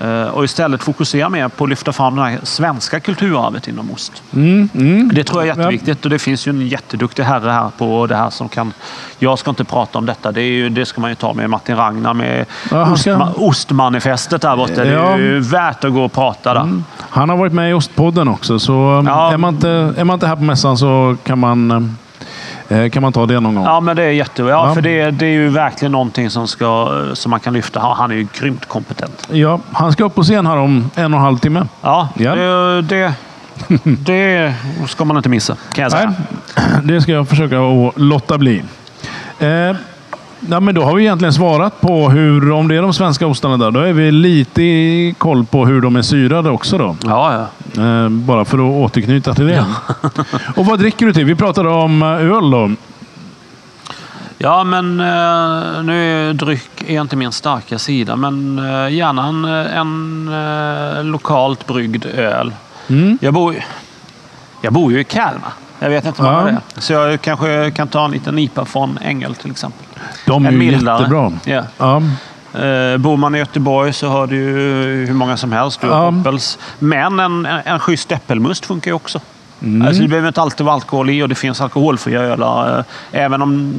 Eh, 0.02 0.28
Och 0.28 0.44
istället 0.44 0.82
fokusera 0.82 1.28
mer 1.28 1.48
på 1.48 1.64
att 1.64 1.70
lyfta 1.70 1.92
fram 1.92 2.16
det 2.16 2.22
här 2.22 2.38
svenska 2.42 3.00
kulturarvet 3.00 3.68
inom 3.68 3.90
ost. 3.90 4.22
Mm, 4.32 4.68
mm. 4.74 5.10
Det 5.14 5.24
tror 5.24 5.42
jag 5.46 5.56
är 5.56 5.60
jätteviktigt 5.60 6.04
och 6.04 6.10
det 6.10 6.18
finns 6.18 6.46
ju 6.46 6.50
en 6.50 6.68
jätteduktig 6.68 7.22
herre 7.22 7.50
här 7.50 7.70
på 7.78 8.06
det 8.06 8.16
här 8.16 8.30
som 8.30 8.48
kan... 8.48 8.72
Jag 9.18 9.38
ska 9.38 9.50
inte 9.50 9.64
prata 9.64 9.98
om 9.98 10.06
detta. 10.06 10.32
Det, 10.32 10.40
är 10.42 10.52
ju, 10.52 10.68
det 10.68 10.86
ska 10.86 11.00
man 11.00 11.10
ju 11.10 11.14
ta 11.16 11.34
med 11.34 11.50
Martin 11.50 11.76
Ragnar 11.76 12.14
med 12.14 12.46
Ja, 12.70 12.96
ska- 12.96 13.12
ostma, 13.16 13.32
ostmanifestet 13.36 14.42
där 14.42 14.56
borta. 14.56 14.74
Det 14.74 14.82
är 14.88 14.92
Ja. 14.92 15.18
ju 15.18 15.40
värt 15.40 15.84
att 15.84 15.92
gå 15.92 16.04
och 16.04 16.12
prata 16.12 16.54
där. 16.54 16.82
Han 17.00 17.28
har 17.28 17.36
varit 17.36 17.52
med 17.52 17.70
i 17.70 17.72
Ostpodden 17.74 18.28
också, 18.28 18.58
så 18.58 19.02
Ja. 19.06 19.32
är, 19.32 19.36
man 19.36 19.54
inte, 19.54 19.68
är 19.96 20.04
man 20.04 20.14
inte 20.14 20.26
här 20.26 20.36
på 20.36 20.42
mässan 20.42 20.78
så 20.78 21.16
kan 21.24 21.38
man, 21.38 21.70
eh, 21.70 21.80
kan 22.92 23.02
man 23.02 23.12
ta 23.12 23.26
det 23.26 23.40
någon 23.40 23.54
gång. 23.54 23.64
Ja, 23.64 23.80
men 23.80 23.96
det 23.96 24.02
är 24.02 24.10
jättebra. 24.10 24.50
Ja, 24.52 24.68
Ja. 24.68 24.74
För 24.74 24.82
det, 24.82 25.10
det 25.10 25.26
är 25.26 25.30
ju 25.30 25.48
verkligen 25.48 25.92
någonting 25.92 26.30
som, 26.30 26.48
ska, 26.48 26.90
som 27.14 27.30
man 27.30 27.40
kan 27.40 27.52
lyfta. 27.52 27.80
Han 27.80 27.96
han 27.96 28.10
är 28.10 28.14
ju 28.14 28.26
grymt 28.40 28.66
kompetent. 28.66 29.28
Ja, 29.30 29.60
han 29.72 29.92
ska 29.92 30.04
upp 30.04 30.14
på 30.14 30.22
scen 30.22 30.46
här 30.46 30.56
om 30.56 30.90
en 30.94 31.14
och 31.14 31.18
en 31.18 31.24
halv 31.24 31.38
timme. 31.38 31.66
Ja, 31.80 32.08
Ja. 32.14 32.34
Det, 32.34 32.82
det, 32.82 33.14
det 33.84 34.54
ska 34.88 35.04
man 35.04 35.16
inte 35.16 35.28
missa 35.28 35.56
kan 35.74 35.82
jag 35.82 35.92
säga. 35.92 36.14
Nej, 36.56 36.66
det 36.84 37.00
ska 37.00 37.12
jag 37.12 37.28
försöka 37.28 37.60
att 37.60 37.92
låta 37.96 38.38
bli. 38.38 38.62
Eh, 39.38 39.76
ja, 40.50 40.60
men 40.60 40.74
då 40.74 40.82
har 40.82 40.94
vi 40.94 41.02
egentligen 41.02 41.32
svarat 41.32 41.80
på 41.80 42.10
hur, 42.10 42.50
om 42.52 42.68
det 42.68 42.76
är 42.76 42.82
de 42.82 42.92
svenska 42.92 43.26
ostarna 43.26 43.56
där, 43.56 43.70
då 43.70 43.80
är 43.80 43.92
vi 43.92 44.10
lite 44.12 45.14
koll 45.18 45.44
på 45.44 45.66
hur 45.66 45.80
de 45.80 45.96
är 45.96 46.02
syrade 46.02 46.50
också. 46.50 46.78
Då. 46.78 46.96
Ja, 47.04 47.48
ja. 47.74 47.82
Eh, 47.82 48.08
bara 48.08 48.44
för 48.44 48.58
att 48.58 48.90
återknyta 48.90 49.34
till 49.34 49.46
det. 49.46 49.64
Och 50.56 50.66
vad 50.66 50.78
dricker 50.78 51.06
du 51.06 51.12
till? 51.12 51.24
Vi 51.24 51.34
pratade 51.34 51.68
om 51.68 52.02
eh, 52.02 52.08
öl 52.08 52.50
då. 52.50 52.70
Ja, 54.38 54.64
men 54.64 55.00
eh, 55.00 55.82
nu 55.84 56.28
är 56.30 56.32
dryck 56.34 56.84
är 56.86 57.00
inte 57.00 57.16
min 57.16 57.32
starka 57.32 57.78
sida, 57.78 58.16
men 58.16 58.58
eh, 58.58 58.92
gärna 58.94 59.26
en, 59.26 59.44
en 59.44 60.28
eh, 60.98 61.04
lokalt 61.04 61.66
bryggd 61.66 62.06
öl. 62.06 62.52
Mm. 62.88 63.18
Jag, 63.20 63.34
bor, 63.34 63.54
jag 64.60 64.72
bor 64.72 64.92
ju 64.92 65.00
i 65.00 65.04
Kalmar. 65.04 65.52
Jag 65.78 65.90
vet 65.90 66.04
inte 66.06 66.22
vad 66.22 66.34
Ja. 66.34 66.40
det 66.44 66.50
är. 66.50 66.80
Så 66.80 66.92
jag 66.92 67.20
kanske 67.20 67.70
kan 67.70 67.88
ta 67.88 68.04
en 68.04 68.10
liten 68.10 68.38
IPA 68.38 68.64
från 68.64 68.98
Ängel 69.02 69.34
till 69.34 69.50
exempel. 69.50 69.86
De 70.26 70.46
är 70.46 70.50
ju 70.52 70.58
mildare. 70.58 70.98
jättebra. 70.98 71.32
Ja. 71.44 71.62
Ja. 71.78 72.02
Eh, 72.60 72.98
bor 72.98 73.16
man 73.16 73.34
i 73.34 73.38
Göteborg 73.38 73.92
så 73.92 74.08
har 74.08 74.26
du 74.26 74.36
ju 74.36 75.06
hur 75.06 75.14
många 75.14 75.36
som 75.36 75.52
helst. 75.52 75.80
Du 75.80 75.88
har 75.88 76.04
Ja. 76.04 76.12
Poppels. 76.12 76.58
Men 76.78 77.20
en, 77.20 77.46
en, 77.46 77.60
en 77.64 77.78
schysst 77.78 78.12
äppelmust 78.12 78.66
funkar 78.66 78.90
ju 78.90 78.94
också. 78.94 79.20
Mm. 79.62 79.86
Alltså, 79.88 80.02
det 80.02 80.08
behöver 80.08 80.28
inte 80.28 80.40
alltid 80.40 80.66
vara 80.66 80.74
alkohol 80.74 81.10
i 81.10 81.22
och 81.22 81.28
det 81.28 81.34
finns 81.34 81.60
alkoholfria 81.60 82.20
ölar. 82.20 82.78
eh, 82.78 82.84
Även 83.24 83.42
om 83.42 83.72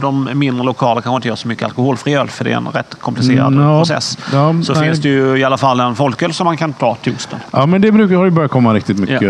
de 0.00 0.28
mindre 0.34 0.64
lokala 0.64 1.00
kanske 1.00 1.16
inte 1.16 1.28
gör 1.28 1.36
så 1.36 1.48
mycket 1.48 1.64
alkoholfri 1.64 2.14
öl 2.14 2.28
för 2.28 2.44
det 2.44 2.52
är 2.52 2.56
en 2.56 2.66
rätt 2.68 2.94
komplicerad 3.00 3.52
Mm, 3.52 3.64
ja. 3.64 3.78
process. 3.78 4.18
Ja, 4.32 4.54
så 4.62 4.72
nej. 4.74 4.84
finns 4.84 5.00
det 5.02 5.08
ju 5.08 5.36
i 5.38 5.44
alla 5.44 5.58
fall 5.58 5.80
en 5.80 5.94
folköl 5.94 6.32
som 6.34 6.44
man 6.44 6.56
kan 6.56 6.72
ta 6.72 6.94
till 6.94 7.14
osten. 7.14 7.38
ja, 7.50 7.66
men 7.66 7.80
det 7.80 7.92
brukar, 7.92 8.16
har 8.16 8.24
ju 8.24 8.30
börjat 8.30 8.50
komma 8.50 8.74
riktigt 8.74 8.98
mycket 8.98 9.22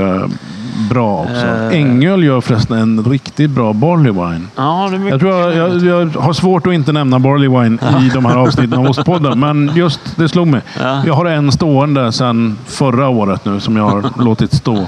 bra 0.90 1.18
också. 1.20 1.46
Eh. 1.46 1.68
Ängöl 1.78 2.24
gör 2.24 2.40
förresten 2.40 2.78
en 2.78 3.04
riktigt 3.04 3.50
bra 3.50 3.72
barley 3.72 4.12
wine. 4.12 4.46
Ja, 4.56 4.86
det 4.90 4.96
är 4.96 4.98
mycket. 4.98 5.10
Jag 5.10 5.20
tror 5.20 5.32
jag, 5.52 5.56
jag, 5.76 5.84
jag 6.14 6.20
har 6.20 6.32
svårt 6.32 6.66
att 6.66 6.72
inte 6.72 6.92
nämna 6.92 7.18
Barley 7.18 7.48
Wine 7.48 7.78
i 8.06 8.10
de 8.14 8.24
här 8.24 8.36
avsnitten 8.36 8.78
av 8.78 8.86
Ostpodden, 8.86 9.40
men 9.40 9.70
just 9.74 10.00
det 10.16 10.28
slog 10.28 10.46
mig. 10.46 10.60
Ja. 10.80 11.02
Jag 11.06 11.14
har 11.14 11.24
en 11.24 11.52
stående 11.52 12.12
sedan 12.12 12.58
förra 12.66 13.08
året 13.08 13.44
nu 13.44 13.60
som 13.60 13.76
jag 13.76 13.88
har 13.88 14.04
låtit 14.24 14.52
stå. 14.52 14.86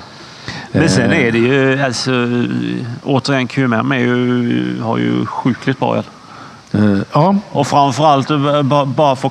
Men 0.72 0.88
sen 0.88 1.10
Eh, 1.12 1.26
är 1.26 1.32
det 1.32 1.38
ju, 1.38 1.82
alltså, 1.82 2.10
återigen 3.04 3.46
QMM 3.48 3.92
är 3.92 3.96
ju, 3.98 4.80
har 4.82 4.98
ju 4.98 5.26
sjukligt 5.26 5.78
bra 5.80 5.96
öl. 5.96 6.04
eh, 6.72 6.98
Ja, 7.12 7.36
Och 7.52 7.66
framförallt 7.66 8.30
eh, 8.30 8.62
ba- 8.62 8.84
bara 8.84 9.16
få, 9.16 9.30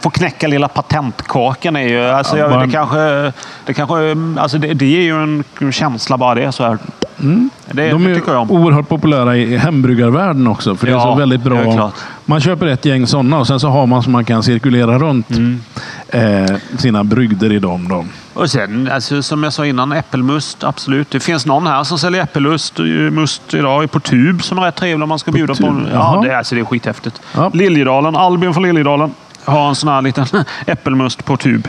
få 0.00 0.10
knäcka 0.10 0.46
lilla 0.48 0.68
patentkakan 0.68 1.76
är 1.76 1.88
ju... 1.88 2.04
Alltså, 2.04 2.38
Ja, 2.38 2.50
jag, 2.50 2.68
det, 2.68 2.72
kanske, 2.72 3.32
det, 3.66 3.74
kanske, 3.74 4.16
alltså 4.40 4.58
det, 4.58 4.74
det 4.74 4.86
ger 4.86 5.00
ju 5.02 5.22
en 5.22 5.72
känsla 5.72 6.18
bara 6.18 6.34
det. 6.34 6.52
Så 6.52 6.64
här. 6.64 6.78
Det, 7.16 7.90
de 7.90 8.04
det 8.04 8.10
är 8.10 8.14
tycker 8.14 8.32
jag 8.32 8.42
om. 8.42 8.50
oerhört 8.50 8.88
populära 8.88 9.36
i 9.36 9.56
hembryggarvärlden 9.56 10.46
också. 10.46 10.76
För 10.76 10.86
det 10.86 10.92
är 10.92 10.96
Ja, 10.96 11.02
så 11.02 11.14
väldigt 11.14 11.42
bra. 11.42 11.92
Man 12.24 12.40
köper 12.40 12.66
ett 12.66 12.84
gäng 12.84 13.06
sådana 13.06 13.38
och 13.38 13.46
sen 13.46 13.60
så 13.60 13.68
har 13.68 13.86
man 13.86 14.02
som 14.02 14.12
man 14.12 14.24
kan 14.24 14.42
cirkulera 14.42 14.98
runt 14.98 15.30
Mm. 15.30 15.60
eh, 16.08 16.56
sina 16.78 17.04
brygder 17.04 17.52
i 17.52 17.58
dem. 17.58 17.88
Då. 17.88 18.04
Och 18.34 18.50
sen, 18.50 18.88
alltså, 18.92 19.22
som 19.22 19.42
jag 19.42 19.52
sa 19.52 19.66
innan, 19.66 19.92
äppelmust. 19.92 20.64
Absolut. 20.64 21.10
Det 21.10 21.20
finns 21.20 21.46
någon 21.46 21.66
här 21.66 21.84
som 21.84 21.98
säljer 21.98 22.22
äppelmust 22.22 22.78
must 23.10 23.54
idag 23.54 23.90
på 23.90 24.00
tub 24.00 24.42
som 24.42 24.58
är 24.58 24.62
rätt 24.62 24.76
trevlig 24.76 25.02
om 25.02 25.08
man 25.08 25.18
ska 25.18 25.32
bjuda 25.32 25.54
på. 25.54 25.62
tub? 25.62 25.88
Ja, 25.92 25.98
Jaha. 25.98 26.22
det, 26.22 26.38
alltså, 26.38 26.54
det 26.54 26.60
är 26.60 26.64
skithäftigt. 26.64 27.20
Ja. 27.34 27.50
Liljedalen, 27.54 28.16
Albin 28.16 28.54
från 28.54 28.62
Liljedalen 28.62 29.14
har 29.44 29.68
en 29.68 29.74
sån 29.74 29.88
här 29.88 30.02
liten 30.02 30.26
äppelmust 30.66 31.24
på 31.24 31.36
tub. 31.36 31.68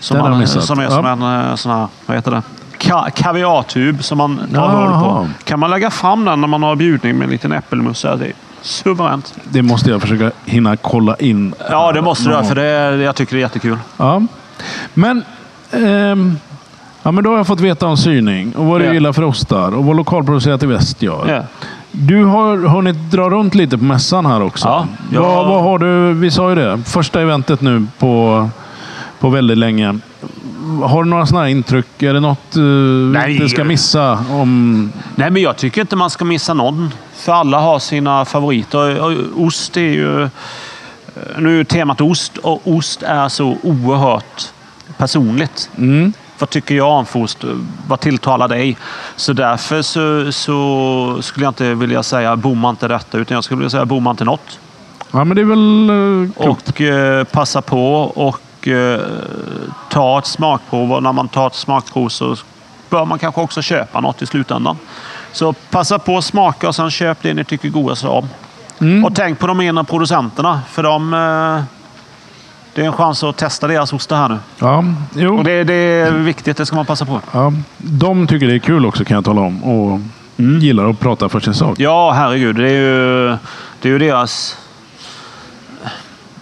Som, 0.00 0.18
man, 0.18 0.46
som 0.46 0.78
är 0.78 0.82
Ja. 0.84 0.90
som 0.90 1.06
en 1.06 1.22
eh, 1.50 1.54
sån 1.54 1.72
här, 1.72 1.86
vad 2.06 2.16
heter 2.16 2.30
det? 2.30 2.42
Ka 2.78 3.10
kaviartub 3.10 4.04
som 4.04 4.18
man 4.18 4.40
tar 4.54 4.68
hål 4.68 4.90
på. 5.02 5.28
Kan 5.44 5.60
man 5.60 5.70
lägga 5.70 5.90
fram 5.90 6.24
den 6.24 6.40
när 6.40 6.48
man 6.48 6.62
har 6.62 6.76
bjudning 6.76 7.16
med 7.18 7.24
en 7.24 7.30
liten 7.30 7.52
äppelmust 7.52 8.00
så 8.00 8.08
är 8.08 8.16
det 8.16 8.32
suveränt. 8.62 9.34
Det 9.44 9.62
måste 9.62 9.90
jag 9.90 10.00
försöka 10.00 10.30
hinna 10.44 10.76
kolla 10.76 11.16
in. 11.16 11.54
Ja, 11.70 11.92
det 11.92 12.02
måste 12.02 12.30
du 12.38 12.44
för 12.44 12.54
det, 12.54 12.62
är- 12.66 12.92
jag 12.98 13.16
tycker 13.16 13.32
det 13.36 13.38
är 13.38 13.42
jättekul. 13.42 13.78
Ja. 13.96 14.22
Men, 14.94 15.24
ehm, 15.70 16.36
ja, 17.02 17.10
men 17.12 17.24
då 17.24 17.30
har 17.30 17.36
jag 17.36 17.46
fått 17.46 17.60
veta 17.60 17.86
om 17.86 17.96
syning 17.96 18.52
och 18.56 18.64
vad 18.66 18.80
du 18.80 18.84
Ja. 18.84 18.92
gillar 18.92 19.12
för 19.12 19.24
ostar 19.24 19.74
och 19.74 19.84
vad 19.84 19.96
lokalproducerat 19.96 20.62
i 20.62 20.66
väst 20.66 21.02
gör. 21.02 21.28
Ja. 21.28 21.42
Du 21.92 22.24
har 22.24 22.56
hunnit 22.56 22.96
dra 23.10 23.30
runt 23.30 23.54
lite 23.54 23.78
på 23.78 23.84
mässan 23.84 24.26
här 24.26 24.42
också. 24.42 24.68
Ja, 24.68 24.86
jag- 25.12 25.22
vad, 25.22 25.46
vad 25.48 25.62
har 25.62 25.78
du? 25.78 26.12
Vi 26.12 26.30
sa 26.30 26.48
ju 26.48 26.54
det. 26.54 26.78
Första 26.86 27.20
eventet 27.20 27.60
nu 27.60 27.86
på, 27.98 28.48
på 29.20 29.28
väldigt 29.28 29.58
länge. 29.58 29.98
Har 30.80 31.04
du 31.04 31.10
några 31.10 31.26
sådana 31.26 31.48
intryck? 31.48 32.02
Är 32.02 32.14
det 32.14 32.20
något 32.20 32.56
uh, 32.56 32.62
vi 32.62 33.12
Nej. 33.12 33.34
inte 33.34 33.48
ska 33.48 33.64
missa? 33.64 34.12
Om... 34.30 34.92
Nej, 35.14 35.30
men 35.30 35.42
jag 35.42 35.56
tycker 35.56 35.80
inte 35.80 35.96
man 35.96 36.10
ska 36.10 36.24
missa 36.24 36.54
någon. 36.54 36.90
För 37.16 37.32
alla 37.32 37.58
har 37.58 37.78
sina 37.78 38.24
favoriter. 38.24 39.00
Och 39.00 39.42
Ost 39.44 39.76
är 39.76 39.80
ju... 39.80 40.28
Nu 41.38 41.60
är 41.60 41.64
temat 41.64 42.00
ost 42.00 42.38
och 42.38 42.60
ost 42.64 43.02
är 43.02 43.28
så 43.28 43.56
oerhört 43.62 44.50
personligt. 44.96 45.70
Mm. 45.78 46.12
Vad 46.38 46.50
tycker 46.50 46.74
jag 46.74 46.90
om 46.90 47.06
ost? 47.22 47.44
Vad 47.88 48.00
tilltalar 48.00 48.48
dig? 48.48 48.76
Så 49.16 49.32
därför 49.32 49.82
så, 49.82 50.32
så 50.32 51.22
skulle 51.22 51.46
jag 51.46 51.50
inte 51.50 51.74
vilja 51.74 52.02
säga 52.02 52.36
bomma 52.36 52.70
inte 52.70 52.88
detta, 52.88 53.18
utan 53.18 53.34
jag 53.34 53.44
skulle 53.44 53.58
vilja 53.58 53.70
säga 53.70 53.84
bomma 53.84 54.10
inte 54.10 54.24
något. 54.24 54.58
Ja, 55.10 55.24
men 55.24 55.36
det 55.36 55.40
är 55.40 55.44
väl 55.44 56.32
klokt. 56.42 56.68
Och 56.68 56.80
eh, 56.80 57.24
passa 57.24 57.62
på 57.62 57.94
och 58.02 58.68
eh, 58.68 59.00
ta 59.92 60.18
ett 60.18 60.26
smakprov. 60.26 60.92
Och 60.92 61.02
när 61.02 61.12
man 61.12 61.28
tar 61.28 61.46
ett 61.46 61.54
smakprov 61.54 62.08
så 62.08 62.36
bör 62.90 63.04
man 63.04 63.18
kanske 63.18 63.40
också 63.40 63.62
köpa 63.62 64.00
något 64.00 64.22
i 64.22 64.26
slutändan. 64.26 64.78
Så 65.32 65.52
passa 65.52 65.98
på 65.98 66.18
att 66.18 66.24
smaka 66.24 66.68
och 66.68 66.74
sen 66.74 66.90
köp 66.90 67.18
det 67.22 67.34
ni 67.34 67.44
tycker 67.44 67.68
godast 67.68 68.04
om. 68.04 68.28
Mm. 68.80 69.04
Och 69.04 69.14
tänk 69.14 69.38
på 69.38 69.46
de 69.46 69.58
mindre 69.58 69.84
producenterna. 69.84 70.60
För 70.68 70.82
de, 70.82 71.14
eh, 71.14 71.64
det 72.74 72.82
är 72.82 72.86
en 72.86 72.92
chans 72.92 73.24
att 73.24 73.36
testa 73.36 73.66
deras 73.66 73.92
ostar 73.92 74.16
här 74.16 74.28
nu. 74.28 74.38
Ja, 74.58 74.84
jo. 75.14 75.38
Och 75.38 75.44
det, 75.44 75.64
det 75.64 75.74
är 75.74 76.10
viktigt, 76.10 76.56
det 76.56 76.66
ska 76.66 76.76
man 76.76 76.86
passa 76.86 77.04
på. 77.04 77.20
Ja, 77.32 77.52
de 77.76 78.26
tycker 78.26 78.46
det 78.46 78.54
är 78.54 78.58
kul 78.58 78.86
också 78.86 79.04
kan 79.04 79.14
jag 79.14 79.24
tala 79.24 79.40
om. 79.40 79.64
Och 79.64 80.00
gillar 80.60 80.90
att 80.90 81.00
prata 81.00 81.28
för 81.28 81.40
sin 81.40 81.54
sak. 81.54 81.80
Ja, 81.80 82.12
herregud. 82.12 82.56
Det 82.56 82.68
är 82.68 82.80
ju, 82.80 83.28
det 83.80 83.88
är 83.88 83.92
ju 83.92 83.98
deras... 83.98 84.56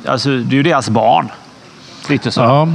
Alltså, 0.06 0.28
det 0.28 0.54
är 0.54 0.56
ju 0.56 0.62
deras 0.62 0.90
barn. 0.90 1.28
Lite 2.08 2.30
så. 2.30 2.40
Ja, 2.40 2.68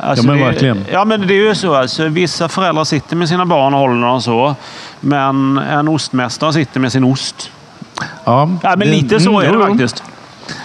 Alltså, 0.00 0.24
Ja, 0.26 0.30
men 0.32 0.38
det- 0.38 0.44
verkligen. 0.44 0.84
Ja, 0.92 1.04
men 1.04 1.26
det 1.26 1.34
är 1.34 1.48
ju 1.48 1.54
så. 1.54 1.74
Alltså, 1.74 2.08
vissa 2.08 2.48
föräldrar 2.48 2.84
sitter 2.84 3.16
med 3.16 3.28
sina 3.28 3.46
barn 3.46 3.74
och 3.74 3.80
håller 3.80 4.06
dem 4.06 4.22
så. 4.22 4.54
Men 5.00 5.58
en 5.58 5.88
ostmästare 5.88 6.52
sitter 6.52 6.80
med 6.80 6.92
sin 6.92 7.04
ost. 7.04 7.50
ja. 8.24 8.48
Ja, 8.62 8.68
men 8.70 8.78
Det- 8.78 8.84
lite 8.84 9.20
så 9.20 9.28
mm, 9.30 9.40
är 9.40 9.46
det 9.46 9.54
jo, 9.54 9.60
jo. 9.60 9.66
faktiskt. 9.68 10.02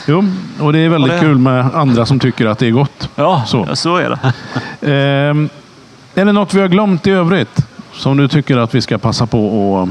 Jo, 0.08 0.24
och 0.60 0.74
det 0.74 0.80
är 0.80 0.89
väldigt 0.89 1.12
det- 1.12 1.19
kul 1.19 1.38
med 1.38 1.76
andra 1.76 2.06
som 2.06 2.19
tycker 2.19 2.46
att 2.46 2.60
det 2.60 2.67
är 2.67 2.72
gott. 2.72 3.10
Ja, 3.15 3.43
Så. 3.48 3.65
så, 3.65 3.76
så 3.76 3.96
är 3.98 4.10
det. 4.10 4.19
Ehm, 4.91 5.50
är 6.15 6.26
det 6.26 6.32
något 6.32 6.54
vi 6.54 6.62
har 6.62 6.67
glömt 6.67 7.08
i 7.08 7.12
övrigt? 7.12 7.58
Som 7.93 8.17
du 8.17 8.28
tycker 8.28 8.58
att 8.58 8.76
vi 8.76 8.82
ska 8.82 8.98
passa 8.98 9.26
på 9.26 9.80
att... 9.82 9.89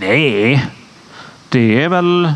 Nej, 0.00 0.66
det 1.48 1.84
är 1.84 1.88
väl 1.88 2.32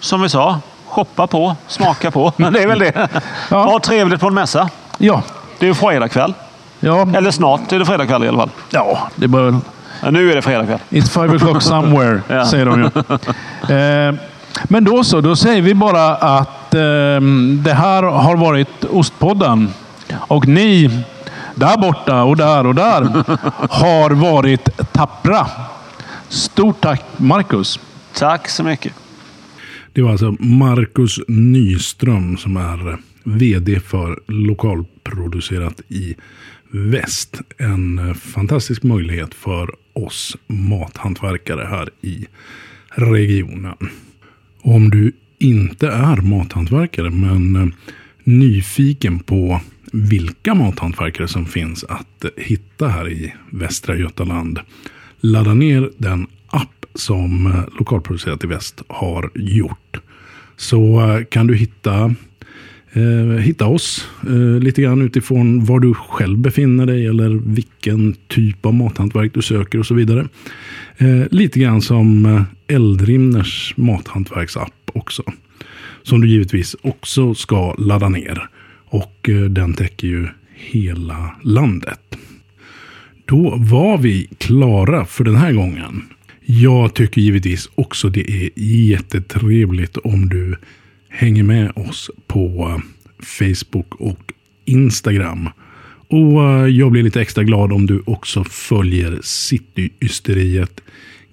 som 0.00 0.22
vi 0.22 0.28
sa. 0.28 0.60
Shoppa 0.90 1.26
på, 1.26 1.56
smaka 1.68 2.10
på. 2.10 2.32
Men 2.36 2.52
det 2.52 2.62
är 2.62 2.66
väl 2.66 2.78
det. 2.78 3.08
Ja. 3.50 3.64
Ha 3.64 3.80
trevligt 3.80 4.20
på 4.20 4.26
en 4.26 4.34
mässa. 4.34 4.68
Ja, 4.98 5.22
Det 5.58 5.66
är 5.66 5.68
ju 5.68 5.74
fredagkväll. 5.74 6.34
ja, 6.80 7.06
Eller 7.16 7.30
snart 7.30 7.72
är 7.72 7.78
det 7.78 7.84
fredagkväll 7.86 8.24
i 8.24 8.28
alla 8.28 8.38
fall. 8.38 8.50
ja 8.70 8.98
det 9.16 9.28
bör 9.28 9.44
väl... 9.44 9.56
Ja, 10.02 10.10
nu 10.10 10.30
är 10.30 10.36
det 10.36 10.42
fredagkväll. 10.42 10.78
It's 10.90 11.08
five 11.08 11.38
o'clock 11.38 11.60
somewhere, 11.60 12.20
Ja. 12.28 12.46
säger 12.46 12.66
de 12.66 12.82
ju. 12.82 12.90
Ehm, 13.76 14.18
men 14.64 14.84
då 14.84 15.04
så, 15.04 15.20
då 15.20 15.36
säger 15.36 15.62
vi 15.62 15.74
bara 15.74 16.14
att 16.16 16.74
ehm, 16.74 17.60
det 17.64 17.72
här 17.74 18.02
har 18.02 18.36
varit 18.36 18.84
Ostpodden. 18.84 19.74
Och 20.18 20.46
ni 20.48 21.02
där 21.54 21.76
borta 21.76 22.22
och 22.22 22.36
där 22.36 22.66
och 22.66 22.74
där 22.74 23.00
har 23.70 24.10
varit 24.10 24.68
tappra. 24.92 25.46
Stort 26.28 26.80
tack 26.80 27.02
Marcus. 27.16 27.78
Tack 28.18 28.48
så 28.48 28.62
mycket. 28.62 28.92
Det 30.00 30.04
var 30.04 30.10
alltså 30.10 30.36
Marcus 30.38 31.20
Nyström 31.28 32.36
som 32.36 32.56
är 32.56 32.98
vd 33.24 33.80
för 33.80 34.20
lokalproducerat 34.26 35.80
i 35.88 36.14
väst. 36.70 37.40
En 37.58 38.14
fantastisk 38.14 38.82
möjlighet 38.82 39.34
för 39.34 39.70
oss 39.92 40.36
mathantverkare 40.46 41.66
här 41.70 41.90
i 42.00 42.26
regionen. 42.88 43.76
Om 44.60 44.90
du 44.90 45.12
inte 45.38 45.88
är 45.88 46.16
mathantverkare 46.16 47.10
men 47.10 47.74
nyfiken 48.24 49.18
på 49.18 49.60
vilka 49.92 50.54
mathantverkare 50.54 51.28
som 51.28 51.46
finns 51.46 51.84
att 51.84 52.24
hitta 52.36 52.88
här 52.88 53.08
i 53.08 53.34
Västra 53.50 53.96
Götaland. 53.96 54.60
Ladda 55.20 55.54
ner 55.54 55.90
den 55.98 56.26
som 56.94 57.46
eh, 57.46 57.78
Lokalproducerat 57.78 58.44
i 58.44 58.46
Väst 58.46 58.82
har 58.88 59.30
gjort. 59.34 60.00
Så 60.56 61.00
eh, 61.00 61.24
kan 61.24 61.46
du 61.46 61.54
hitta 61.54 62.14
eh, 62.92 63.38
hitta 63.40 63.66
oss 63.66 64.08
eh, 64.22 64.62
lite 64.62 64.82
grann 64.82 65.02
utifrån 65.02 65.64
var 65.64 65.80
du 65.80 65.94
själv 65.94 66.38
befinner 66.38 66.86
dig 66.86 67.06
eller 67.06 67.28
vilken 67.30 68.16
typ 68.28 68.66
av 68.66 68.74
mathantverk 68.74 69.34
du 69.34 69.42
söker 69.42 69.78
och 69.78 69.86
så 69.86 69.94
vidare. 69.94 70.28
Eh, 70.96 71.22
lite 71.30 71.60
grann 71.60 71.82
som 71.82 72.26
eh, 72.26 72.42
Eldrimners 72.76 73.74
mathantverksapp 73.76 74.90
också. 74.92 75.22
Som 76.02 76.20
du 76.20 76.28
givetvis 76.28 76.76
också 76.82 77.34
ska 77.34 77.74
ladda 77.74 78.08
ner. 78.08 78.48
Och 78.84 79.28
eh, 79.28 79.40
den 79.40 79.74
täcker 79.74 80.08
ju 80.08 80.28
hela 80.54 81.36
landet. 81.42 82.00
Då 83.24 83.54
var 83.56 83.98
vi 83.98 84.28
klara 84.38 85.06
för 85.06 85.24
den 85.24 85.36
här 85.36 85.52
gången. 85.52 86.02
Jag 86.52 86.94
tycker 86.94 87.20
givetvis 87.20 87.70
också 87.74 88.08
det 88.08 88.30
är 88.30 88.50
jättetrevligt 88.90 89.96
om 89.96 90.28
du 90.28 90.56
hänger 91.08 91.42
med 91.42 91.72
oss 91.76 92.10
på 92.26 92.68
eh, 92.68 92.84
Facebook 93.24 93.94
och 93.94 94.32
Instagram. 94.64 95.48
Och 96.08 96.44
eh, 96.44 96.66
jag 96.66 96.92
blir 96.92 97.02
lite 97.02 97.20
extra 97.20 97.44
glad 97.44 97.72
om 97.72 97.86
du 97.86 98.02
också 98.06 98.44
följer 98.44 99.20
Cityysteriet 99.22 100.80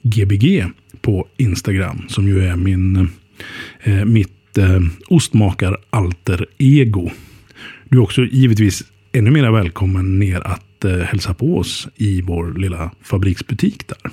Gbg 0.02 0.66
på 1.02 1.28
Instagram. 1.38 2.02
Som 2.08 2.28
ju 2.28 2.40
är 2.40 2.56
min, 2.56 3.10
eh, 3.84 4.06
mitt 4.06 4.58
eh, 4.58 4.80
ostmakar-alter 5.08 6.46
ego. 6.58 7.10
Du 7.90 7.98
är 7.98 8.02
också 8.02 8.26
givetvis 8.26 8.84
ännu 9.12 9.32
mer 9.32 9.52
välkommen 9.52 10.20
ner 10.20 10.48
att 10.48 10.86
eh, 10.86 10.98
hälsa 10.98 11.34
på 11.34 11.58
oss 11.58 11.88
i 11.96 12.22
vår 12.22 12.54
lilla 12.54 12.92
fabriksbutik 13.02 13.88
där. 13.88 14.12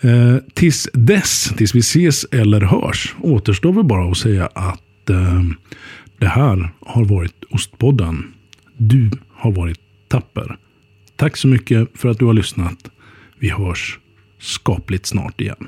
Eh, 0.00 0.36
tills 0.54 0.88
dess, 0.92 1.52
tills 1.56 1.74
vi 1.74 1.78
ses 1.78 2.24
eller 2.24 2.60
hörs, 2.60 3.14
återstår 3.20 3.72
väl 3.72 3.84
bara 3.84 4.10
att 4.10 4.18
säga 4.18 4.46
att 4.46 5.10
eh, 5.10 5.42
det 6.18 6.26
här 6.26 6.70
har 6.80 7.04
varit 7.04 7.44
Ostpodden. 7.50 8.34
Du 8.76 9.10
har 9.32 9.52
varit 9.52 9.80
tapper. 10.08 10.56
Tack 11.16 11.36
så 11.36 11.48
mycket 11.48 11.88
för 11.94 12.08
att 12.08 12.18
du 12.18 12.24
har 12.24 12.34
lyssnat. 12.34 12.90
Vi 13.38 13.50
hörs 13.50 13.98
skapligt 14.38 15.06
snart 15.06 15.40
igen. 15.40 15.66